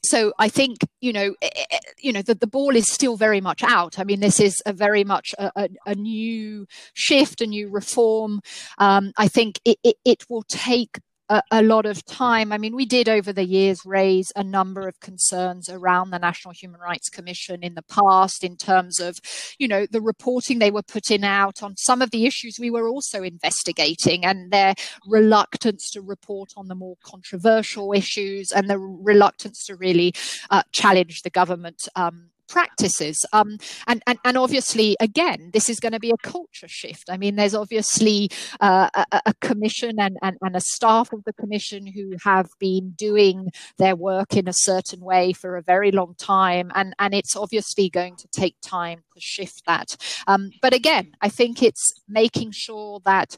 so 0.04 0.34
I 0.40 0.50
think 0.50 0.80
you 1.00 1.14
know, 1.14 1.36
eh, 1.42 1.50
eh, 1.56 1.66
eh, 1.72 1.80
you 2.00 2.14
know, 2.14 2.22
the, 2.22 2.36
the 2.36 2.48
ball 2.48 2.76
is 2.76 2.92
still 2.92 3.18
very 3.18 3.42
much 3.42 3.64
out. 3.64 4.00
I 4.00 4.04
mean, 4.04 4.20
this 4.20 4.40
is 4.40 4.62
a 4.66 4.74
very 4.74 5.04
much 5.04 5.34
a, 5.38 5.52
a, 5.56 5.70
a 5.86 5.96
new 5.96 6.68
shift, 6.94 7.42
a 7.42 7.48
new 7.48 7.70
reform. 7.70 8.42
Um, 8.78 9.12
I 9.18 9.28
think 9.28 9.60
it, 9.66 9.78
it, 9.84 9.98
it 10.06 10.26
will 10.30 10.44
take 10.44 11.00
a, 11.32 11.42
a, 11.50 11.64
lot 11.64 11.86
of 11.86 12.06
time. 12.06 12.52
I 12.52 12.58
mean, 12.58 12.76
we 12.76 12.86
did 12.86 13.08
over 13.08 13.32
the 13.32 13.46
years 13.46 13.86
raise 13.86 14.34
a 14.36 14.44
number 14.44 14.86
of 14.86 15.00
concerns 15.00 15.70
around 15.70 16.10
the 16.10 16.20
National 16.20 16.54
Human 16.54 16.82
Rights 16.82 17.10
Commission 17.10 17.64
in 17.64 17.76
the 17.76 17.84
past 17.84 18.44
in 18.44 18.58
terms 18.58 19.00
of, 19.00 19.18
you 19.58 19.66
know, 19.66 19.86
the 19.90 20.02
reporting 20.02 20.60
they 20.60 20.72
were 20.72 20.84
putting 20.84 21.24
out 21.24 21.64
on 21.64 21.78
some 21.78 22.02
of 22.02 22.12
the 22.12 22.26
issues 22.26 22.60
we 22.60 22.70
were 22.70 22.90
also 22.90 23.24
investigating 23.24 24.26
and 24.26 24.52
their 24.52 24.76
reluctance 25.08 25.90
to 25.92 26.02
report 26.02 26.52
on 26.58 26.68
the 26.68 26.76
more 26.76 26.98
controversial 27.02 27.94
issues 27.94 28.52
and 28.52 28.70
the 28.70 28.78
reluctance 28.78 29.66
to 29.66 29.76
really 29.78 30.14
uh, 30.50 30.64
challenge 30.74 31.22
the 31.22 31.30
government 31.30 31.88
um, 31.96 32.31
practices. 32.52 33.26
Um, 33.32 33.58
and, 33.88 34.04
and, 34.06 34.20
and 34.26 34.38
obviously, 34.38 34.98
again, 35.00 35.52
this 35.54 35.70
is 35.70 35.80
going 35.80 35.94
to 35.94 36.00
be 36.00 36.12
a 36.12 36.18
culture 36.18 36.68
shift. 36.68 37.10
I 37.10 37.18
mean, 37.18 37.36
there's 37.38 37.56
obviously 37.56 38.30
uh, 38.60 38.90
a, 38.94 39.22
a, 39.28 39.34
commission 39.36 40.00
and, 40.00 40.18
and, 40.22 40.38
and 40.42 40.56
a 40.56 40.62
staff 40.62 41.14
of 41.14 41.24
the 41.24 41.34
commission 41.34 41.88
who 41.88 42.16
have 42.24 42.50
been 42.60 42.92
doing 42.92 43.50
their 43.78 43.96
work 43.96 44.36
in 44.36 44.48
a 44.48 44.54
certain 44.54 45.00
way 45.00 45.32
for 45.32 45.56
a 45.56 45.62
very 45.62 45.92
long 45.92 46.14
time. 46.18 46.72
And, 46.76 46.94
and 47.00 47.14
it's 47.14 47.36
obviously 47.36 47.90
going 47.90 48.18
to 48.18 48.28
take 48.28 48.56
time 48.62 49.04
to 49.14 49.22
shift 49.22 49.64
that. 49.66 49.96
Um, 50.28 50.52
but 50.62 50.74
again, 50.74 51.14
I 51.22 51.30
think 51.30 51.64
it's 51.64 51.94
making 52.08 52.52
sure 52.52 53.00
that 53.06 53.38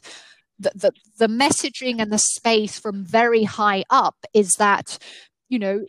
the, 0.58 0.72
the, 0.74 0.92
the 1.18 1.26
messaging 1.26 2.00
and 2.00 2.12
the 2.12 2.18
space 2.18 2.78
from 2.78 3.04
very 3.04 3.44
high 3.44 3.84
up 3.90 4.16
is 4.32 4.52
that 4.58 4.98
you 5.48 5.58
know 5.58 5.84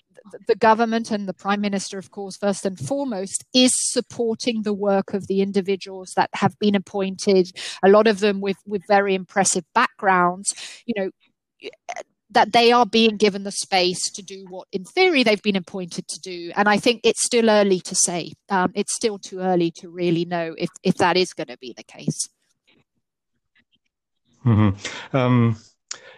the 0.48 0.56
government 0.56 1.12
and 1.12 1.28
the 1.28 1.34
prime 1.34 1.62
minister, 1.62 1.98
of 1.98 2.12
course, 2.12 2.38
first 2.38 2.66
and 2.66 2.80
foremost, 2.80 3.46
is 3.54 3.72
supporting 3.76 4.64
the 4.64 4.74
work 4.74 5.14
of 5.14 5.28
the 5.28 5.42
individuals 5.42 6.14
that 6.16 6.30
have 6.34 6.58
been 6.60 6.76
appointed. 6.76 7.52
A 7.84 7.90
lot 7.90 8.08
of 8.08 8.20
them 8.20 8.42
with 8.42 8.58
with 8.66 8.82
very 8.88 9.16
impressive 9.16 9.66
backgrounds. 9.74 10.54
You 10.86 10.94
know 10.98 11.10
that 12.32 12.52
they 12.52 12.72
are 12.72 12.86
being 12.86 13.16
given 13.16 13.44
the 13.44 13.52
space 13.52 14.12
to 14.12 14.22
do 14.22 14.46
what, 14.50 14.68
in 14.72 14.84
theory, 14.84 15.24
they've 15.24 15.42
been 15.42 15.56
appointed 15.56 16.06
to 16.08 16.20
do. 16.20 16.52
And 16.56 16.68
I 16.68 16.78
think 16.78 17.02
it's 17.04 17.26
still 17.26 17.50
early 17.50 17.80
to 17.80 17.96
say. 17.96 18.34
Um, 18.50 18.72
it's 18.76 18.94
still 18.94 19.18
too 19.18 19.40
early 19.40 19.72
to 19.80 19.90
really 19.90 20.26
know 20.26 20.54
if, 20.58 20.70
if 20.84 20.96
that 20.96 21.16
is 21.16 21.34
going 21.34 21.48
to 21.48 21.58
be 21.58 21.74
the 21.76 21.84
case. 21.84 22.28
Mm-hmm. 24.46 25.16
Um, 25.16 25.58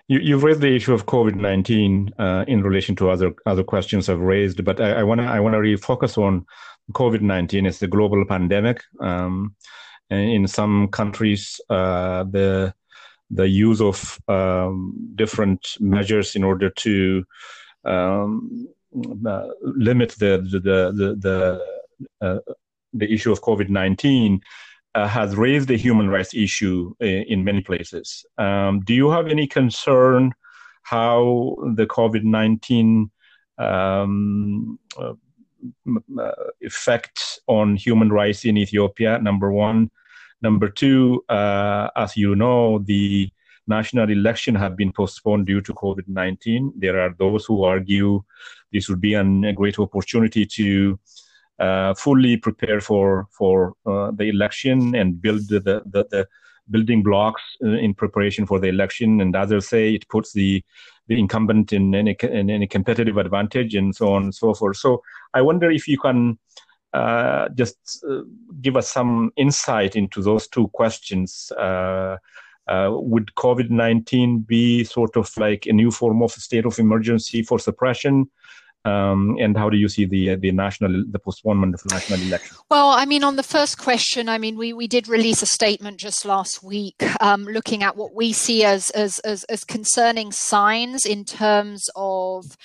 you, 0.08 0.36
have 0.36 0.44
raised 0.44 0.62
the 0.62 0.76
issue 0.76 0.94
of 0.94 1.06
COVID 1.06 1.36
nineteen 1.36 2.14
uh, 2.18 2.46
in 2.48 2.64
relation 2.64 2.96
to 2.98 3.10
other 3.10 3.34
other 3.46 3.64
questions 3.64 4.10
I've 4.10 4.20
raised, 4.20 4.64
but 4.64 4.80
I 4.80 5.04
want 5.04 5.22
to 5.22 5.28
I 5.28 5.40
want 5.40 5.54
to 5.54 5.60
really 5.60 5.78
focus 5.78 6.18
on 6.18 6.46
COVID 6.94 7.22
nineteen. 7.22 7.66
It's 7.66 7.82
a 7.82 7.88
global 7.88 8.24
pandemic. 8.26 8.82
Um, 9.00 9.56
in 10.10 10.48
some 10.48 10.88
countries, 10.88 11.60
uh, 11.70 12.24
the 12.24 12.74
the 13.30 13.48
use 13.48 13.82
of 13.82 14.18
um, 14.30 14.94
different 15.16 15.68
measures 15.82 16.36
in 16.36 16.44
order 16.46 16.70
to 16.70 17.26
um, 17.84 18.68
uh, 19.26 19.48
limit 19.62 20.16
the 20.20 20.38
the 20.50 20.60
the 20.60 21.16
the, 21.20 22.26
uh, 22.26 22.40
the 22.94 23.14
issue 23.14 23.34
of 23.34 23.42
COVID 23.42 23.68
nineteen 23.68 24.42
uh, 24.98 25.08
has 25.08 25.36
raised 25.36 25.68
the 25.68 25.78
human 25.78 26.10
rights 26.10 26.34
issue 26.34 26.94
in, 27.00 27.20
in 27.34 27.44
many 27.44 27.62
places. 27.62 28.26
Um, 28.38 28.74
do 28.90 28.94
you 29.02 29.10
have 29.12 29.28
any 29.28 29.46
concern 29.60 30.34
how 30.82 31.56
the 31.80 31.86
COVID 31.86 32.24
nineteen 32.24 33.12
um, 33.60 34.80
uh, 34.98 35.14
uh, 36.20 36.44
effect 36.62 37.18
on 37.48 37.76
human 37.76 38.10
rights 38.20 38.46
in 38.46 38.58
Ethiopia? 38.58 39.20
Number 39.20 39.52
one. 39.52 39.80
Number 40.42 40.70
two, 40.70 41.24
uh, 41.30 41.90
as 41.96 42.16
you 42.16 42.36
know, 42.36 42.80
the 42.80 43.30
national 43.68 44.10
election 44.10 44.54
have 44.56 44.76
been 44.82 44.92
postponed 44.92 45.46
due 45.48 45.62
to 45.62 45.74
COVID 45.74 46.08
19. 46.08 46.74
There 46.78 47.00
are 47.00 47.14
those 47.18 47.46
who 47.46 47.64
argue 47.64 48.24
this 48.72 48.88
would 48.90 49.02
be 49.02 49.14
an, 49.16 49.44
a 49.46 49.54
great 49.54 49.80
opportunity 49.80 50.46
to 50.46 51.00
uh, 51.00 51.27
fully 51.98 52.38
prepare 52.38 52.82
for 52.82 53.28
for 53.32 53.74
uh, 53.86 54.12
the 54.12 54.30
election 54.30 54.96
and 54.96 55.22
build 55.22 55.48
the, 55.50 55.60
the, 55.60 55.82
the 56.12 56.28
building 56.70 57.04
blocks 57.04 57.42
uh, 57.64 57.70
in 57.70 57.94
preparation 57.94 58.46
for 58.46 58.60
the 58.60 58.68
election. 58.68 59.22
And 59.22 59.36
others 59.36 59.68
say 59.68 59.94
it 59.94 60.08
puts 60.10 60.34
the 60.34 60.64
the 61.08 61.20
incumbent 61.20 61.72
in 61.72 61.96
any 61.96 62.16
in 62.22 62.50
any 62.50 62.68
competitive 62.68 63.18
advantage 63.18 63.76
and 63.76 63.96
so 63.96 64.14
on 64.14 64.24
and 64.24 64.36
so 64.36 64.54
forth. 64.54 64.78
So 64.78 65.02
I 65.34 65.42
wonder 65.42 65.72
if 65.72 65.88
you 65.88 65.98
can 65.98 66.38
uh, 66.94 67.50
just 67.50 68.04
uh, 68.10 68.22
give 68.62 68.78
us 68.78 68.92
some 68.92 69.32
insight 69.38 69.96
into 69.96 70.22
those 70.22 70.48
two 70.48 70.68
questions. 70.70 71.52
Uh, 71.58 72.18
uh, 72.68 72.90
would 72.92 73.34
COVID 73.36 73.70
19 73.70 74.40
be 74.40 74.84
sort 74.84 75.16
of 75.16 75.32
like 75.38 75.66
a 75.66 75.74
new 75.74 75.90
form 75.90 76.22
of 76.22 76.32
state 76.32 76.66
of 76.66 76.80
emergency 76.80 77.42
for 77.42 77.60
suppression? 77.60 78.30
Um, 78.88 79.38
and 79.40 79.58
how 79.58 79.70
do 79.70 79.78
you 79.78 79.90
see 79.90 80.06
the 80.06 80.36
the 80.36 80.52
national 80.52 81.04
the 81.10 81.20
postponement 81.20 81.76
of 81.76 81.84
the 81.84 81.94
national 81.94 82.22
election? 82.22 82.58
Well, 82.70 82.90
I 82.90 83.06
mean, 83.06 83.24
on 83.24 83.36
the 83.36 83.44
first 83.44 83.78
question, 83.78 84.30
I 84.30 84.38
mean, 84.38 84.58
we, 84.58 84.74
we 84.74 84.88
did 84.88 85.08
release 85.08 85.42
a 85.42 85.46
statement 85.46 85.98
just 85.98 86.26
last 86.26 86.64
week, 86.64 87.04
um, 87.22 87.44
looking 87.44 87.84
at 87.84 87.98
what 87.98 88.14
we 88.14 88.34
see 88.34 88.64
as, 88.64 88.90
as 88.92 89.20
as 89.20 89.44
as 89.46 89.64
concerning 89.64 90.32
signs 90.32 91.06
in 91.06 91.26
terms 91.26 91.90
of 91.96 92.58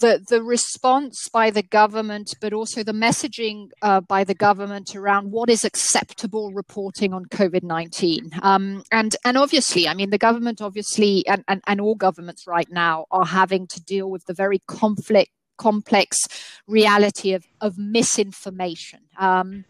the 0.00 0.24
the 0.28 0.42
response 0.42 1.28
by 1.32 1.50
the 1.50 1.62
government, 1.62 2.34
but 2.40 2.52
also 2.52 2.82
the 2.82 2.92
messaging 2.92 3.68
uh, 3.82 4.00
by 4.00 4.24
the 4.24 4.34
government 4.34 4.94
around 4.94 5.30
what 5.30 5.48
is 5.48 5.64
acceptable 5.64 6.52
reporting 6.52 7.12
on 7.12 7.24
COVID 7.26 7.62
nineteen. 7.62 8.30
Um, 8.42 8.82
and 8.92 9.16
and 9.24 9.38
obviously, 9.38 9.88
I 9.88 9.94
mean, 9.94 10.10
the 10.10 10.18
government 10.18 10.60
obviously 10.60 11.26
and, 11.26 11.44
and, 11.48 11.62
and 11.66 11.80
all 11.80 11.94
governments 11.94 12.46
right 12.46 12.68
now 12.70 13.06
are 13.10 13.26
having 13.26 13.66
to 13.68 13.80
deal 13.82 14.10
with 14.10 14.26
the 14.26 14.34
very 14.34 14.60
conflict 14.66 15.30
complex 15.56 16.18
reality 16.66 17.32
of 17.32 17.44
of 17.60 17.78
misinformation. 17.78 19.00
Um, 19.18 19.64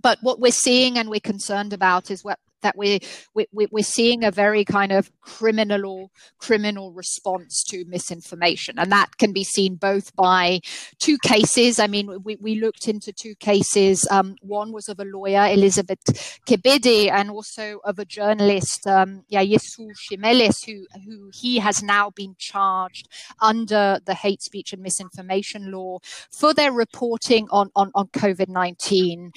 but 0.00 0.18
what 0.22 0.40
we're 0.40 0.52
seeing 0.52 0.98
and 0.98 1.08
we're 1.08 1.20
concerned 1.20 1.72
about 1.72 2.10
is 2.10 2.24
what 2.24 2.38
that 2.62 2.76
we're, 2.76 2.98
we, 3.34 3.46
we're 3.52 3.84
seeing 3.84 4.24
a 4.24 4.30
very 4.30 4.64
kind 4.64 4.92
of 4.92 5.10
criminal 5.20 6.10
criminal 6.38 6.92
response 6.92 7.62
to 7.64 7.84
misinformation. 7.86 8.78
And 8.78 8.90
that 8.92 9.18
can 9.18 9.32
be 9.32 9.44
seen 9.44 9.76
both 9.76 10.14
by 10.16 10.60
two 10.98 11.18
cases. 11.18 11.78
I 11.78 11.86
mean 11.86 12.22
we, 12.22 12.36
we 12.36 12.60
looked 12.60 12.88
into 12.88 13.12
two 13.12 13.34
cases. 13.36 14.06
Um, 14.10 14.36
one 14.40 14.72
was 14.72 14.88
of 14.88 14.98
a 14.98 15.04
lawyer 15.04 15.46
elizabeth 15.52 16.40
kebede 16.46 17.10
and 17.10 17.30
also 17.30 17.78
of 17.84 17.98
a 17.98 18.04
journalist 18.04 18.86
um, 18.86 19.24
Yayesew 19.32 19.90
Shimelis 19.96 20.64
who 20.66 20.86
who 21.04 21.30
he 21.32 21.58
has 21.58 21.82
now 21.82 22.10
been 22.10 22.34
charged 22.38 23.08
under 23.40 23.98
the 24.04 24.14
hate 24.14 24.42
speech 24.42 24.72
and 24.72 24.82
misinformation 24.82 25.70
law 25.70 25.98
for 26.30 26.54
their 26.54 26.72
reporting 26.72 27.46
on 27.50 27.70
on, 27.74 27.90
on 27.94 28.06
covid-19 28.08 29.32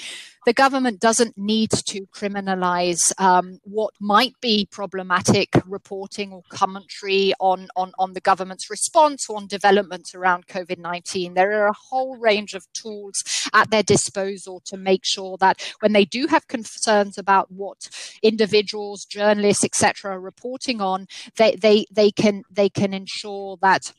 the 0.46 0.54
government 0.54 1.00
doesn't 1.00 1.38
need 1.38 1.72
to 1.72 2.06
criminalize 2.14 3.12
um, 3.20 3.60
what 3.64 3.94
might 4.00 4.34
be 4.42 4.68
problematic 4.72 5.50
reporting 5.66 6.32
or 6.32 6.44
commentary 6.50 7.34
on, 7.40 7.68
on, 7.76 7.92
on 7.98 8.14
the 8.14 8.22
government's 8.22 8.70
response 8.70 9.28
or 9.30 9.38
on 9.38 9.48
developments 9.48 10.14
around 10.14 10.48
COVID 10.48 10.78
19. 10.78 11.34
There 11.34 11.64
are 11.64 11.68
a 11.68 11.74
whole 11.90 12.18
range 12.18 12.54
of 12.54 12.72
tools 12.74 13.24
at 13.54 13.72
their 13.72 13.84
disposal 13.84 14.62
to 14.66 14.78
make 14.78 15.04
sure 15.04 15.38
that 15.38 15.62
when 15.80 15.94
they 15.94 16.06
do 16.06 16.28
have 16.28 16.48
concerns 16.48 17.18
about 17.18 17.52
what 17.52 17.90
individuals, 18.22 19.06
journalists, 19.06 19.64
etc., 19.64 20.12
are 20.12 20.20
reporting 20.20 20.80
on, 20.80 21.08
they, 21.38 21.56
they, 21.56 21.86
they, 21.92 22.12
can, 22.12 22.44
they 22.52 22.70
can 22.70 22.94
ensure 22.94 23.58
that 23.62 23.92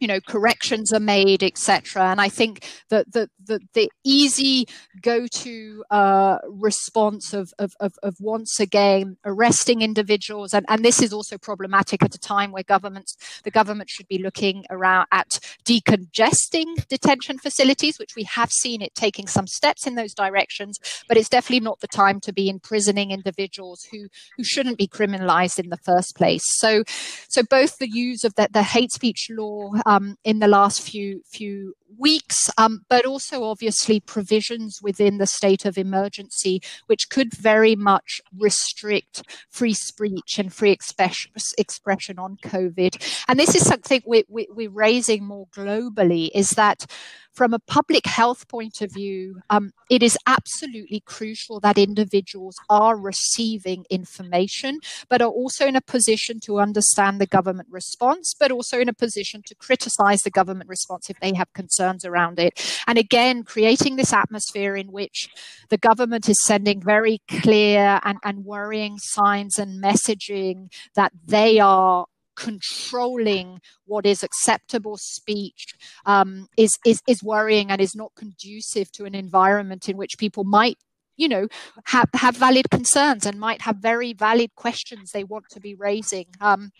you 0.00 0.08
know 0.08 0.20
corrections 0.20 0.92
are 0.92 1.00
made 1.00 1.42
etc 1.42 2.10
and 2.10 2.20
i 2.20 2.28
think 2.28 2.66
that 2.88 3.10
the, 3.12 3.28
the, 3.44 3.60
the 3.74 3.90
easy 4.04 4.66
go-to 5.02 5.84
uh, 5.90 6.38
response 6.48 7.32
of, 7.32 7.52
of, 7.58 7.72
of, 7.80 7.94
of, 8.02 8.16
once 8.20 8.58
again 8.58 9.16
arresting 9.24 9.82
individuals 9.82 10.52
and, 10.52 10.66
and 10.68 10.84
this 10.84 11.00
is 11.00 11.12
also 11.12 11.38
problematic 11.38 12.02
at 12.02 12.14
a 12.14 12.18
time 12.18 12.50
where 12.50 12.62
governments 12.62 13.16
the 13.44 13.50
government 13.50 13.88
should 13.88 14.08
be 14.08 14.18
looking 14.18 14.64
around 14.70 15.06
at 15.12 15.38
decongesting 15.64 16.86
detention 16.88 17.38
facilities 17.38 17.98
which 17.98 18.16
we 18.16 18.24
have 18.24 18.50
seen 18.50 18.82
it 18.82 18.94
taking 18.94 19.26
some 19.26 19.46
steps 19.46 19.86
in 19.86 19.94
those 19.94 20.14
directions 20.14 20.78
but 21.08 21.16
it's 21.16 21.28
definitely 21.28 21.60
not 21.60 21.80
the 21.80 21.88
time 21.88 22.20
to 22.20 22.32
be 22.32 22.48
imprisoning 22.48 23.10
individuals 23.10 23.86
who 23.90 24.08
who 24.36 24.44
shouldn't 24.44 24.78
be 24.78 24.88
criminalized 24.88 25.58
in 25.58 25.70
the 25.70 25.76
first 25.76 26.16
place. 26.16 26.42
So 26.44 26.84
so 27.28 27.42
both 27.42 27.78
the 27.78 27.90
use 27.90 28.24
of 28.24 28.34
the, 28.34 28.48
the 28.50 28.62
hate 28.62 28.92
speech 28.92 29.28
law 29.30 29.72
um, 29.90 30.16
in 30.22 30.38
the 30.38 30.46
last 30.46 30.82
few 30.82 31.20
few 31.26 31.74
weeks, 31.98 32.50
um, 32.58 32.82
but 32.88 33.06
also 33.06 33.44
obviously 33.44 34.00
provisions 34.00 34.80
within 34.82 35.18
the 35.18 35.26
state 35.26 35.64
of 35.64 35.78
emergency, 35.78 36.60
which 36.86 37.08
could 37.10 37.34
very 37.34 37.76
much 37.76 38.20
restrict 38.38 39.22
free 39.48 39.74
speech 39.74 40.38
and 40.38 40.52
free 40.52 40.70
expression 40.70 42.18
on 42.18 42.36
COVID. 42.44 43.22
And 43.28 43.38
this 43.38 43.54
is 43.54 43.66
something 43.66 44.02
we, 44.06 44.24
we, 44.28 44.46
we're 44.50 44.70
raising 44.70 45.24
more 45.24 45.46
globally: 45.48 46.30
is 46.34 46.50
that 46.50 46.86
from 47.32 47.54
a 47.54 47.58
public 47.60 48.06
health 48.06 48.48
point 48.48 48.82
of 48.82 48.92
view, 48.92 49.40
um, 49.50 49.72
it 49.88 50.02
is 50.02 50.18
absolutely 50.26 51.00
crucial 51.06 51.60
that 51.60 51.78
individuals 51.78 52.56
are 52.68 52.96
receiving 52.96 53.84
information, 53.88 54.78
but 55.08 55.22
are 55.22 55.28
also 55.28 55.66
in 55.66 55.76
a 55.76 55.80
position 55.80 56.40
to 56.40 56.58
understand 56.58 57.20
the 57.20 57.26
government 57.26 57.68
response, 57.70 58.34
but 58.38 58.50
also 58.50 58.80
in 58.80 58.88
a 58.88 58.92
position 58.92 59.42
to 59.46 59.54
criticize 59.54 60.22
the 60.22 60.30
government 60.30 60.68
response 60.68 61.08
if 61.08 61.18
they 61.20 61.32
have 61.34 61.52
concerns 61.52 61.79
around 61.80 62.38
it. 62.38 62.82
And 62.86 62.98
again, 62.98 63.42
creating 63.42 63.96
this 63.96 64.12
atmosphere 64.12 64.76
in 64.76 64.92
which 64.92 65.28
the 65.68 65.78
government 65.78 66.28
is 66.28 66.42
sending 66.44 66.80
very 66.82 67.20
clear 67.28 68.00
and, 68.04 68.18
and 68.24 68.44
worrying 68.44 68.98
signs 68.98 69.58
and 69.58 69.82
messaging 69.82 70.72
that 70.94 71.12
they 71.26 71.58
are 71.58 72.06
controlling 72.36 73.60
what 73.84 74.06
is 74.06 74.22
acceptable 74.22 74.96
speech 74.96 75.74
um, 76.06 76.46
is, 76.56 76.70
is 76.86 77.02
is 77.06 77.22
worrying 77.22 77.70
and 77.70 77.80
is 77.80 77.94
not 77.94 78.12
conducive 78.16 78.90
to 78.92 79.04
an 79.04 79.14
environment 79.14 79.88
in 79.88 79.96
which 79.96 80.16
people 80.16 80.44
might 80.44 80.78
you 81.16 81.28
know 81.28 81.46
have 81.84 82.08
have 82.14 82.36
valid 82.36 82.70
concerns 82.70 83.26
and 83.26 83.38
might 83.38 83.60
have 83.62 83.76
very 83.76 84.14
valid 84.14 84.54
questions 84.54 85.10
they 85.10 85.24
want 85.24 85.44
to 85.50 85.60
be 85.60 85.74
raising 85.74 86.26
um, 86.40 86.70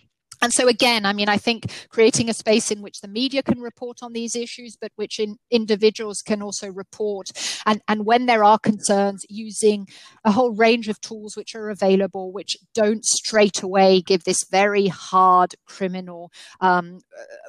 and 0.43 0.53
so 0.53 0.69
again 0.69 1.05
i 1.05 1.13
mean 1.13 1.29
i 1.29 1.37
think 1.37 1.71
creating 1.89 2.29
a 2.29 2.35
space 2.35 2.71
in 2.71 2.83
which 2.83 3.01
the 3.01 3.09
media 3.09 3.43
can 3.43 3.61
report 3.61 3.99
on 4.03 4.13
these 4.13 4.35
issues 4.35 4.77
but 4.81 4.93
which 4.97 5.19
in, 5.19 5.37
individuals 5.51 6.23
can 6.23 6.43
also 6.43 6.69
report. 6.69 7.31
And 7.67 7.81
and 7.89 8.07
when 8.07 8.27
there 8.27 8.45
are 8.45 8.59
concerns 8.59 9.25
using 9.29 9.89
a 10.25 10.33
whole 10.33 10.55
range 10.55 10.89
of 10.89 11.01
tools 11.01 11.37
which 11.37 11.55
are 11.55 11.71
available 11.71 12.33
which 12.33 12.57
don't 12.75 13.05
straight 13.05 13.63
away 13.63 14.01
give 14.01 14.25
this 14.25 14.45
very 14.51 14.89
hard 14.89 15.55
criminal 15.67 16.31
um, 16.61 17.01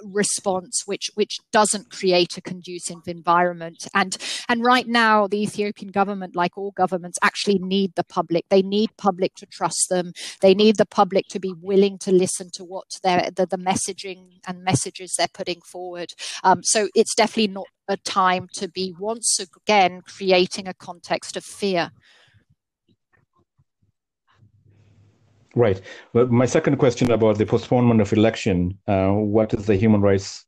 response 0.04 0.84
which 0.86 1.10
which 1.16 1.40
doesn't 1.52 1.92
create 1.92 2.38
a 2.38 2.42
conducive 2.42 3.08
environment. 3.08 3.88
And 3.94 4.18
and 4.50 4.64
right 4.64 4.88
now 4.88 5.28
the 5.28 5.42
ethiopian 5.42 5.92
government 5.92 6.36
like 6.36 6.58
all 6.58 6.72
governments 6.72 7.20
actually 7.22 7.60
need 7.60 7.94
the 7.96 8.04
public. 8.04 8.46
They 8.50 8.62
need 8.62 8.90
public 8.98 9.36
to 9.36 9.46
trust 9.46 9.88
them. 9.90 10.14
They 10.42 10.54
need 10.54 10.78
the 10.78 10.86
public 10.86 11.28
to 11.30 11.40
be 11.40 11.54
willing 11.62 11.98
to 12.00 12.12
listen 12.12 12.50
to 12.54 12.64
what 12.64 12.81
what 12.82 13.32
the, 13.36 13.46
the 13.46 13.58
messaging 13.58 14.40
and 14.48 14.64
messages 14.64 15.16
they're 15.18 15.28
putting 15.34 15.62
forward. 15.62 16.14
Um, 16.44 16.64
so 16.64 16.88
it's 16.96 17.16
definitely 17.16 17.54
not 17.54 17.68
a 17.88 17.98
time 17.98 18.48
to 18.54 18.68
be 18.68 18.94
once 19.00 19.40
again 19.40 20.02
creating 20.08 20.68
a 20.68 20.74
context 20.74 21.38
of 21.38 21.44
fear. 21.44 21.92
Right. 25.54 25.82
Well, 26.14 26.28
my 26.28 26.46
second 26.46 26.78
question 26.78 27.12
about 27.12 27.38
the 27.38 27.46
postponement 27.46 28.00
of 28.00 28.14
election. 28.14 28.78
Uh, 28.88 29.10
what 29.10 29.54
is 29.54 29.66
the 29.66 29.76
human 29.76 30.02
rights 30.02 30.46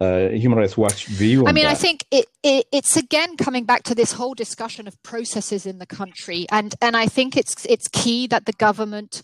uh, 0.00 0.30
Human 0.30 0.58
Rights 0.58 0.76
Watch 0.76 1.06
view? 1.06 1.46
I 1.46 1.52
mean, 1.52 1.64
that? 1.64 1.70
I 1.70 1.74
think 1.74 2.04
it, 2.10 2.26
it, 2.42 2.66
it's 2.72 2.96
again 2.96 3.36
coming 3.36 3.64
back 3.64 3.84
to 3.84 3.94
this 3.94 4.10
whole 4.10 4.34
discussion 4.34 4.88
of 4.88 5.00
processes 5.04 5.64
in 5.64 5.78
the 5.78 5.86
country, 5.86 6.44
and 6.50 6.74
and 6.82 6.96
I 6.96 7.06
think 7.06 7.36
it's 7.36 7.64
it's 7.66 7.86
key 7.86 8.26
that 8.26 8.46
the 8.46 8.52
government 8.52 9.22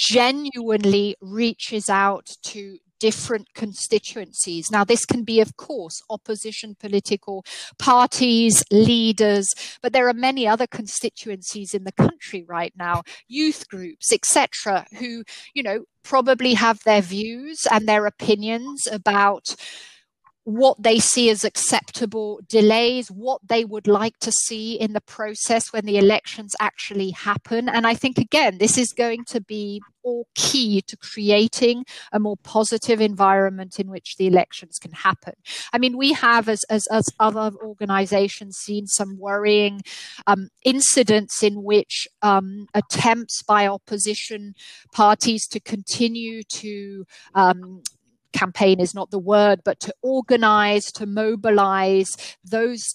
genuinely 0.00 1.14
reaches 1.20 1.90
out 1.90 2.26
to 2.42 2.78
different 2.98 3.48
constituencies. 3.54 4.70
Now, 4.70 4.84
this 4.84 5.04
can 5.04 5.24
be, 5.24 5.40
of 5.40 5.56
course, 5.56 6.02
opposition 6.08 6.76
political 6.78 7.44
parties, 7.78 8.62
leaders, 8.70 9.48
but 9.82 9.92
there 9.92 10.08
are 10.08 10.14
many 10.14 10.46
other 10.46 10.66
constituencies 10.66 11.74
in 11.74 11.84
the 11.84 11.92
country 11.92 12.44
right 12.46 12.72
now, 12.76 13.02
youth 13.26 13.68
groups, 13.68 14.12
etc., 14.12 14.86
who, 14.98 15.24
you 15.54 15.62
know, 15.62 15.84
probably 16.02 16.54
have 16.54 16.80
their 16.84 17.02
views 17.02 17.66
and 17.70 17.86
their 17.86 18.06
opinions 18.06 18.86
about 18.90 19.54
what 20.44 20.82
they 20.82 20.98
see 20.98 21.28
as 21.30 21.44
acceptable 21.44 22.40
delays, 22.48 23.10
what 23.10 23.40
they 23.46 23.64
would 23.64 23.86
like 23.86 24.18
to 24.20 24.32
see 24.32 24.74
in 24.74 24.94
the 24.94 25.00
process 25.00 25.72
when 25.72 25.84
the 25.84 25.98
elections 25.98 26.54
actually 26.58 27.10
happen. 27.10 27.68
And 27.68 27.86
I 27.86 27.94
think, 27.94 28.18
again, 28.18 28.58
this 28.58 28.78
is 28.78 28.92
going 28.92 29.24
to 29.26 29.40
be 29.40 29.82
all 30.02 30.26
key 30.34 30.80
to 30.80 30.96
creating 30.96 31.84
a 32.10 32.18
more 32.18 32.36
positive 32.42 33.02
environment 33.02 33.78
in 33.78 33.90
which 33.90 34.16
the 34.16 34.26
elections 34.26 34.78
can 34.78 34.92
happen. 34.92 35.34
I 35.74 35.78
mean, 35.78 35.98
we 35.98 36.14
have, 36.14 36.48
as, 36.48 36.64
as, 36.70 36.86
as 36.90 37.06
other 37.20 37.52
organizations, 37.62 38.56
seen 38.56 38.86
some 38.86 39.18
worrying 39.18 39.82
um, 40.26 40.48
incidents 40.64 41.42
in 41.42 41.62
which 41.62 42.08
um, 42.22 42.66
attempts 42.72 43.42
by 43.42 43.66
opposition 43.66 44.54
parties 44.92 45.46
to 45.48 45.60
continue 45.60 46.42
to 46.44 47.04
um, 47.34 47.82
campaign 48.32 48.80
is 48.80 48.94
not 48.94 49.10
the 49.10 49.18
word, 49.18 49.60
but 49.64 49.80
to 49.80 49.94
organize, 50.02 50.92
to 50.92 51.06
mobilize, 51.06 52.16
those 52.44 52.94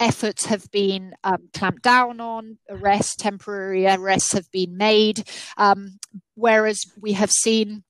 efforts 0.00 0.46
have 0.46 0.70
been 0.70 1.14
um, 1.24 1.48
clamped 1.52 1.82
down 1.82 2.20
on, 2.20 2.58
arrests, 2.68 3.16
temporary 3.16 3.86
arrests 3.86 4.32
have 4.32 4.50
been 4.50 4.76
made, 4.76 5.28
um, 5.56 5.98
whereas 6.34 6.84
we 7.00 7.12
have 7.12 7.30
seen 7.30 7.84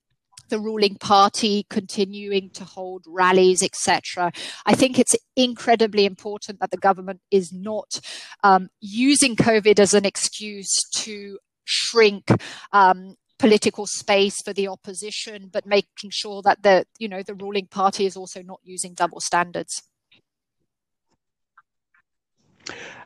the 0.50 0.58
ruling 0.58 0.96
party 0.96 1.66
continuing 1.70 2.50
to 2.50 2.64
hold 2.64 3.04
rallies, 3.08 3.62
etc. 3.62 4.30
I 4.66 4.74
think 4.74 4.98
it's 4.98 5.16
incredibly 5.36 6.04
important 6.04 6.60
that 6.60 6.70
the 6.70 6.76
government 6.76 7.20
is 7.30 7.52
not 7.52 8.00
um, 8.42 8.68
using 8.80 9.36
COVID 9.36 9.78
as 9.78 9.94
an 9.94 10.04
excuse 10.04 10.72
to 10.96 11.38
shrink 11.64 12.30
um, 12.72 13.16
political 13.38 13.86
space 13.86 14.40
for 14.42 14.52
the 14.52 14.68
opposition, 14.68 15.50
but 15.52 15.66
making 15.66 16.10
sure 16.10 16.42
that 16.42 16.62
the 16.62 16.86
you 16.98 17.08
know 17.08 17.22
the 17.22 17.34
ruling 17.34 17.66
party 17.66 18.06
is 18.06 18.16
also 18.16 18.42
not 18.42 18.60
using 18.62 18.94
double 18.94 19.20
standards. 19.20 19.82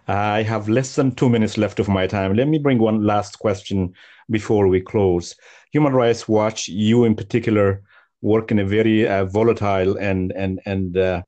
I 0.06 0.42
have 0.42 0.68
less 0.68 0.94
than 0.94 1.14
two 1.14 1.28
minutes 1.28 1.58
left 1.58 1.80
of 1.80 1.88
my 1.88 2.06
time. 2.06 2.34
Let 2.34 2.48
me 2.48 2.58
bring 2.58 2.78
one 2.78 3.04
last 3.04 3.38
question 3.38 3.92
before 4.30 4.66
we 4.66 4.80
close. 4.80 5.34
Human 5.72 5.92
Rights 5.92 6.26
Watch, 6.26 6.68
you 6.68 7.04
in 7.04 7.14
particular, 7.14 7.82
work 8.22 8.50
in 8.50 8.58
a 8.58 8.64
very 8.64 9.06
uh, 9.06 9.26
volatile 9.26 9.96
and 9.98 10.32
and 10.32 10.60
and 10.64 10.96
uh, 10.96 11.22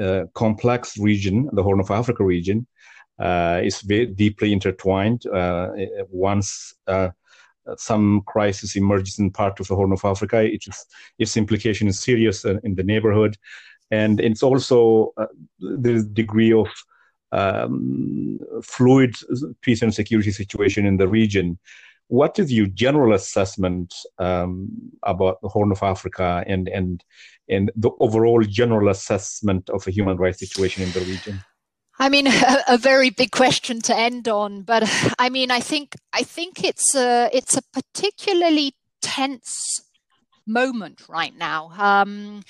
uh, 0.00 0.24
complex 0.34 0.98
region, 0.98 1.48
the 1.52 1.62
Horn 1.62 1.80
of 1.80 1.90
Africa 1.90 2.24
region. 2.24 2.66
Uh, 3.18 3.60
it's 3.62 3.82
very 3.82 4.06
deeply 4.06 4.52
intertwined. 4.52 5.26
Uh, 5.26 5.68
once 6.10 6.74
uh, 6.86 7.08
some 7.76 8.22
crisis 8.26 8.76
emerges 8.76 9.18
in 9.18 9.30
part 9.30 9.60
of 9.60 9.68
the 9.68 9.76
Horn 9.76 9.92
of 9.92 10.04
Africa, 10.04 10.42
it 10.42 10.64
is, 10.66 10.86
its 11.18 11.36
implication 11.36 11.88
is 11.88 12.00
serious 12.00 12.44
in 12.44 12.74
the 12.74 12.82
neighborhood. 12.82 13.36
And 13.90 14.20
it's 14.20 14.42
also 14.42 15.12
uh, 15.16 15.26
the 15.60 16.02
degree 16.12 16.52
of 16.52 16.68
um, 17.32 18.38
fluid 18.62 19.14
peace 19.62 19.82
and 19.82 19.94
security 19.94 20.30
situation 20.30 20.86
in 20.86 20.96
the 20.96 21.08
region. 21.08 21.58
What 22.08 22.38
is 22.38 22.50
your 22.52 22.66
general 22.68 23.14
assessment 23.14 23.94
um, 24.18 24.70
about 25.02 25.40
the 25.42 25.48
Horn 25.48 25.72
of 25.72 25.82
Africa 25.82 26.42
and, 26.46 26.68
and, 26.68 27.04
and 27.50 27.70
the 27.76 27.90
overall 28.00 28.42
general 28.42 28.88
assessment 28.88 29.68
of 29.68 29.84
the 29.84 29.90
human 29.90 30.16
rights 30.16 30.38
situation 30.38 30.82
in 30.82 30.92
the 30.92 31.00
region? 31.00 31.40
I 31.98 32.08
mean, 32.08 32.26
a, 32.28 32.62
a, 32.68 32.78
very 32.78 33.10
big 33.10 33.30
question 33.30 33.80
to 33.82 33.96
end 33.96 34.28
on, 34.28 34.62
but 34.62 34.84
I 35.18 35.28
mean, 35.28 35.50
I 35.50 35.60
think 35.60 35.96
I 36.12 36.22
think 36.22 36.64
it's 36.64 36.94
a 36.94 37.28
it's 37.32 37.56
a 37.56 37.62
particularly 37.72 38.74
tense 39.02 39.82
moment 40.46 41.02
right 41.08 41.36
now. 41.36 41.72
Um, 41.76 42.42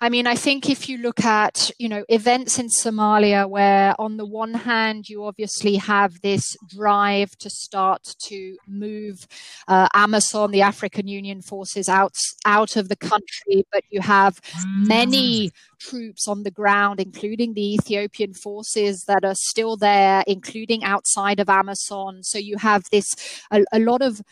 I 0.00 0.10
mean, 0.10 0.28
I 0.28 0.36
think 0.36 0.70
if 0.70 0.88
you 0.88 0.98
look 0.98 1.24
at, 1.24 1.72
you 1.76 1.88
know, 1.88 2.04
events 2.08 2.56
in 2.60 2.68
Somalia 2.68 3.50
where 3.50 4.00
on 4.00 4.16
the 4.16 4.24
one 4.24 4.54
hand, 4.54 5.08
you 5.08 5.24
obviously 5.24 5.74
have 5.74 6.20
this 6.20 6.56
drive 6.68 7.36
to 7.38 7.50
start 7.50 8.14
to 8.26 8.56
move 8.68 9.26
uh, 9.66 9.88
AMISOM, 9.96 10.52
the 10.52 10.62
African 10.62 11.08
Union 11.08 11.42
forces 11.42 11.88
out, 11.88 12.14
out 12.46 12.76
of 12.76 12.88
the 12.88 12.94
country, 12.94 13.66
but 13.72 13.82
you 13.90 14.00
have 14.00 14.40
many 14.66 15.50
troops 15.80 16.28
on 16.28 16.44
the 16.44 16.50
ground, 16.52 17.00
including 17.00 17.54
the 17.54 17.74
Ethiopian 17.74 18.34
forces 18.34 19.02
that 19.08 19.24
are 19.24 19.34
still 19.34 19.76
there, 19.76 20.22
including 20.28 20.84
outside 20.84 21.40
of 21.40 21.48
AMISOM. 21.48 22.24
So 22.24 22.38
you 22.38 22.56
have 22.58 22.84
this, 22.92 23.16
a, 23.50 23.64
a 23.72 23.80
lot 23.80 24.02
of 24.02 24.22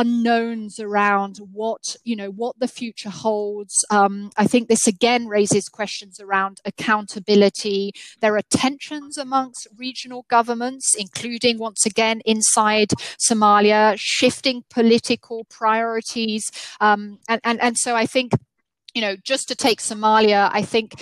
unknowns 0.00 0.78
around 0.78 1.38
what 1.52 1.96
you 2.04 2.14
know 2.14 2.30
what 2.30 2.58
the 2.58 2.68
future 2.68 3.10
holds. 3.10 3.74
Um, 3.90 4.30
i 4.36 4.46
think 4.46 4.68
this 4.68 4.86
again 4.86 5.26
raises 5.26 5.68
questions 5.68 6.20
around 6.20 6.60
accountability. 6.64 7.92
There 8.20 8.36
are 8.36 8.42
tensions 8.50 9.16
amongst 9.16 9.66
regional 9.76 10.22
governments 10.28 10.94
including 11.04 11.58
once 11.58 11.86
again 11.86 12.20
inside 12.24 12.90
somalia 13.28 13.94
shifting 13.96 14.64
political 14.70 15.44
priorities. 15.58 16.44
Um, 16.80 17.18
and, 17.28 17.40
and 17.44 17.60
and 17.62 17.76
so 17.78 17.96
i 17.96 18.06
think 18.06 18.32
you 18.94 19.00
know 19.00 19.16
just 19.32 19.48
to 19.48 19.54
take 19.54 19.80
somalia 19.80 20.50
i 20.52 20.62
think 20.62 20.94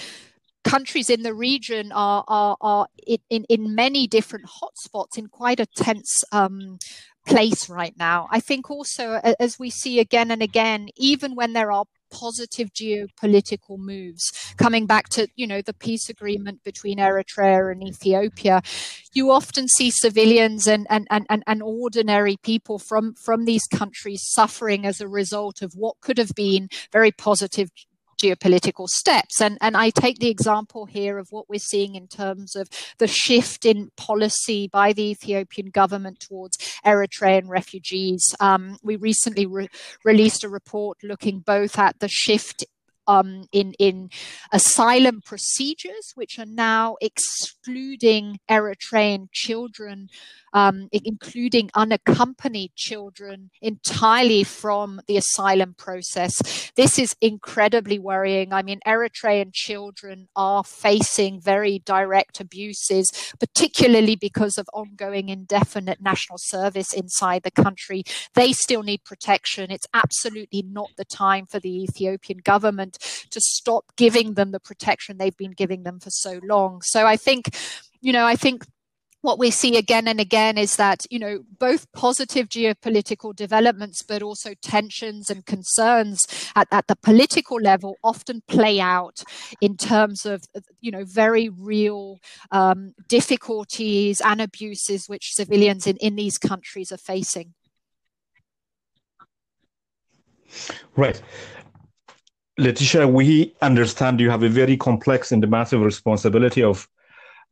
countries 0.65 1.11
in 1.11 1.23
the 1.23 1.35
region 1.35 1.93
are 1.93 2.25
are, 2.27 2.57
are 2.61 2.87
in, 3.07 3.45
in 3.49 3.75
many 3.75 4.07
different 4.07 4.47
hotspots 4.47 5.17
in 5.17 5.27
quite 5.29 5.61
a 5.61 5.67
tense 5.67 6.25
um, 6.33 6.79
place 7.27 7.69
right 7.69 7.95
now. 7.99 8.29
I 8.31 8.41
think 8.41 8.71
also, 8.71 9.21
as 9.41 9.59
we 9.59 9.71
see 9.71 10.01
again 10.01 10.31
and 10.31 10.43
again, 10.43 10.89
even 10.97 11.35
when 11.35 11.53
there 11.53 11.73
are 11.73 11.85
positive 12.11 12.73
geopolitical 12.73 13.77
moves 13.77 14.23
coming 14.57 14.87
back 14.87 15.09
to 15.09 15.27
you 15.35 15.47
know 15.47 15.61
the 15.61 15.73
peace 15.73 16.09
agreement 16.09 16.63
between 16.63 16.99
eritrea 16.99 17.73
and 17.73 17.83
ethiopia 17.83 18.63
you 19.13 19.33
often 19.33 19.67
see 19.67 19.91
civilians 19.91 20.69
and 20.69 20.87
and 20.89 21.09
and, 21.11 21.43
and 21.45 21.63
ordinary 21.63 22.37
people 22.45 22.79
from 22.79 23.15
from 23.15 23.47
these 23.47 23.67
countries 23.67 24.23
suffering 24.25 24.87
as 24.87 25.01
a 25.01 25.09
result 25.09 25.61
of 25.61 25.73
what 25.75 26.01
could 26.01 26.19
have 26.19 26.35
been 26.37 26.69
very 26.93 27.11
positive 27.11 27.69
geopolitical 28.25 28.89
steps. 28.89 29.41
And, 29.41 29.59
and 29.61 29.77
I 29.77 29.91
take 29.91 30.19
the 30.19 30.31
example 30.31 30.87
here 30.87 31.19
of 31.19 31.29
what 31.31 31.49
we're 31.49 31.59
seeing 31.59 31.95
in 31.95 32.09
terms 32.09 32.57
of 32.57 32.69
the 32.99 33.07
shift 33.07 33.65
in 33.65 33.91
policy 33.97 34.69
by 34.69 34.93
the 34.93 35.11
Ethiopian 35.11 35.71
government 35.71 36.21
towards 36.21 36.57
Eritrean 36.85 37.49
refugees. 37.49 38.35
Um, 38.41 38.79
we 38.83 38.97
recently 38.97 39.47
re- 39.47 39.69
released 40.05 40.45
a 40.45 40.49
report 40.49 40.99
looking 41.03 41.41
both 41.41 41.79
at 41.79 41.99
the 42.01 42.09
shift 42.09 42.65
um, 43.07 43.45
in 43.53 43.75
in 43.79 44.11
asylum 44.53 45.21
procedures, 45.25 46.13
which 46.15 46.39
are 46.39 46.47
now 46.47 46.97
excluding 47.01 48.39
Eritrean 48.51 49.29
children, 49.33 50.09
um, 50.53 50.89
including 50.93 51.71
unaccompanied 51.75 52.75
children, 52.77 53.51
entirely 53.61 54.45
from 54.45 55.01
the 55.07 55.17
asylum 55.17 55.75
process. 55.77 56.71
This 56.77 56.99
is 56.99 57.15
incredibly 57.21 57.99
worrying. 57.99 58.53
I 58.53 58.63
mean, 58.63 58.81
Eritrean 58.87 59.53
children 59.53 60.29
are 60.37 60.65
facing 60.65 61.41
very 61.41 61.81
direct 61.81 62.41
abuses, 62.41 63.11
particularly 63.39 64.17
because 64.17 64.59
of 64.59 64.69
ongoing 64.73 65.29
indefinite 65.29 66.01
national 66.01 66.39
service 66.39 66.93
inside 66.93 67.43
the 67.43 67.51
country. 67.51 68.05
They 68.35 68.53
still 68.53 68.83
need 68.83 69.05
protection. 69.05 69.71
It's 69.71 69.87
absolutely 69.93 70.63
not 70.63 70.91
the 70.97 71.05
time 71.05 71.47
for 71.47 71.59
the 71.61 71.85
Ethiopian 71.85 72.39
government 72.39 72.94
to 73.31 73.41
stop 73.41 73.85
giving 73.97 74.35
them 74.35 74.53
the 74.53 74.61
protection 74.61 75.19
they've 75.19 75.37
been 75.37 75.53
giving 75.53 75.83
them 75.83 76.01
for 76.01 76.11
so 76.11 76.41
long. 76.43 76.83
So 76.83 77.07
I 77.07 77.17
think, 77.17 77.57
you 78.01 78.13
know, 78.13 78.27
I 78.27 78.37
think 78.37 78.65
what 79.25 79.39
we 79.39 79.51
see 79.51 79.79
again 79.79 80.07
and 80.07 80.21
again 80.21 80.59
is 80.59 80.77
that 80.77 81.07
you 81.11 81.19
know 81.19 81.41
both 81.59 81.91
positive 81.93 82.47
geopolitical 82.47 83.35
developments 83.35 84.03
but 84.03 84.23
also 84.23 84.53
tensions 84.61 85.31
and 85.31 85.47
concerns 85.47 86.27
at, 86.55 86.69
at, 86.71 86.87
the 86.89 86.97
political 86.97 87.57
level 87.57 87.97
often 88.05 88.43
play 88.47 88.79
out 88.81 89.23
in 89.63 89.79
terms 89.79 90.27
of 90.27 90.45
you 90.83 90.91
know 90.91 91.05
very 91.07 91.49
real 91.49 92.21
um, 92.51 92.93
difficulties 93.09 94.21
and 94.21 94.43
abuses 94.43 95.09
which 95.09 95.33
civilians 95.33 95.87
in, 95.87 95.97
in 95.97 96.17
these 96.17 96.37
countries 96.37 96.93
are 96.93 96.99
facing 96.99 97.55
right 100.97 101.23
Laetitia, 102.57 103.09
we 103.09 103.53
understand 103.63 104.21
you 104.21 104.31
have 104.31 104.45
a 104.45 104.49
very 104.49 104.77
complex 104.77 105.33
and 105.33 105.49
massive 105.49 105.81
responsibility 105.81 106.63
of 106.63 106.89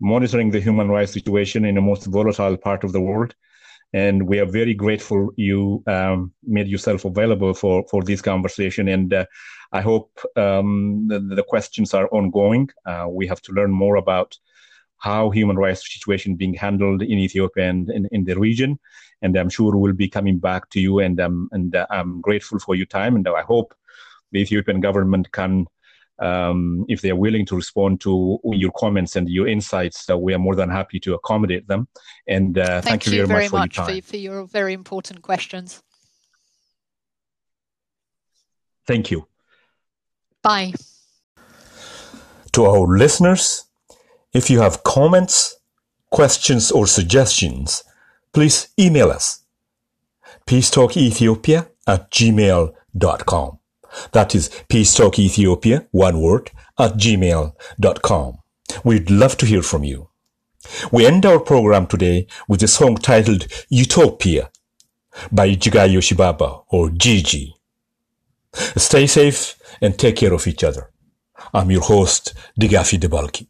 monitoring 0.00 0.50
the 0.53 0.61
human 0.61 0.88
rights 0.88 1.12
situation 1.12 1.64
in 1.64 1.74
the 1.74 1.80
most 1.80 2.07
volatile 2.07 2.57
part 2.57 2.84
of 2.84 2.92
the 2.92 3.00
world. 3.00 3.34
And 3.92 4.28
we 4.28 4.38
are 4.38 4.46
very 4.46 4.74
grateful 4.74 5.32
you 5.36 5.82
um, 5.88 6.32
made 6.44 6.68
yourself 6.68 7.05
available 7.05 7.53
for, 7.53 7.84
for 7.90 8.03
this 8.05 8.22
conversation. 8.22 8.88
And 8.88 9.12
uh, 9.12 9.26
I 9.72 9.80
hope 9.80 10.20
um, 10.36 11.07
the, 11.09 11.18
the, 11.18 11.42
questions 11.42 11.92
are 11.94 12.09
ongoing. 12.09 12.70
Uh, 12.86 13.07
we 13.11 13.26
have 13.26 13.42
to 13.42 13.53
learn 13.53 13.72
more 13.72 13.96
about 13.96 14.38
how 14.98 15.30
human 15.30 15.57
rights 15.57 15.92
situation 15.92 16.36
being 16.36 16.55
handled 16.55 17.03
in 17.03 17.18
Ethiopia 17.18 17.68
and 17.68 17.90
in, 17.90 18.09
in 18.12 18.24
the 18.24 18.38
region. 18.38 18.78
And 19.20 19.36
I'm 19.36 19.50
sure 19.50 19.76
we'll 19.76 19.92
be 19.92 20.09
coming 20.09 20.38
back 20.38 20.70
to 20.70 20.80
you. 20.80 21.00
And, 21.00 21.20
um, 21.20 21.48
and 21.50 21.74
uh, 21.74 21.86
I'm 21.90 22.20
grateful 22.20 22.61
for 22.61 22.76
your 22.76 22.86
time. 22.86 23.16
And 23.16 23.26
I 23.28 23.42
hope 23.42 23.74
the 24.32 24.40
Ethiopian 24.40 24.80
government 24.80 25.30
can 25.32 25.66
um, 26.18 26.84
if 26.88 27.00
they 27.00 27.10
are 27.10 27.16
willing 27.16 27.44
to 27.46 27.56
respond 27.56 28.00
to 28.02 28.38
your 28.44 28.70
comments 28.76 29.16
and 29.16 29.28
your 29.28 29.48
insights, 29.48 30.08
uh, 30.08 30.16
we 30.16 30.32
are 30.34 30.38
more 30.38 30.54
than 30.54 30.70
happy 30.70 31.00
to 31.00 31.14
accommodate 31.14 31.66
them. 31.66 31.88
And 32.28 32.56
uh, 32.58 32.80
thank, 32.80 33.02
thank, 33.02 33.06
you 33.06 33.26
very, 33.26 33.26
very 33.26 33.48
much, 33.48 33.76
much 33.78 33.86
for, 33.86 33.92
your 33.92 34.02
for, 34.02 34.08
for 34.08 34.16
your 34.16 34.46
very 34.46 34.72
important 34.72 35.22
questions. 35.22 35.82
Thank 38.86 39.10
you. 39.10 39.26
Bye. 40.42 40.74
To 42.52 42.66
our 42.66 42.86
listeners, 42.86 43.64
if 44.32 44.50
you 44.50 44.60
have 44.60 44.84
comments, 44.84 45.56
questions, 46.10 46.70
or 46.70 46.86
suggestions, 46.86 47.82
please 48.32 48.68
email 48.78 49.10
us 49.10 49.40
peacetalkethiopia 50.46 51.68
at 51.86 52.10
gmail.com. 52.10 53.58
That 54.12 54.34
is 54.34 54.51
Peace 54.68 54.95
Talk 54.95 55.18
Ethiopia, 55.18 55.86
one 55.90 56.20
word, 56.20 56.51
at 56.78 56.93
gmail.com. 56.95 58.38
We'd 58.84 59.11
love 59.11 59.36
to 59.38 59.47
hear 59.47 59.62
from 59.62 59.84
you. 59.84 60.09
We 60.90 61.07
end 61.07 61.26
our 61.26 61.40
program 61.40 61.86
today 61.86 62.26
with 62.49 62.62
a 62.62 62.68
song 62.68 62.97
titled 62.97 63.47
Utopia 63.68 64.51
by 65.30 65.51
Jigai 65.51 65.97
Shibabaw 65.99 66.64
or 66.68 66.90
Gigi. 66.90 67.55
Stay 68.76 69.07
safe 69.07 69.57
and 69.80 69.99
take 69.99 70.16
care 70.16 70.32
of 70.32 70.47
each 70.47 70.64
other. 70.64 70.90
I'm 71.53 71.70
your 71.70 71.82
host, 71.82 72.34
Digafi 72.59 72.99
Debalki. 72.99 73.47